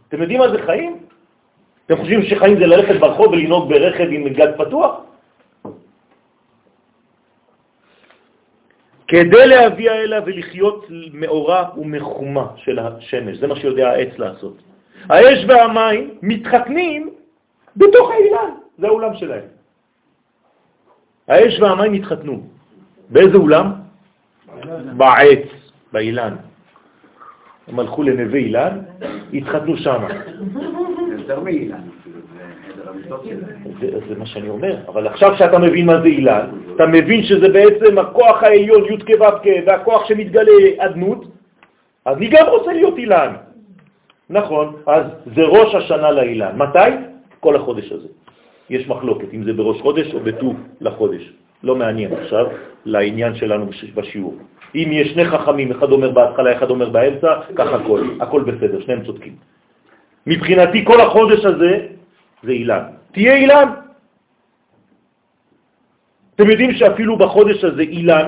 אתם 0.07 0.21
יודעים 0.21 0.39
מה 0.39 0.49
זה 0.49 0.61
חיים? 0.65 0.97
אתם 1.85 1.97
חושבים 1.97 2.21
שחיים 2.23 2.59
זה 2.59 2.67
ללכת 2.67 2.99
ברחוב 2.99 3.27
ולנהוג 3.27 3.69
ברכב 3.69 4.07
עם 4.11 4.29
גג 4.29 4.47
פתוח? 4.57 4.95
כדי 9.07 9.47
להביא 9.47 9.89
אליו 9.89 10.23
ולחיות 10.25 10.85
מאורה 11.13 11.69
ומחומה 11.77 12.47
של 12.55 12.79
השמש. 12.79 13.37
זה 13.37 13.47
מה 13.47 13.55
שיודע 13.55 13.89
העץ 13.89 14.17
לעשות. 14.17 14.57
האש 15.09 15.45
והמים 15.47 16.17
מתחתנים 16.21 17.09
בתוך 17.75 18.11
האילן, 18.11 18.51
זה 18.77 18.87
האולם 18.87 19.15
שלהם. 19.15 19.47
האש 21.27 21.59
והמים 21.59 21.93
התחתנו. 21.93 22.43
באיזה 23.09 23.37
אולם? 23.37 23.71
בעץ, 24.97 25.47
באילן. 25.91 26.35
הם 27.67 27.79
הלכו 27.79 28.03
לנווה 28.03 28.39
אילן, 28.39 28.77
התחתנו 29.33 29.77
שם. 29.77 30.01
זה 31.07 31.13
יותר 31.17 31.39
מאילן 31.39 31.77
אפילו, 32.01 32.17
זה 34.09 34.15
מה 34.17 34.25
שאני 34.25 34.49
אומר, 34.49 34.75
אבל 34.87 35.07
עכשיו 35.07 35.37
שאתה 35.37 35.59
מבין 35.59 35.85
מה 35.85 36.01
זה 36.01 36.07
אילן, 36.07 36.45
אתה 36.75 36.85
מבין 36.87 37.23
שזה 37.23 37.49
בעצם 37.49 37.97
הכוח 37.97 38.43
העליון 38.43 38.83
י' 38.85 38.97
כו' 39.17 39.25
והכוח 39.65 40.05
שמתגלה 40.07 40.51
אדנות, 40.77 41.25
אז 42.05 42.17
אני 42.17 42.27
גם 42.27 42.45
רוצה 42.47 42.73
להיות 42.73 42.97
אילן. 42.97 43.33
נכון, 44.29 44.75
אז 44.87 45.03
זה 45.35 45.41
ראש 45.43 45.75
השנה 45.75 46.11
לאילן. 46.11 46.57
מתי? 46.57 46.89
כל 47.39 47.55
החודש 47.55 47.91
הזה. 47.91 48.07
יש 48.69 48.87
מחלוקת 48.87 49.33
אם 49.33 49.43
זה 49.43 49.53
בראש 49.53 49.81
חודש 49.81 50.13
או 50.13 50.19
בט"ו 50.19 50.53
לחודש. 50.81 51.33
לא 51.63 51.75
מעניין 51.75 52.13
עכשיו 52.13 52.45
לעניין 52.85 53.35
שלנו 53.35 53.65
בש- 53.65 53.91
בשיעור. 53.95 54.35
אם 54.75 54.89
יש 54.91 55.07
שני 55.13 55.25
חכמים, 55.25 55.71
אחד 55.71 55.91
אומר 55.91 56.11
בהתחלה, 56.11 56.57
אחד 56.57 56.69
אומר 56.69 56.89
באמצע, 56.89 57.31
כך 57.55 57.67
הכל, 57.67 58.01
הכל 58.19 58.41
בסדר, 58.43 58.81
שניהם 58.81 59.05
צודקים. 59.05 59.35
מבחינתי 60.27 60.85
כל 60.85 61.01
החודש 61.01 61.45
הזה 61.45 61.87
זה 62.43 62.51
אילן. 62.51 62.83
תהיה 63.11 63.35
אילן. 63.35 63.69
אתם 66.35 66.49
יודעים 66.49 66.71
שאפילו 66.71 67.17
בחודש 67.17 67.63
הזה 67.63 67.81
אילן, 67.81 68.27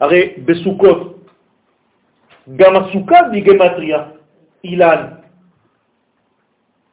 הרי 0.00 0.32
בסוכות, 0.44 1.28
גם 2.56 2.76
הסוכה 2.76 3.18
בגמטריה, 3.32 3.98
אילן. 4.64 5.06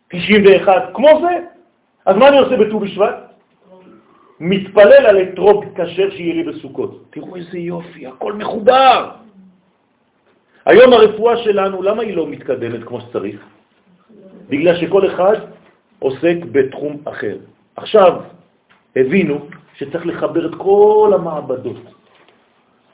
91, 0.07 0.89
כמו 0.93 1.09
זה. 1.21 1.33
אז 2.05 2.15
מה 2.15 2.27
אני 2.27 2.37
עושה 2.37 2.57
בט"ו 2.57 2.79
בשבט? 2.79 3.28
מתפלל 4.39 5.05
על 5.05 5.21
אתרוג 5.21 5.65
כשר 5.75 6.09
שיהיה 6.09 6.33
לי 6.33 6.43
בסוכות. 6.43 7.03
תראו 7.09 7.35
איזה 7.35 7.57
יופי, 7.57 8.07
הכל 8.07 8.33
מחובר. 8.33 9.11
היום 10.65 10.93
הרפואה 10.93 11.37
שלנו, 11.37 11.81
למה 11.81 12.01
היא 12.01 12.15
לא 12.15 12.27
מתקדמת 12.27 12.83
כמו 12.83 13.01
שצריך? 13.01 13.45
בגלל 14.49 14.75
שכל 14.75 15.07
אחד 15.07 15.35
עוסק 15.99 16.35
בתחום 16.51 16.97
אחר. 17.05 17.37
עכשיו 17.75 18.13
הבינו 18.95 19.39
שצריך 19.75 20.05
לחבר 20.05 20.45
את 20.45 20.55
כל 20.55 21.11
המעבדות, 21.15 21.83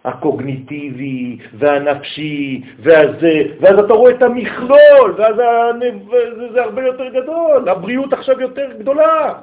הקוגניטיבי 0.05 1.37
והנפשי 1.53 2.61
והזה, 2.79 3.41
ואז 3.59 3.79
אתה 3.79 3.93
רואה 3.93 4.11
את 4.11 4.21
המכלול, 4.21 5.15
ואז 5.17 5.35
הנב... 5.39 6.09
זה, 6.37 6.53
זה 6.53 6.63
הרבה 6.63 6.85
יותר 6.85 7.09
גדול, 7.09 7.69
הבריאות 7.69 8.13
עכשיו 8.13 8.41
יותר 8.41 8.71
גדולה. 8.79 9.33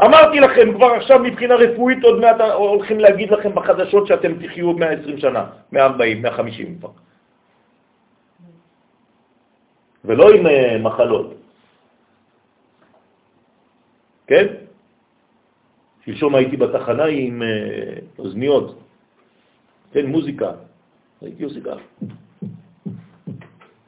אמרתי 0.00 0.40
לכם 0.40 0.74
כבר 0.74 0.86
עכשיו 0.86 1.18
מבחינה 1.18 1.54
רפואית, 1.54 2.04
עוד 2.04 2.20
מעט 2.20 2.40
הולכים 2.40 3.00
להגיד 3.00 3.30
לכם 3.30 3.54
בחדשות 3.54 4.06
שאתם 4.06 4.46
תחיו 4.46 4.72
120 4.72 5.18
שנה, 5.18 5.46
140, 5.72 6.22
150 6.22 6.78
כבר. 6.78 6.90
ולא 10.04 10.30
עם 10.30 10.46
אה, 10.46 10.78
מחלות. 10.78 11.34
כן? 14.26 14.46
שלשום 16.04 16.34
הייתי 16.34 16.56
בתחנה 16.56 17.04
עם 17.04 17.42
אה, 17.42 17.98
אוזניות, 18.18 18.78
כן, 19.92 20.06
מוזיקה. 20.06 20.50
הייתי 21.20 21.44
עושה 21.44 21.60
ככה. 21.60 21.80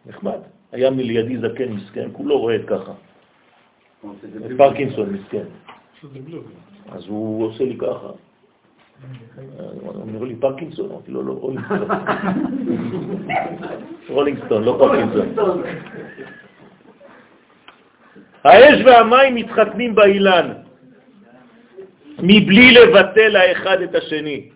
נחמד. 0.06 0.38
היה 0.72 0.90
מלידי 0.90 1.38
זקן 1.38 1.68
מסכן, 1.72 2.08
כולו 2.12 2.40
רועד 2.40 2.64
ככה. 2.66 2.92
פרקינסון 4.56 5.12
מסכן. 5.12 5.44
אז 6.92 7.06
הוא 7.06 7.46
עושה 7.46 7.64
לי 7.64 7.76
ככה. 7.76 8.08
הוא 9.80 9.94
אומר 9.94 10.24
לי, 10.24 10.36
פרקינסון? 10.36 10.90
אמרתי 10.90 11.12
לו, 11.12 11.22
לא, 11.22 11.32
רולינגסטון. 11.32 11.88
רולינגסטון, 14.14 14.64
לא 14.64 14.76
פרקינסון. 14.78 15.62
האש 18.44 18.82
והמים 18.84 19.34
מתחתנים 19.34 19.94
באילן, 19.94 20.52
מבלי 22.18 22.72
לבטל 22.72 23.36
האחד 23.36 23.82
את 23.82 23.94
השני, 23.94 24.48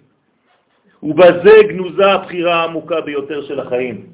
ובזה 1.02 1.56
גנוזה 1.68 2.06
הבחירה 2.06 2.54
העמוקה 2.54 3.00
ביותר 3.00 3.42
של 3.42 3.60
החיים. 3.60 4.06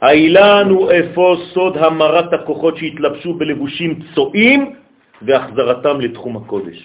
האילן 0.00 0.66
הוא 0.70 0.90
אפוא 0.92 1.36
סוד 1.54 1.76
המרת 1.76 2.32
הכוחות 2.32 2.76
שהתלבשו 2.76 3.34
בלבושים 3.34 3.98
צועים 4.14 4.74
והחזרתם 5.22 6.00
לתחום 6.00 6.36
הקודש. 6.36 6.78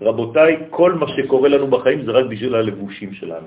רבותיי, 0.00 0.56
כל 0.70 0.92
מה 0.92 1.06
שקורה 1.16 1.48
לנו 1.48 1.66
בחיים 1.66 2.04
זה 2.04 2.10
רק 2.10 2.26
בשביל 2.26 2.54
הלבושים 2.54 3.12
שלנו. 3.12 3.46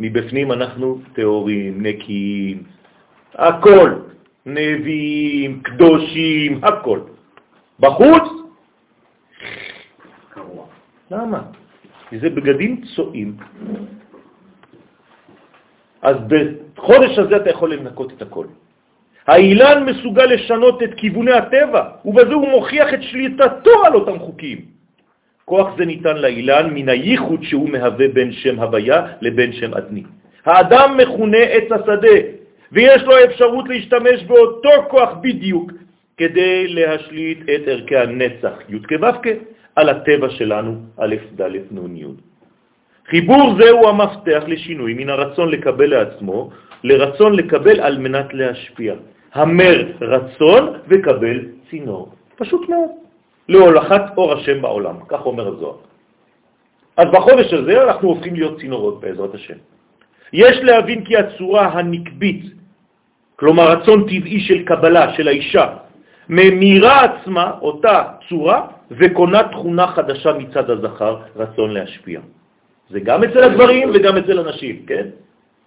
מבפנים 0.00 0.52
אנחנו 0.52 1.00
תיאורים, 1.12 1.82
נקיים, 1.82 2.62
הכל, 3.34 3.90
נביאים, 4.46 5.60
קדושים, 5.62 6.64
הכל. 6.64 7.00
בחוץ, 7.80 8.26
קרוע. 10.30 10.64
למה? 11.10 11.40
כי 12.08 12.18
זה 12.18 12.30
בגדים 12.30 12.80
צועים. 12.94 13.36
אז 16.02 16.16
בחודש 16.28 17.18
הזה 17.18 17.36
אתה 17.36 17.50
יכול 17.50 17.74
לנקות 17.74 18.12
את 18.12 18.22
הכל. 18.22 18.46
האילן 19.26 19.84
מסוגל 19.84 20.24
לשנות 20.24 20.82
את 20.82 20.94
כיווני 20.94 21.32
הטבע, 21.32 21.82
ובזה 22.04 22.34
הוא 22.34 22.48
מוכיח 22.48 22.94
את 22.94 23.02
שליטתו 23.02 23.86
על 23.86 23.94
אותם 23.94 24.18
חוקים. 24.18 24.58
כוח 25.44 25.68
זה 25.78 25.84
ניתן 25.84 26.16
לאילן 26.16 26.70
מן 26.74 26.88
הייחוד 26.88 27.42
שהוא 27.42 27.70
מהווה 27.70 28.08
בין 28.08 28.32
שם 28.32 28.60
הוויה 28.60 29.06
לבין 29.20 29.52
שם 29.52 29.74
אדני. 29.74 30.02
האדם 30.46 30.96
מכונה 30.96 31.38
עץ 31.38 31.72
השדה, 31.72 32.18
ויש 32.72 33.02
לו 33.02 33.24
אפשרות 33.24 33.68
להשתמש 33.68 34.24
באותו 34.26 34.70
כוח 34.88 35.10
בדיוק 35.22 35.72
כדי 36.16 36.68
להשליט 36.68 37.38
את 37.42 37.62
ערכי 37.66 37.96
הנצח, 37.96 38.54
י' 38.68 38.78
על 39.76 39.88
הטבע 39.88 40.30
שלנו, 40.30 40.74
א', 40.98 41.14
ד', 41.36 41.56
נ', 41.70 41.96
י'. 41.96 42.04
חיבור 43.08 43.54
זה 43.58 43.70
הוא 43.70 43.88
המפתח 43.88 44.42
לשינוי 44.46 44.94
מן 44.94 45.10
הרצון 45.10 45.48
לקבל 45.50 45.90
לעצמו 45.90 46.50
לרצון 46.84 47.32
לקבל 47.36 47.80
על 47.80 47.98
מנת 47.98 48.34
להשפיע. 48.34 48.94
המר 49.34 49.92
רצון 50.00 50.72
וקבל 50.88 51.38
צינור. 51.70 52.08
פשוט 52.36 52.68
מאוד. 52.68 52.90
להולכת 53.48 54.02
אור 54.16 54.32
השם 54.32 54.62
בעולם, 54.62 54.96
כך 55.08 55.26
אומר 55.26 55.48
הזוהר. 55.48 55.76
אז 56.96 57.06
בחודש 57.12 57.52
הזה 57.52 57.82
אנחנו 57.82 58.08
הופכים 58.08 58.34
להיות 58.34 58.60
צינורות 58.60 59.00
בעזרת 59.00 59.34
השם. 59.34 59.54
יש 60.32 60.56
להבין 60.62 61.04
כי 61.04 61.16
הצורה 61.16 61.66
הנקבית, 61.66 62.42
כלומר 63.36 63.70
רצון 63.70 64.02
טבעי 64.02 64.40
של 64.40 64.64
קבלה 64.64 65.12
של 65.14 65.28
האישה, 65.28 65.66
ממירה 66.28 67.04
עצמה 67.04 67.50
אותה 67.62 68.02
צורה 68.28 68.66
וקונה 68.90 69.42
תכונה 69.48 69.86
חדשה 69.86 70.32
מצד 70.32 70.70
הזכר, 70.70 71.16
רצון 71.36 71.70
להשפיע. 71.70 72.20
זה 72.90 73.00
גם 73.00 73.24
אצל 73.24 73.42
הגברים 73.42 73.90
וגם 73.94 74.16
אצל 74.16 74.38
הנשים, 74.38 74.86
כן? 74.86 75.06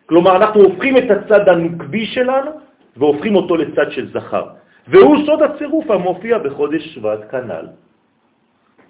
כלומר, 0.05 0.35
אנחנו 0.35 0.61
הופכים 0.61 0.97
את 0.97 1.07
הצד 1.11 1.49
הנוקבי 1.49 2.05
שלנו 2.05 2.51
והופכים 2.99 3.35
אותו 3.35 3.55
לצד 3.55 3.91
של 3.91 4.11
זכר. 4.13 4.45
והוא 4.87 5.17
סוד 5.25 5.41
הצירוף 5.41 5.91
המופיע 5.91 6.37
בחודש 6.37 6.83
שבט 6.95 7.31
כנ"ל. 7.31 7.67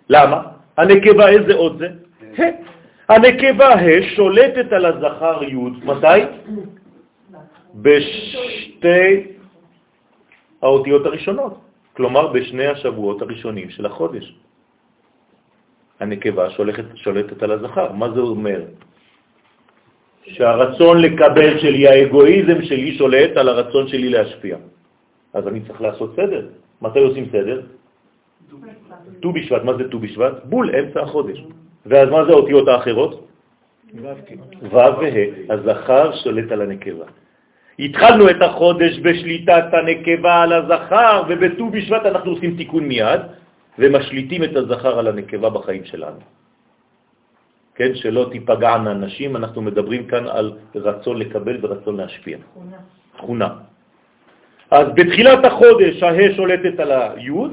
למה? 0.10 0.41
הנקבה, 0.78 1.30
איזה 1.30 1.53
עוד 1.55 1.78
זה? 1.78 1.88
ה. 2.38 2.43
הנקבה 3.10 3.68
ה 3.68 4.01
שולטת 4.16 4.74
על 4.74 4.86
הזכר 4.86 5.43
י', 5.43 5.55
מתי? 5.86 6.20
בשתי 7.76 9.28
האותיות 10.62 11.05
הראשונות, 11.05 11.53
כלומר 11.93 12.28
בשני 12.28 12.68
השבועות 12.68 13.22
הראשונים 13.22 13.70
של 13.70 13.86
החודש. 13.86 14.36
הנקבה 15.99 16.49
שולטת, 16.49 16.86
שולטת 16.95 17.43
על 17.43 17.51
הזכר. 17.51 17.91
מה 17.91 18.12
זה 18.12 18.20
אומר? 18.20 18.62
שהרצון 20.34 21.01
לקבל 21.01 21.59
שלי, 21.59 21.88
האגואיזם 21.88 22.61
שלי 22.61 22.97
שולט 22.97 23.38
על 23.38 23.49
הרצון 23.49 23.88
שלי 23.88 24.09
להשפיע. 24.09 24.57
אז 25.34 25.47
אני 25.47 25.59
צריך 25.61 25.82
לעשות 25.82 26.15
סדר. 26.15 26.47
מתי 26.82 26.99
עושים 26.99 27.25
סדר? 27.32 27.61
ט"ו 29.21 29.32
בשבט. 29.32 29.63
מה 29.63 29.73
זה 29.77 29.89
ט"ו 29.89 29.99
בשבט? 29.99 30.34
בול, 30.43 30.75
אמצע 30.75 31.01
החודש. 31.01 31.43
ואז 31.86 32.09
מה 32.09 32.25
זה 32.25 32.32
האותיות 32.32 32.67
האחרות? 32.67 33.27
ו' 33.93 34.07
וה'. 34.71 35.09
הזכר 35.49 36.15
שולט 36.15 36.51
על 36.51 36.61
הנקבה. 36.61 37.05
התחלנו 37.80 38.30
את 38.30 38.41
החודש 38.41 38.99
בשליטת 38.99 39.65
הנקבה 39.73 40.41
על 40.41 40.53
הזכר, 40.53 41.23
ובט"ו 41.30 41.69
בשבט 41.69 42.05
אנחנו 42.05 42.32
עושים 42.32 42.57
תיקון 42.57 42.84
מיד, 42.84 43.21
ומשליטים 43.80 44.43
את 44.43 44.55
הזכר 44.55 44.99
על 44.99 45.07
הנקבה 45.07 45.49
בחיים 45.49 45.86
שלנו. 45.86 46.19
כן, 47.80 47.95
שלא 47.95 48.27
תיפגענה 48.32 48.93
נשים, 48.93 49.36
אנחנו 49.36 49.61
מדברים 49.61 50.07
כאן 50.07 50.27
על 50.27 50.51
רצון 50.75 51.17
לקבל 51.17 51.57
ורצון 51.61 51.97
להשפיע. 51.97 52.38
תכונה. 52.51 52.77
תכונה. 53.17 53.49
אז 54.71 54.88
בתחילת 54.95 55.45
החודש 55.45 56.03
הה 56.03 56.36
שולטת 56.36 56.80
על 56.80 56.91
היוד, 56.91 57.51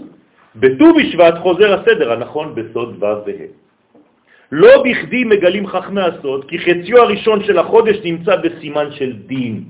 בט"ו 0.56 0.94
בשבט 0.94 1.34
חוזר 1.38 1.74
הסדר 1.74 2.12
הנכון 2.12 2.54
בסוד 2.54 3.02
ו' 3.02 3.06
וה'. 3.26 3.46
לא 4.52 4.82
בכדי 4.82 5.24
מגלים 5.24 5.66
חכמי 5.66 6.02
הסוד, 6.02 6.44
כי 6.50 6.58
חציו 6.58 6.98
הראשון 6.98 7.44
של 7.44 7.58
החודש 7.58 7.96
נמצא 8.04 8.36
בסימן 8.36 8.92
של 8.98 9.12
דין. 9.30 9.64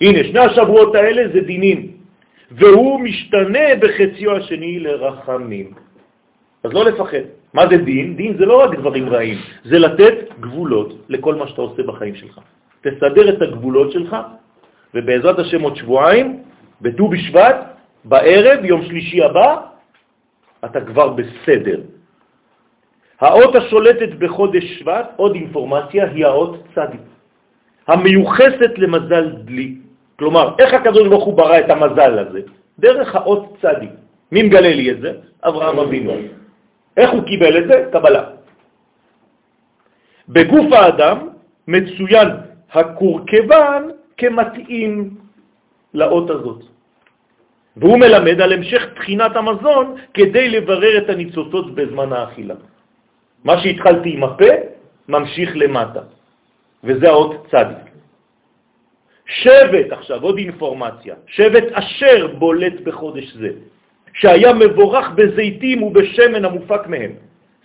הנה, 0.00 0.24
שני 0.24 0.38
השבועות 0.38 0.94
האלה 0.94 1.22
זה 1.32 1.40
דינים, 1.40 1.78
והוא 2.50 3.00
משתנה 3.00 3.78
בחציו 3.80 4.36
השני 4.36 4.80
לרחמים. 4.80 5.66
אז 6.64 6.70
לא 6.72 6.84
לפחד. 6.84 7.43
מה 7.54 7.66
זה 7.70 7.76
דין? 7.76 8.16
דין 8.16 8.36
זה 8.38 8.46
לא 8.46 8.62
רק 8.62 8.78
דברים 8.78 9.08
רעים, 9.08 9.38
זה 9.64 9.78
לתת 9.78 10.14
גבולות 10.40 11.06
לכל 11.08 11.34
מה 11.34 11.46
שאתה 11.46 11.62
עושה 11.62 11.82
בחיים 11.82 12.14
שלך. 12.14 12.40
תסדר 12.82 13.28
את 13.28 13.42
הגבולות 13.42 13.92
שלך, 13.92 14.16
ובעזרת 14.94 15.38
השם 15.38 15.60
עוד 15.62 15.76
שבועיים, 15.76 16.42
בט"ו 16.80 17.08
בשבט, 17.08 17.56
בערב, 18.04 18.64
יום 18.64 18.82
שלישי 18.84 19.22
הבא, 19.22 19.56
אתה 20.64 20.80
כבר 20.80 21.08
בסדר. 21.08 21.80
האות 23.20 23.54
השולטת 23.54 24.10
בחודש 24.18 24.64
שבט, 24.78 25.06
עוד 25.16 25.34
אינפורמציה, 25.34 26.10
היא 26.10 26.26
האות 26.26 26.54
צדיק, 26.74 27.00
המיוחסת 27.86 28.72
למזל 28.76 29.46
דלי. 29.46 29.74
כלומר, 30.18 30.54
איך 30.58 30.74
הקדוש 30.74 31.08
ברוך 31.08 31.24
הוא 31.24 31.34
ברא 31.34 31.58
את 31.58 31.70
המזל 31.70 32.18
הזה? 32.18 32.40
דרך 32.78 33.14
האות 33.14 33.56
צדיק. 33.62 33.90
מי 34.32 34.42
מגלה 34.42 34.74
לי 34.74 34.90
את 34.90 35.00
זה? 35.00 35.12
אברהם 35.46 35.78
אבינו. 35.78 36.43
איך 36.96 37.10
הוא 37.10 37.22
קיבל 37.24 37.58
את 37.58 37.66
זה? 37.68 37.76
קבלה. 37.92 38.24
בגוף 40.28 40.72
האדם 40.72 41.18
מצוין 41.68 42.28
הקורקבן 42.72 43.82
כמתאים 44.16 45.10
לאות 45.94 46.30
הזאת. 46.30 46.62
והוא 47.76 47.98
מלמד 47.98 48.40
על 48.40 48.52
המשך 48.52 48.82
תחינת 48.94 49.36
המזון 49.36 49.96
כדי 50.14 50.48
לברר 50.48 50.98
את 50.98 51.08
הניצוצות 51.10 51.74
בזמן 51.74 52.12
האכילה. 52.12 52.54
מה 53.44 53.60
שהתחלתי 53.60 54.10
עם 54.14 54.24
הפה 54.24 54.52
ממשיך 55.08 55.50
למטה, 55.56 56.02
וזה 56.84 57.08
האות 57.08 57.46
צדיק. 57.50 57.84
שבט, 59.26 59.92
עכשיו 59.92 60.22
עוד 60.22 60.38
אינפורמציה, 60.38 61.14
שבט 61.26 61.72
אשר 61.72 62.26
בולט 62.38 62.80
בחודש 62.84 63.32
זה, 63.32 63.50
שהיה 64.14 64.52
מבורך 64.52 65.10
בזיתים 65.14 65.82
ובשמן 65.82 66.44
המופק 66.44 66.86
מהם, 66.86 67.10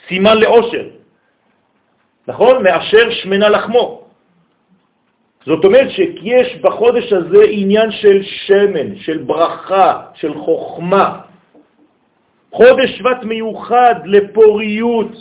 סימן 0.08 0.38
לאושר, 0.38 0.86
נכון? 2.28 2.64
מאשר 2.64 3.10
שמנה 3.12 3.50
לחמו. 3.50 4.02
זאת 5.46 5.66
אומרת 5.66 5.90
שיש 5.90 6.56
בחודש 6.62 7.14
הזה 7.14 7.44
עניין 7.50 7.92
של 7.92 8.24
שמן, 8.24 8.96
של 8.96 9.18
ברכה, 9.18 10.02
של 10.14 10.34
חוכמה. 10.34 11.20
חודש 12.52 12.90
שבט 12.98 13.24
מיוחד 13.24 13.96
לפוריות 14.06 15.12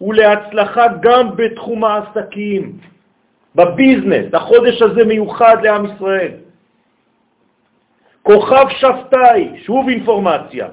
ולהצלחה 0.00 0.86
גם 1.02 1.36
בתחום 1.36 1.84
העסקים, 1.84 2.72
בביזנס. 3.54 4.34
החודש 4.34 4.82
הזה 4.82 5.04
מיוחד 5.04 5.56
לעם 5.62 5.84
ישראל. 5.86 6.45
כוכב 8.26 8.66
שבתאי, 8.68 9.50
שוב 9.62 9.88
אינפורמציה, 9.88 10.66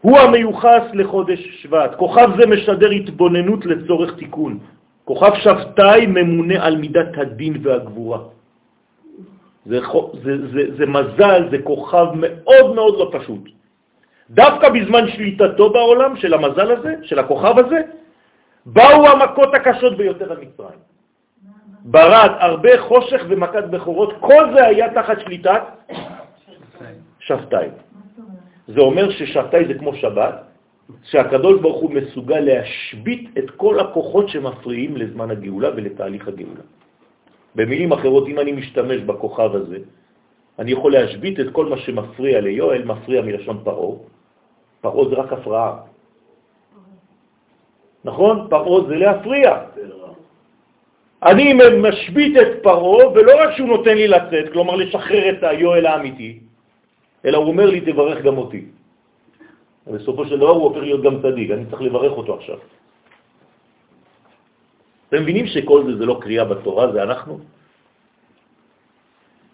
הוא 0.00 0.18
המיוחס 0.18 0.84
לחודש 0.92 1.40
שבט. 1.62 1.94
כוכב 1.96 2.28
זה 2.38 2.46
משדר 2.46 2.90
התבוננות 2.90 3.66
לצורך 3.66 4.14
תיקון. 4.18 4.58
כוכב 5.04 5.34
שבתאי 5.34 6.06
ממונה 6.06 6.64
על 6.64 6.76
מידת 6.76 7.18
הדין 7.18 7.54
והגבורה. 7.62 8.18
זה, 9.66 9.80
זה, 10.22 10.32
זה, 10.52 10.62
זה 10.78 10.86
מזל, 10.86 11.48
זה 11.50 11.58
כוכב 11.64 12.06
מאוד 12.14 12.74
מאוד 12.74 12.94
לא 12.98 13.06
פשוט. 13.18 13.42
דווקא 14.30 14.68
בזמן 14.68 15.08
שליטתו 15.08 15.70
בעולם 15.70 16.16
של 16.16 16.34
המזל 16.34 16.70
הזה, 16.70 16.94
של 17.02 17.18
הכוכב 17.18 17.58
הזה, 17.58 17.80
באו 18.66 19.06
המכות 19.06 19.54
הקשות 19.54 19.96
ביותר 19.96 20.32
על 20.32 20.38
מצרים. 20.38 20.80
ברד 21.84 22.30
הרבה 22.38 22.80
חושך 22.80 23.20
ומכת 23.28 23.64
בכורות, 23.64 24.12
כל 24.20 24.54
זה 24.54 24.66
היה 24.66 24.94
תחת 24.94 25.20
שליטת 25.20 25.62
שבתאי. 27.18 27.68
זה 28.68 28.80
אומר 28.80 29.10
ששבתאי 29.10 29.64
זה 29.64 29.74
כמו 29.74 29.94
שבת, 29.94 30.34
שהקדוש 31.02 31.60
ברוך 31.60 31.80
הוא 31.80 31.90
מסוגל 31.90 32.40
להשבית 32.40 33.38
את 33.38 33.50
כל 33.50 33.80
הכוחות 33.80 34.28
שמפריעים 34.28 34.96
לזמן 34.96 35.30
הגאולה 35.30 35.70
ולתהליך 35.76 36.28
הגאולה. 36.28 36.64
במילים 37.54 37.92
אחרות, 37.92 38.28
אם 38.28 38.38
אני 38.38 38.52
משתמש 38.52 39.00
בכוכב 39.00 39.50
הזה, 39.54 39.78
אני 40.58 40.70
יכול 40.72 40.92
להשבית 40.92 41.40
את 41.40 41.48
כל 41.52 41.66
מה 41.66 41.76
שמפריע 41.78 42.40
ליואל, 42.40 42.84
מפריע 42.84 43.22
מלשון 43.22 43.60
פרעה. 43.64 43.96
פרעה 44.80 45.08
זה 45.08 45.14
רק 45.14 45.32
הפרעה. 45.32 45.72
נכון? 48.04 48.46
פרעה 48.50 48.86
זה 48.88 48.96
להפריע. 48.96 49.50
אני 51.22 51.54
משבית 51.54 52.36
את 52.36 52.62
פרעה, 52.62 53.08
ולא 53.08 53.32
רק 53.40 53.50
שהוא 53.56 53.68
נותן 53.68 53.94
לי 53.96 54.08
לצאת, 54.08 54.52
כלומר 54.52 54.76
לשחרר 54.76 55.24
את 55.30 55.42
היואל 55.42 55.86
האמיתי, 55.86 56.40
אלא 57.24 57.38
הוא 57.38 57.46
אומר 57.46 57.66
לי, 57.66 57.80
תברך 57.80 58.22
גם 58.22 58.36
אותי. 58.38 58.64
ובסופו 59.86 60.26
של 60.26 60.36
דבר 60.36 60.48
הוא 60.48 60.62
הופך 60.62 60.80
להיות 60.80 61.02
גם 61.02 61.22
צדיק, 61.22 61.50
אני 61.50 61.64
צריך 61.70 61.82
לברך 61.82 62.12
אותו 62.12 62.34
עכשיו. 62.34 62.58
אתם 65.08 65.22
מבינים 65.22 65.46
שכל 65.46 65.84
זה 65.86 65.96
זה 65.96 66.06
לא 66.06 66.18
קריאה 66.20 66.44
בתורה, 66.44 66.92
זה 66.92 67.02
אנחנו? 67.02 67.38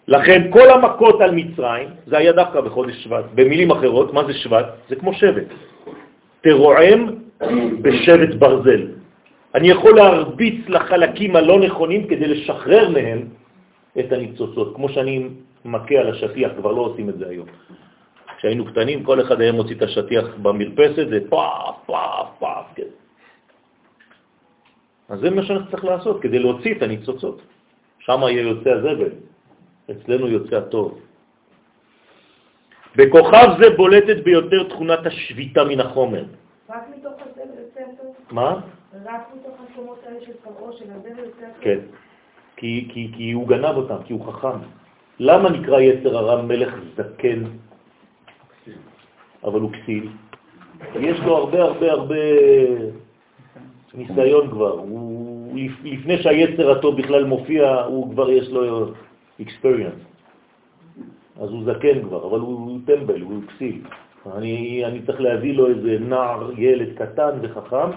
לכן 0.09 0.51
כל 0.51 0.71
המכות 0.71 1.21
על 1.21 1.31
מצרים, 1.35 1.89
זה 2.07 2.19
היה 2.19 2.33
דווקא 2.33 2.61
בחודש 2.61 3.05
שבט. 3.05 3.25
במילים 3.35 3.71
אחרות, 3.71 4.13
מה 4.13 4.25
זה 4.25 4.35
שבט? 4.35 4.67
זה 4.89 4.97
כמו 4.97 5.15
שבט. 5.15 5.47
תרועם 6.41 7.01
בשבט 7.83 8.35
ברזל. 8.35 8.83
אני 9.55 9.69
יכול 9.69 9.97
להרביץ 9.97 10.69
לחלקים 10.69 11.37
הלא 11.37 11.61
נכונים 11.61 12.07
כדי 12.07 12.27
לשחרר 12.27 12.89
מהם 12.89 13.21
את 13.99 14.13
הניצוצות, 14.13 14.77
כמו 14.77 14.89
שאני 14.89 15.29
מכה 15.65 15.95
על 15.95 16.11
השטיח, 16.11 16.53
כבר 16.57 16.73
לא 16.73 16.81
עושים 16.81 17.09
את 17.09 17.19
זה 17.19 17.29
היום. 17.29 17.49
כשהיינו 18.37 18.65
קטנים, 18.65 19.05
כל 19.05 19.21
אחד 19.21 19.41
היה 19.41 19.53
מוציא 19.53 19.77
את 19.77 19.83
השטיח 19.83 20.25
במרפסת, 20.43 21.07
זה 21.11 21.19
פאף, 21.31 21.77
פאף, 21.87 22.29
פאף, 22.39 22.67
כן. 22.75 22.91
אז 25.09 25.21
זה 25.21 25.31
מה 25.31 25.43
שאני 25.43 25.59
צריך 25.71 25.85
לעשות, 25.85 26.23
כדי 26.23 26.39
להוציא 26.39 26.75
את 26.75 26.83
הניצוצות. 26.83 27.43
שם 27.99 28.21
יהיה 28.23 28.43
יוצא 28.43 28.71
הזבל, 28.71 29.13
אצלנו 29.91 30.29
יוצא 30.29 30.57
הטוב. 30.57 31.01
בכוכב 32.97 33.49
זה 33.61 33.67
בולטת 33.77 34.25
ביותר 34.25 34.69
תכונת 34.69 35.07
השביתה 35.07 35.65
מן 35.65 35.81
החומר. 35.81 36.25
רק 36.71 36.85
מתוך 36.97 37.13
הזבל 37.13 37.51
יוצא 37.61 37.81
הטוב? 37.81 38.15
מה? 38.31 38.61
רק 39.05 39.23
מתוך 39.37 39.55
השומות 39.71 39.99
האלה 40.07 40.21
של 40.27 40.33
פרעה, 40.43 40.73
של 40.73 40.85
הזבל 40.91 41.19
יוצא 41.19 41.45
הטוב? 41.47 41.61
כן, 41.61 41.79
כי, 42.61 42.89
כי, 42.93 43.11
כי 43.17 43.33
הוא 43.33 43.49
גנב 43.49 43.77
אותם, 43.77 43.97
כי 44.05 44.13
הוא 44.13 44.25
חכם. 44.33 44.59
למה 45.19 45.51
נקרא 45.51 45.81
יצר 45.81 46.19
הרע 46.19 46.43
מלך 46.43 46.75
זקן, 46.97 47.43
אבל 49.45 49.61
הוא 49.61 49.71
כסיל? 49.73 50.09
יש 51.01 51.21
לו 51.21 51.37
הרבה 51.37 51.63
הרבה 51.63 51.93
הרבה 51.93 52.25
ניסיון 53.95 54.51
כבר, 54.51 54.71
הוא 54.71 55.31
הוא, 55.51 55.59
לפני 55.85 56.23
שהיצר 56.23 56.71
הטוב 56.71 56.97
בכלל 56.97 57.25
מופיע, 57.25 57.81
הוא 57.85 58.11
כבר 58.13 58.31
יש 58.31 58.49
לו 58.49 58.93
experience. 59.41 60.05
אז 61.41 61.51
הוא 61.51 61.65
זקן 61.65 62.03
כבר, 62.03 62.27
אבל 62.27 62.41
הוא 62.41 62.79
טמבל, 62.85 63.21
הוא 63.21 63.43
כסיל. 63.49 63.83
אני, 64.37 64.85
אני 64.85 65.03
צריך 65.07 65.21
להביא 65.21 65.55
לו 65.55 65.69
איזה 65.69 65.99
נער, 66.01 66.51
ילד 66.57 66.89
קטן 66.95 67.31
וחכם, 67.43 67.91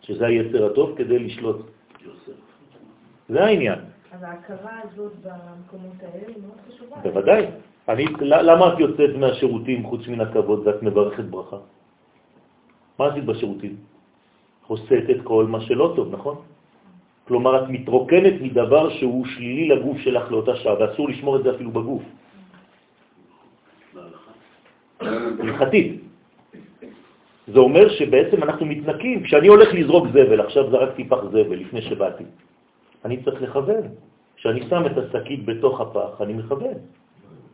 שזה 0.00 0.26
היצר 0.26 0.66
הטוב, 0.66 0.94
כדי 0.96 1.18
לשלוט. 1.18 1.56
זה 3.28 3.44
העניין. 3.44 3.91
ההכרה 4.24 4.80
הזאת 4.84 5.12
במקומות 5.22 5.96
האלה 6.02 6.26
היא 6.28 6.36
מאוד 6.46 6.58
חשובה. 6.68 6.96
בוודאי. 7.02 7.46
אני, 7.88 8.06
למה 8.20 8.74
את 8.74 8.78
יוצאת 8.78 9.16
מהשירותים 9.18 9.86
חוץ 9.86 10.08
מן 10.08 10.20
הכבוד 10.20 10.66
ואת 10.66 10.82
מברכת 10.82 11.24
ברכה? 11.24 11.56
מה 12.98 13.06
עשית 13.06 13.24
בשירותים? 13.24 13.76
הוסט 14.66 14.92
את 14.92 15.20
כל 15.24 15.44
מה 15.46 15.60
שלא 15.60 15.92
טוב, 15.96 16.14
נכון? 16.14 16.36
כלומר, 17.28 17.64
את 17.64 17.68
מתרוקנת 17.68 18.34
מדבר 18.40 18.90
שהוא 18.90 19.26
שלילי 19.26 19.68
לגוף 19.68 19.98
שלך 19.98 20.30
לאותה 20.30 20.56
שעה, 20.56 20.74
ואסור 20.80 21.08
לשמור 21.08 21.36
את 21.36 21.42
זה 21.42 21.50
אפילו 21.54 21.70
בגוף. 21.70 22.02
הלכתית. 25.40 26.00
זה 27.46 27.58
אומר 27.58 27.88
שבעצם 27.88 28.42
אנחנו 28.42 28.66
מתנקים. 28.66 29.22
כשאני 29.22 29.48
הולך 29.48 29.68
לזרוק 29.74 30.08
זבל, 30.08 30.40
עכשיו 30.40 30.70
זרקתי 30.70 31.08
פח 31.08 31.24
זבל 31.24 31.56
לפני 31.56 31.82
שבאתי, 31.82 32.24
אני 33.04 33.22
צריך 33.24 33.42
לכוון. 33.42 34.11
כשאני 34.42 34.60
שם 34.68 34.82
את 34.86 34.98
השקית 34.98 35.44
בתוך 35.44 35.80
הפח, 35.80 36.20
אני 36.20 36.32
מכוון. 36.32 36.74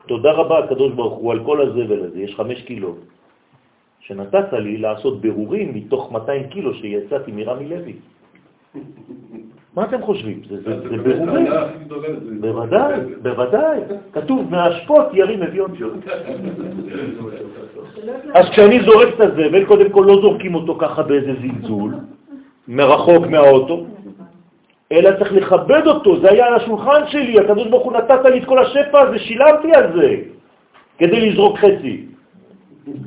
תודה 0.06 0.32
רבה, 0.32 0.58
הקדוש 0.58 0.92
ברוך 0.92 1.14
הוא, 1.14 1.32
על 1.32 1.44
כל 1.44 1.60
הזבל 1.60 2.04
הזה, 2.04 2.20
יש 2.20 2.34
חמש 2.34 2.62
קילו, 2.62 2.94
שנתת 4.00 4.52
לי 4.52 4.76
לעשות 4.76 5.20
ברורים 5.20 5.74
מתוך 5.74 6.12
200 6.12 6.48
קילו 6.48 6.74
שיצאתי 6.74 7.32
מרמי 7.32 7.68
לוי. 7.68 7.92
מה 9.76 9.84
אתם 9.84 10.02
חושבים? 10.02 10.40
זה, 10.48 10.56
זה, 10.62 10.88
זה 10.88 10.96
ברורים. 10.96 11.46
בוודאי, 12.40 13.00
בוודאי. 13.22 13.78
כתוב, 14.12 14.50
מהשפוט 14.50 15.06
ירים 15.12 15.42
אביון. 15.42 15.70
אז 18.34 18.44
כשאני 18.50 18.80
זורק 18.80 19.08
את 19.14 19.20
הזבל, 19.20 19.64
קודם 19.64 19.90
כל 19.90 20.04
לא 20.08 20.20
זורקים 20.20 20.54
אותו 20.54 20.78
ככה 20.80 21.02
באיזה 21.02 21.32
זלזול, 21.40 21.94
מרחוק 22.68 23.26
מהאוטו, 23.26 23.86
אלא 24.92 25.10
צריך 25.18 25.32
לכבד 25.32 25.86
אותו, 25.86 26.20
זה 26.20 26.30
היה 26.30 26.46
על 26.46 26.54
השולחן 26.54 27.00
שלי, 27.06 27.40
הקדוש 27.40 27.68
ברוך 27.68 27.84
הוא 27.84 27.92
נתת 27.92 28.24
לי 28.24 28.38
את 28.38 28.44
כל 28.44 28.58
השפע 28.58 29.00
הזה, 29.00 29.18
שילמתי 29.18 29.74
על 29.74 29.92
זה, 29.92 30.14
כדי 30.98 31.30
לזרוק 31.30 31.58
חצי. 31.58 32.06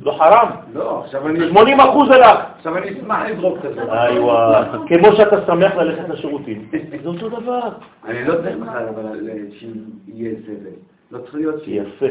לא 0.02 0.12
חרם? 0.12 0.50
לא, 0.74 1.00
עכשיו 1.04 1.28
אני... 1.28 1.48
80 1.48 1.80
אחוז 1.80 2.10
הלך. 2.10 2.38
עכשיו 2.56 2.76
אני 2.76 2.90
אשמח 2.90 3.18
לזרוק 3.28 3.58
את 3.64 3.74
זה. 3.74 3.82
איווה, 3.82 4.64
כמו 4.86 5.12
שאתה 5.16 5.46
שמח 5.46 5.74
ללכת 5.74 6.08
לשירותים. 6.08 6.68
זה 7.02 7.08
אותו 7.08 7.28
דבר. 7.28 7.68
אני 8.04 8.24
לא 8.24 8.34
צריך 8.34 8.56
בכלל, 8.56 8.88
אבל 8.88 9.18
שיהיה 9.58 10.34
זבל. 10.34 10.70
לא 11.10 11.18
צריך 11.18 11.34
להיות. 11.34 11.62
יפה. 11.66 12.06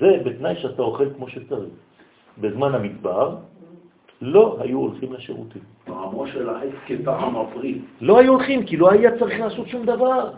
זה 0.00 0.06
בתנאי 0.24 0.56
שאתה 0.56 0.82
אוכל 0.82 1.06
כמו 1.16 1.28
שצריך. 1.28 1.70
בזמן 2.38 2.74
המדבר 2.74 3.36
לא 4.22 4.56
היו 4.60 4.78
הולכים 4.78 5.12
לשירותים. 5.12 5.62
טעמו 5.84 6.26
של 6.26 6.48
העץ 6.48 6.72
כטעם 6.86 7.36
הפרי. 7.36 7.78
לא 8.00 8.18
היו 8.18 8.32
הולכים, 8.32 8.64
כי 8.64 8.76
לא 8.76 8.90
היה 8.90 9.18
צריך 9.18 9.40
לעשות 9.40 9.68
שום 9.68 9.86
דבר. 9.86 10.30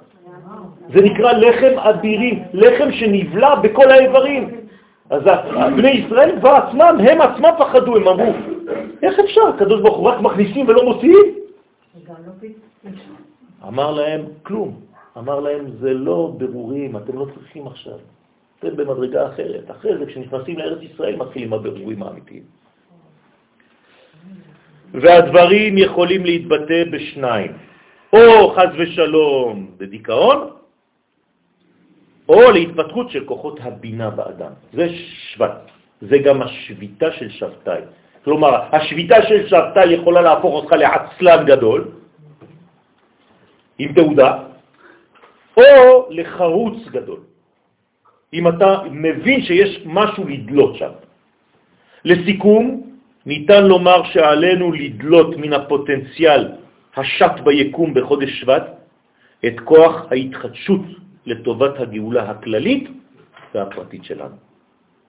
זה 0.95 1.01
נקרא 1.01 1.33
לחם 1.33 1.78
אבירים, 1.78 2.43
לחם 2.53 2.93
שנבלע 2.93 3.55
בכל 3.55 3.91
האיברים. 3.91 4.51
אז 5.11 5.22
בני 5.76 5.91
ישראל 5.91 6.41
כבר 6.41 6.51
עצמם, 6.51 6.97
הם 7.01 7.20
עצמם 7.20 7.51
פחדו, 7.59 7.97
הם 7.97 8.09
אמרו, 8.09 8.33
איך 9.03 9.18
אפשר? 9.18 9.49
הקדוש 9.49 9.81
ברוך 9.81 9.97
הוא 9.97 10.09
רק 10.09 10.20
מכניסים 10.20 10.68
ולא 10.68 10.85
מוציאים? 10.85 11.35
אמר 13.68 13.91
להם, 13.91 14.20
כלום. 14.43 14.81
אמר 15.18 15.41
להם, 15.41 15.66
זה 15.81 15.95
לא 15.95 16.33
ברורים, 16.39 16.97
אתם 16.97 17.18
לא 17.18 17.26
צריכים 17.35 17.66
עכשיו. 17.66 17.99
אתם 18.59 18.76
במדרגה 18.76 19.26
אחרת. 19.26 19.70
אחרי 19.70 19.99
זה, 19.99 20.07
כשנכנסים 20.07 20.59
לארץ 20.59 20.83
ישראל, 20.83 21.16
מתחילים 21.16 21.53
הבירורים 21.53 22.03
האמיתיים. 22.03 22.43
והדברים 24.95 25.78
יכולים 25.78 26.24
להתבטא 26.24 26.84
בשניים, 26.91 27.53
או 28.12 28.51
חז 28.51 28.70
ושלום 28.78 29.70
בדיכאון, 29.78 30.51
או 32.28 32.51
להתפתחות 32.51 33.11
של 33.11 33.24
כוחות 33.24 33.59
הבינה 33.62 34.11
באדם. 34.11 34.53
זה 34.72 34.88
שבט, 34.88 35.70
זה 36.01 36.18
גם 36.18 36.43
השביתה 36.43 37.12
של 37.12 37.30
שבתאי. 37.30 37.80
כלומר, 38.24 38.51
השביתה 38.72 39.22
של 39.28 39.49
שבתאי 39.49 39.93
יכולה 39.93 40.20
להפוך 40.20 40.55
אותך 40.55 40.72
לעצלן 40.72 41.47
גדול, 41.47 41.88
עם 43.78 43.93
תעודה, 43.93 44.38
או 45.57 45.62
לחרוץ 46.11 46.76
גדול, 46.91 47.20
אם 48.34 48.49
אתה 48.49 48.82
מבין 48.91 49.43
שיש 49.43 49.82
משהו 49.86 50.28
לדלות 50.28 50.76
שם. 50.76 50.93
לסיכום, 52.05 52.89
ניתן 53.27 53.66
לומר 53.66 54.05
שעלינו 54.05 54.73
לדלות 54.73 55.37
מן 55.37 55.53
הפוטנציאל 55.53 56.49
השט 56.97 57.41
ביקום 57.45 57.95
בחודש 57.95 58.31
שבט 58.41 58.66
את 59.47 59.61
כוח 59.64 60.07
ההתחדשות 60.11 60.81
לטובת 61.27 61.81
הגאולה 61.81 62.31
הכללית 62.31 62.89
והפרטית 63.55 64.05
שלנו. 64.05 64.37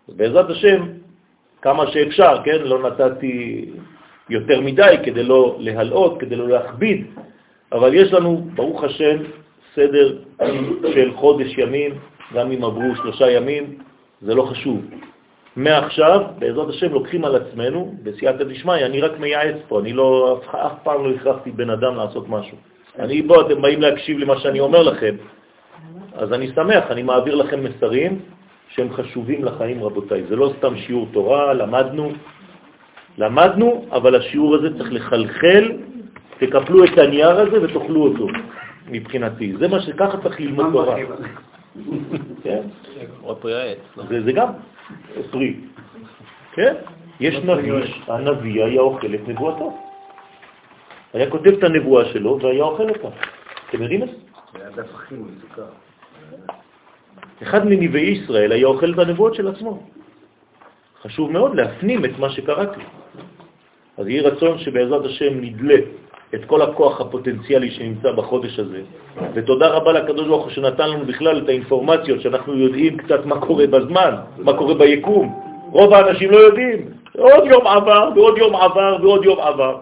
בעזרת 0.07 0.49
השם, 0.49 0.87
כמה 1.61 1.87
שאפשר, 1.87 2.43
כן? 2.45 2.61
לא 2.61 2.81
נתתי 2.89 3.65
יותר 4.29 4.61
מדי 4.61 4.95
כדי 5.03 5.23
לא 5.23 5.55
להלאות, 5.59 6.19
כדי 6.19 6.35
לא 6.35 6.47
להכביד, 6.49 7.05
אבל 7.71 7.93
יש 7.93 8.13
לנו, 8.13 8.47
ברוך 8.55 8.83
השם, 8.83 9.17
סדר 9.75 10.17
של 10.93 11.11
חודש 11.15 11.57
ימים, 11.57 11.91
גם 12.33 12.51
אם 12.51 12.63
עברו 12.63 12.95
שלושה 12.95 13.31
ימים, 13.31 13.77
זה 14.21 14.35
לא 14.35 14.43
חשוב. 14.43 14.81
מעכשיו, 15.55 16.21
בעזרת 16.39 16.69
השם, 16.69 16.93
לוקחים 16.93 17.25
על 17.25 17.35
עצמנו, 17.35 17.95
בסייעתא 18.03 18.43
דשמיא, 18.43 18.85
אני 18.85 19.01
רק 19.01 19.19
מייעץ 19.19 19.55
פה, 19.67 19.79
אני 19.79 19.93
לא, 19.93 20.39
אף, 20.39 20.55
אף 20.55 20.71
פעם 20.83 21.05
לא 21.05 21.15
הכרחתי 21.15 21.51
בן 21.51 21.69
אדם 21.69 21.95
לעשות 21.95 22.29
משהו. 22.29 22.57
אני, 22.99 23.21
בוא, 23.21 23.41
אתם 23.41 23.61
באים 23.61 23.81
להקשיב 23.81 24.19
למה 24.19 24.39
שאני 24.39 24.59
אומר 24.59 24.83
לכם, 24.83 25.15
אז 26.13 26.33
אני 26.33 26.47
שמח, 26.55 26.83
אני 26.91 27.03
מעביר 27.03 27.35
לכם 27.35 27.63
מסרים 27.63 28.19
שהם 28.67 28.93
חשובים 28.93 29.45
לחיים, 29.45 29.83
רבותיי. 29.83 30.23
זה 30.29 30.35
לא 30.35 30.53
סתם 30.57 30.77
שיעור 30.77 31.07
תורה, 31.11 31.53
למדנו, 31.53 32.11
למדנו, 33.17 33.85
אבל 33.91 34.15
השיעור 34.15 34.55
הזה 34.55 34.77
צריך 34.77 34.93
לחלחל, 34.93 35.71
תקפלו 36.39 36.83
את 36.83 36.97
הנייר 36.97 37.39
הזה 37.39 37.61
ותאכלו 37.61 38.03
אותו, 38.03 38.27
מבחינתי. 38.87 39.53
זה 39.59 39.67
מה 39.67 39.79
שככה 39.81 40.17
צריך 40.17 40.39
ללמוד 40.39 40.65
תורה. 40.71 40.95
כן? 42.43 42.61
זה 44.25 44.31
גם 44.31 44.47
פרי. 45.31 45.55
כן? 46.53 46.73
יש 47.19 47.35
נביא, 47.35 47.73
הנביא 48.07 48.63
היה 48.63 48.81
אוכל 48.81 49.15
את 49.15 49.27
נבואתו. 49.27 49.77
היה 51.13 51.29
כותב 51.29 51.47
את 51.47 51.63
הנבואה 51.63 52.05
שלו 52.05 52.39
והיה 52.41 52.63
אוכל 52.63 52.89
אותה. 52.89 53.07
אתם 53.69 53.81
יודעים 53.81 54.03
את 54.03 54.09
זה? 54.09 54.15
אחד 57.43 57.65
מנביאי 57.65 58.09
ישראל 58.11 58.51
היה 58.51 58.67
אוכל 58.67 58.93
את 58.93 58.99
הנבואות 58.99 59.35
של 59.35 59.47
עצמו. 59.47 59.83
חשוב 61.01 61.31
מאוד 61.31 61.55
להפנים 61.55 62.05
את 62.05 62.19
מה 62.19 62.29
שקראתי. 62.29 62.81
אז 63.97 64.07
יהי 64.07 64.19
רצון 64.19 64.59
שבעזרת 64.59 65.05
השם 65.05 65.41
נדלה 65.41 65.79
את 66.35 66.45
כל 66.45 66.61
הכוח 66.61 67.01
הפוטנציאלי 67.01 67.71
שנמצא 67.71 68.11
בחודש 68.11 68.59
הזה. 68.59 68.81
ותודה 69.33 69.67
רבה 69.67 69.91
לקדוש 69.93 70.27
ברוך 70.27 70.43
הוא 70.43 70.51
שנתן 70.51 70.89
לנו 70.89 71.05
בכלל 71.05 71.37
את 71.37 71.49
האינפורמציות, 71.49 72.21
שאנחנו 72.21 72.57
יודעים 72.57 72.97
קצת 72.97 73.25
מה 73.25 73.39
קורה 73.39 73.67
בזמן, 73.67 74.15
מה 74.37 74.53
קורה 74.53 74.73
ביקום. 74.73 75.41
רוב 75.71 75.93
האנשים 75.93 76.31
לא 76.31 76.37
יודעים. 76.37 76.77
עוד 77.17 77.43
יום 77.45 77.67
עבר, 77.67 78.09
ועוד 78.15 78.37
יום 78.37 78.55
עבר, 78.55 78.97
ועוד 79.01 79.25
יום 79.25 79.39
עבר. 79.39 79.77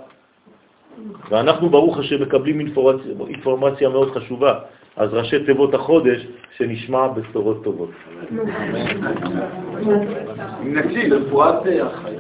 ואנחנו, 1.30 1.70
ברוך 1.70 1.98
השם, 1.98 2.22
מקבלים 2.22 2.60
אינפורמציה, 2.60 3.12
אינפורמציה 3.28 3.90
מאוד 3.90 4.12
חשובה. 4.12 4.54
אז 4.98 5.14
ראשי 5.14 5.46
תיבות 5.46 5.74
החודש, 5.74 6.28
שנשמע 6.58 7.08
בשורות 7.08 7.64
טובות. 7.64 7.90
נקשיב, 10.64 11.14
רפואת 11.14 11.56
החיים. 11.82 12.20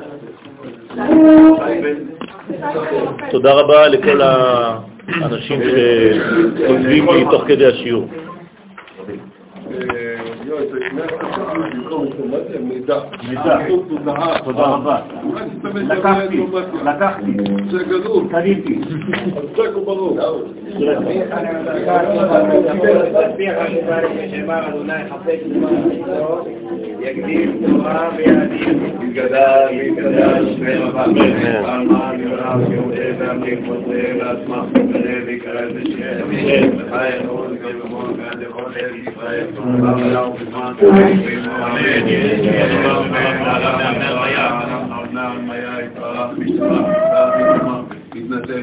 תודה 3.30 3.54
רבה 3.54 3.88
לכל 3.88 4.22
האנשים 4.22 5.62
שכותבים 5.64 7.10
לי 7.10 7.26
תוך 7.32 7.44
כדי 7.48 7.66
השיעור. 7.66 8.08
יואי, 10.50 10.66
זה 10.72 10.80
שני 10.90 11.02
הסתכלות 11.02 11.48
במקום 11.74 12.06
אינפורמציה, 12.06 12.60
מידע. 12.60 13.00
מידע. 13.30 13.66
כתוב 13.66 13.86
תודעה. 13.90 14.40
תודה 14.44 14.62
רבה. 14.62 15.00
אולי 15.24 15.44
תשתמש 15.50 15.84
לקחתי, 15.84 16.28
באינפורמציה. 16.28 16.94
לקחתי, 16.94 17.32
זה 17.72 17.84
גדול. 17.84 18.24
קניתי. 18.32 18.82
חזק 19.36 19.78
וברור. 19.78 20.18
יקדים 27.02 27.62
תורה 27.68 28.10
ויעדים, 28.18 28.86
יתגדל 28.86 29.68
ויתקדש 29.70 30.46
ורבה, 30.60 31.04
אלמן 31.06 32.16
יורם 32.20 32.72
יהודה 32.72 33.02
ועמדים 33.20 33.66
חוזר 33.68 34.24
לעצמם 34.24 34.66
וכנראה 34.72 35.20
ויקרא 35.26 35.62
בשם, 35.76 36.28
וחי 36.78 37.10
אהוד 37.26 37.58
ובמון 37.62 38.14
ועד 38.20 38.40
לכל 38.40 38.64
ארץ 38.76 38.92
ישראל, 39.08 39.48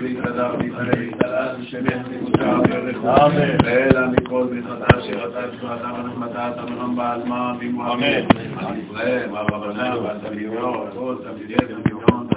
ויתהדר 0.02 0.54
ויתעלה 0.58 0.98
ויתעלה, 0.98 1.52
השם 1.52 1.86
יחזיק 1.86 2.22
אותה 2.22 2.58
ויוליכו, 2.70 3.06
ואלה 3.64 4.06
מכל 4.06 4.46
ברכתה 4.50 4.98
אשר 4.98 5.28
אתה 5.28 5.56
תשמעתה 5.56 5.88
ונחמתה 5.94 6.48
אתה 6.48 6.62
מרם 6.70 6.96
בעלמה, 6.96 7.54
ואמו 7.60 7.92
אמן, 7.92 8.24
ישראל, 8.84 9.30
מה 9.30 9.40
רבנה, 9.40 9.94
והתלמידות, 10.00 10.88
כל 10.94 11.16
תלמידי 11.22 11.54
תלמידון, 11.54 12.28